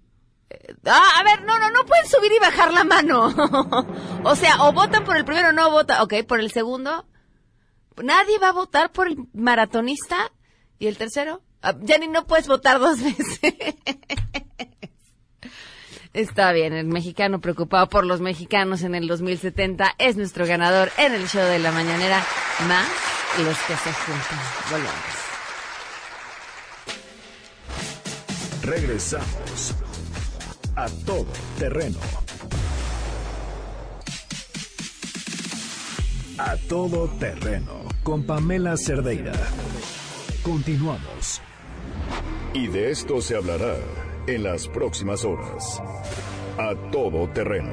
Eh, 0.51 0.75
Ah, 0.85 1.03
a 1.19 1.25
ver, 1.25 1.43
no, 1.43 1.59
no, 1.59 1.71
no 1.71 1.85
pueden 1.85 2.07
subir 2.07 2.31
y 2.33 2.39
bajar 2.39 2.73
la 2.73 2.85
mano. 2.85 3.27
o 4.25 4.37
sea, 4.37 4.63
o 4.65 4.73
votan 4.73 5.05
por 5.05 5.17
el 5.17 5.25
primero 5.25 5.49
o 5.49 5.53
no 5.53 5.71
votan. 5.71 6.01
Ok, 6.03 6.15
por 6.29 6.39
el 6.41 6.53
segundo. 6.53 7.07
Nadie 8.03 8.39
va 8.39 8.49
a 8.49 8.53
votar 8.53 8.93
por 8.93 9.09
el 9.09 9.17
maratonista. 9.33 10.31
¿Y 10.79 10.87
el 10.87 10.97
tercero? 10.97 11.43
Ah, 11.61 11.75
Jenny, 11.85 12.09
no 12.09 12.27
puedes 12.27 12.47
votar 12.49 12.79
dos 12.79 13.01
veces. 13.03 13.45
Está 16.13 16.51
bien, 16.51 16.73
el 16.73 16.87
mexicano 16.87 17.41
preocupado 17.41 17.89
por 17.89 18.05
los 18.05 18.21
mexicanos 18.21 18.83
en 18.83 18.97
el 18.97 19.07
2070 19.07 19.95
es 19.97 20.17
nuestro 20.17 20.45
ganador 20.45 20.91
en 20.99 21.15
el 21.15 21.29
show 21.29 21.45
de 21.45 21.61
la 21.61 21.71
mañanera, 21.71 22.21
más 22.67 22.89
los 23.39 23.57
que 23.59 23.77
se 23.77 23.93
juntan. 23.93 24.39
Volvemos. 24.73 25.31
Regresamos 28.63 29.75
a 30.75 30.89
todo 31.07 31.27
terreno. 31.61 31.99
A 36.39 36.57
todo 36.69 37.09
terreno 37.21 37.85
con 38.03 38.25
Pamela 38.25 38.77
Cerdeira. 38.77 39.33
Continuamos. 40.43 41.41
Y 42.53 42.67
de 42.67 42.91
esto 42.91 43.21
se 43.21 43.37
hablará 43.37 43.77
en 44.27 44.43
las 44.43 44.69
próximas 44.69 45.25
horas. 45.25 45.83
A 46.59 46.75
todo 46.91 47.29
terreno. 47.31 47.73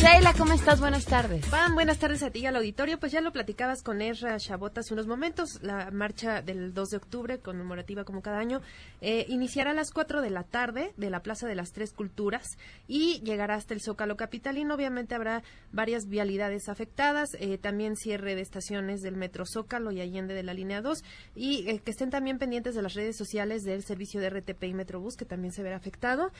Sheila, 0.00 0.32
¿cómo 0.32 0.54
estás? 0.54 0.80
Buenas 0.80 1.04
tardes. 1.04 1.44
Pam, 1.48 1.74
buenas 1.74 1.98
tardes 1.98 2.22
a 2.22 2.30
ti 2.30 2.38
y 2.38 2.46
al 2.46 2.56
auditorio. 2.56 2.98
Pues 2.98 3.12
ya 3.12 3.20
lo 3.20 3.32
platicabas 3.32 3.82
con 3.82 4.00
Ezra 4.00 4.38
Chabot 4.38 4.78
hace 4.78 4.94
unos 4.94 5.06
momentos. 5.06 5.62
La 5.62 5.90
marcha 5.90 6.40
del 6.40 6.72
2 6.72 6.88
de 6.88 6.96
octubre, 6.96 7.38
conmemorativa 7.40 8.04
como 8.04 8.22
cada 8.22 8.38
año, 8.38 8.62
eh, 9.02 9.26
iniciará 9.28 9.72
a 9.72 9.74
las 9.74 9.90
4 9.90 10.22
de 10.22 10.30
la 10.30 10.44
tarde 10.44 10.94
de 10.96 11.10
la 11.10 11.20
Plaza 11.20 11.46
de 11.46 11.54
las 11.54 11.72
Tres 11.72 11.92
Culturas 11.92 12.56
y 12.88 13.20
llegará 13.24 13.56
hasta 13.56 13.74
el 13.74 13.82
Zócalo 13.82 14.16
Capitalino. 14.16 14.74
Obviamente 14.74 15.14
habrá 15.14 15.42
varias 15.70 16.06
vialidades 16.06 16.70
afectadas, 16.70 17.34
eh, 17.38 17.58
también 17.58 17.94
cierre 17.94 18.34
de 18.34 18.40
estaciones 18.40 19.02
del 19.02 19.16
Metro 19.16 19.44
Zócalo 19.44 19.92
y 19.92 20.00
Allende 20.00 20.32
de 20.32 20.44
la 20.44 20.54
Línea 20.54 20.80
2 20.80 21.04
y 21.34 21.68
eh, 21.68 21.78
que 21.84 21.90
estén 21.90 22.08
también 22.08 22.38
pendientes 22.38 22.74
de 22.74 22.80
las 22.80 22.94
redes 22.94 23.18
sociales 23.18 23.64
del 23.64 23.82
servicio 23.82 24.22
de 24.22 24.30
RTP 24.30 24.62
y 24.64 24.72
Metrobús, 24.72 25.16
que 25.18 25.26
también 25.26 25.52
se 25.52 25.62
verá 25.62 25.76
afectado. 25.76 26.32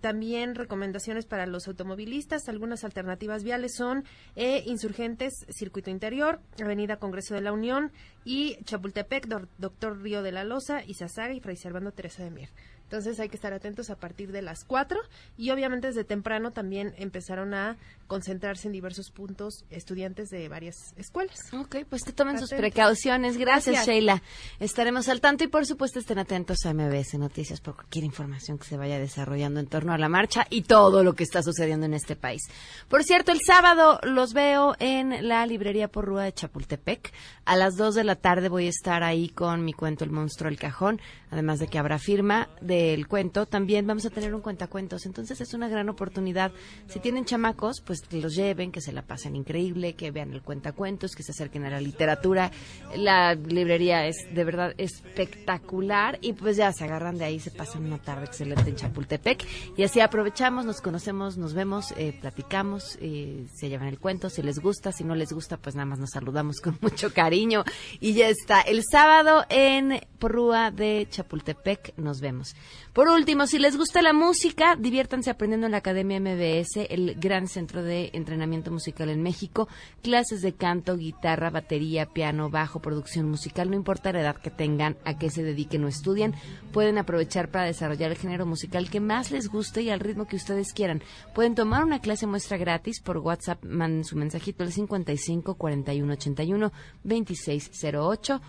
También 0.00 0.54
recomendaciones 0.54 1.26
para 1.26 1.46
los 1.46 1.66
automovilistas, 1.66 2.48
algunas 2.48 2.84
alternativas 2.92 3.42
viales 3.42 3.74
son 3.74 4.04
eh, 4.36 4.62
Insurgentes, 4.66 5.32
Circuito 5.48 5.90
Interior, 5.90 6.40
Avenida 6.62 6.96
Congreso 6.96 7.34
de 7.34 7.40
la 7.40 7.52
Unión 7.52 7.90
y 8.24 8.56
Chapultepec, 8.64 9.26
Doctor 9.58 10.02
Río 10.02 10.22
de 10.22 10.32
la 10.32 10.44
Loza, 10.44 10.84
Izazaga 10.84 11.32
y 11.32 11.40
Fray 11.40 11.56
Servando 11.56 11.92
Teresa 11.92 12.22
de 12.22 12.30
Mier. 12.30 12.50
Entonces 12.84 13.18
hay 13.20 13.30
que 13.30 13.36
estar 13.36 13.54
atentos 13.54 13.88
a 13.88 13.96
partir 13.96 14.32
de 14.32 14.42
las 14.42 14.64
4 14.64 15.00
y 15.38 15.48
obviamente 15.48 15.86
desde 15.86 16.04
temprano 16.04 16.50
también 16.50 16.92
empezaron 16.98 17.54
a 17.54 17.78
concentrarse 18.12 18.68
en 18.68 18.74
diversos 18.74 19.10
puntos 19.10 19.64
estudiantes 19.70 20.28
de 20.28 20.46
varias 20.46 20.92
escuelas. 20.98 21.50
Ok, 21.54 21.76
pues 21.88 22.02
que 22.02 22.12
tomen 22.12 22.38
sus 22.38 22.50
precauciones. 22.50 23.38
Gracias, 23.38 23.76
Gracias. 23.76 23.86
Sheila. 23.86 24.22
Estaremos 24.60 25.08
al 25.08 25.22
tanto 25.22 25.44
y 25.44 25.46
por 25.46 25.64
supuesto 25.64 25.98
estén 25.98 26.18
atentos 26.18 26.58
a 26.66 26.74
MBS 26.74 27.14
Noticias 27.14 27.62
por 27.62 27.74
cualquier 27.74 28.04
información 28.04 28.58
que 28.58 28.66
se 28.66 28.76
vaya 28.76 28.98
desarrollando 28.98 29.60
en 29.60 29.66
torno 29.66 29.94
a 29.94 29.98
la 29.98 30.10
marcha 30.10 30.46
y 30.50 30.64
todo 30.64 31.02
lo 31.02 31.14
que 31.14 31.24
está 31.24 31.42
sucediendo 31.42 31.86
en 31.86 31.94
este 31.94 32.14
país. 32.14 32.42
Por 32.90 33.02
cierto, 33.02 33.32
el 33.32 33.40
sábado 33.40 33.98
los 34.02 34.34
veo 34.34 34.76
en 34.78 35.26
la 35.26 35.46
librería 35.46 35.88
Porrúa 35.88 36.24
de 36.24 36.34
Chapultepec. 36.34 37.14
A 37.46 37.56
las 37.56 37.76
2 37.76 37.94
de 37.94 38.04
la 38.04 38.16
tarde 38.16 38.50
voy 38.50 38.66
a 38.66 38.68
estar 38.68 39.02
ahí 39.02 39.30
con 39.30 39.64
mi 39.64 39.72
cuento 39.72 40.04
El 40.04 40.10
monstruo 40.10 40.50
del 40.50 40.58
cajón, 40.58 41.00
además 41.30 41.60
de 41.60 41.68
que 41.68 41.78
habrá 41.78 41.98
firma 41.98 42.50
del 42.60 43.08
cuento. 43.08 43.46
También 43.46 43.86
vamos 43.86 44.04
a 44.04 44.10
tener 44.10 44.34
un 44.34 44.42
cuentacuentos, 44.42 45.06
entonces 45.06 45.40
es 45.40 45.54
una 45.54 45.68
gran 45.68 45.88
oportunidad. 45.88 46.52
Si 46.88 47.00
tienen 47.00 47.24
chamacos, 47.24 47.80
pues 47.80 48.01
que 48.08 48.20
los 48.20 48.34
lleven, 48.34 48.72
que 48.72 48.80
se 48.80 48.92
la 48.92 49.02
pasen 49.02 49.36
increíble, 49.36 49.94
que 49.94 50.10
vean 50.10 50.32
el 50.32 50.42
cuentacuentos, 50.42 51.14
que 51.14 51.22
se 51.22 51.32
acerquen 51.32 51.64
a 51.64 51.70
la 51.70 51.80
literatura. 51.80 52.50
La 52.96 53.34
librería 53.34 54.06
es 54.06 54.16
de 54.32 54.44
verdad 54.44 54.74
espectacular 54.78 56.18
y 56.20 56.32
pues 56.32 56.56
ya 56.56 56.72
se 56.72 56.84
agarran 56.84 57.18
de 57.18 57.24
ahí, 57.24 57.40
se 57.40 57.50
pasan 57.50 57.84
una 57.84 57.98
tarde 57.98 58.26
excelente 58.26 58.68
en 58.68 58.76
Chapultepec 58.76 59.46
y 59.76 59.82
así 59.82 60.00
aprovechamos, 60.00 60.64
nos 60.64 60.80
conocemos, 60.80 61.36
nos 61.36 61.54
vemos, 61.54 61.92
eh, 61.96 62.16
platicamos, 62.20 62.98
eh, 63.00 63.46
se 63.54 63.68
llevan 63.68 63.88
el 63.88 63.98
cuento, 63.98 64.30
si 64.30 64.42
les 64.42 64.58
gusta, 64.58 64.92
si 64.92 65.04
no 65.04 65.14
les 65.14 65.32
gusta, 65.32 65.56
pues 65.56 65.74
nada 65.74 65.86
más 65.86 65.98
nos 65.98 66.10
saludamos 66.10 66.60
con 66.60 66.78
mucho 66.82 67.12
cariño 67.12 67.64
y 68.00 68.14
ya 68.14 68.28
está. 68.28 68.60
El 68.60 68.82
sábado 68.84 69.44
en 69.48 70.00
Porrúa 70.22 70.70
de 70.70 71.08
Chapultepec 71.10 71.94
nos 71.96 72.20
vemos. 72.20 72.54
Por 72.92 73.08
último, 73.08 73.48
si 73.48 73.58
les 73.58 73.76
gusta 73.76 74.02
la 74.02 74.12
música, 74.12 74.76
diviértanse 74.76 75.30
aprendiendo 75.30 75.66
en 75.66 75.72
la 75.72 75.78
Academia 75.78 76.20
MBS, 76.20 76.76
el 76.90 77.16
gran 77.16 77.48
centro 77.48 77.82
de 77.82 78.10
entrenamiento 78.12 78.70
musical 78.70 79.08
en 79.08 79.20
México. 79.20 79.66
Clases 80.00 80.40
de 80.40 80.52
canto, 80.52 80.96
guitarra, 80.96 81.50
batería, 81.50 82.06
piano, 82.06 82.50
bajo, 82.50 82.80
producción 82.80 83.28
musical, 83.28 83.68
no 83.68 83.74
importa 83.74 84.12
la 84.12 84.20
edad 84.20 84.36
que 84.36 84.52
tengan, 84.52 84.96
a 85.04 85.18
qué 85.18 85.28
se 85.28 85.42
dediquen 85.42 85.82
o 85.82 85.88
estudien, 85.88 86.36
pueden 86.72 86.98
aprovechar 86.98 87.50
para 87.50 87.64
desarrollar 87.64 88.12
el 88.12 88.16
género 88.16 88.46
musical 88.46 88.90
que 88.90 89.00
más 89.00 89.32
les 89.32 89.48
guste 89.48 89.82
y 89.82 89.90
al 89.90 89.98
ritmo 89.98 90.28
que 90.28 90.36
ustedes 90.36 90.72
quieran. 90.72 91.02
Pueden 91.34 91.56
tomar 91.56 91.82
una 91.82 91.98
clase 91.98 92.28
muestra 92.28 92.58
gratis 92.58 93.00
por 93.00 93.18
WhatsApp, 93.18 93.64
manden 93.64 94.04
su 94.04 94.14
mensajito 94.14 94.62
al 94.62 94.70
55 94.70 95.56
41 95.56 96.12
81 96.12 96.72
26 97.02 97.70
08 97.92 98.40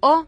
o 0.00 0.26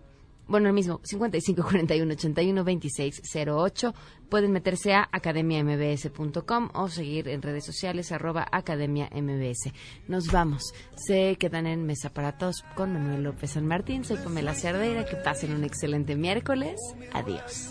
bueno, 0.53 0.69
el 0.69 0.75
mismo, 0.75 1.01
55 1.03 1.63
41 1.63 2.13
81 2.13 2.63
26 2.63 3.23
08. 3.49 3.95
Pueden 4.29 4.53
meterse 4.53 4.93
a 4.93 5.09
academiambs.com 5.11 6.69
o 6.75 6.89
seguir 6.89 7.29
en 7.29 7.41
redes 7.41 7.65
sociales 7.65 8.13
arroba 8.13 8.47
academia 8.53 9.09
mbs. 9.15 9.73
Nos 10.09 10.31
vamos. 10.31 10.75
Se 10.95 11.37
quedan 11.37 11.67
en 11.67 11.87
Mesa 11.87 12.11
para 12.13 12.37
Todos 12.37 12.65
con 12.75 12.93
Manuel 12.93 13.23
López 13.23 13.53
San 13.53 13.67
Martín. 13.67 14.05
Soy 14.05 14.19
Pamela 14.19 14.55
Cerdeira. 14.55 15.07
Que 15.07 15.17
pasen 15.17 15.55
un 15.55 15.65
excelente 15.65 16.17
miércoles. 16.17 16.79
Adiós. 17.15 17.71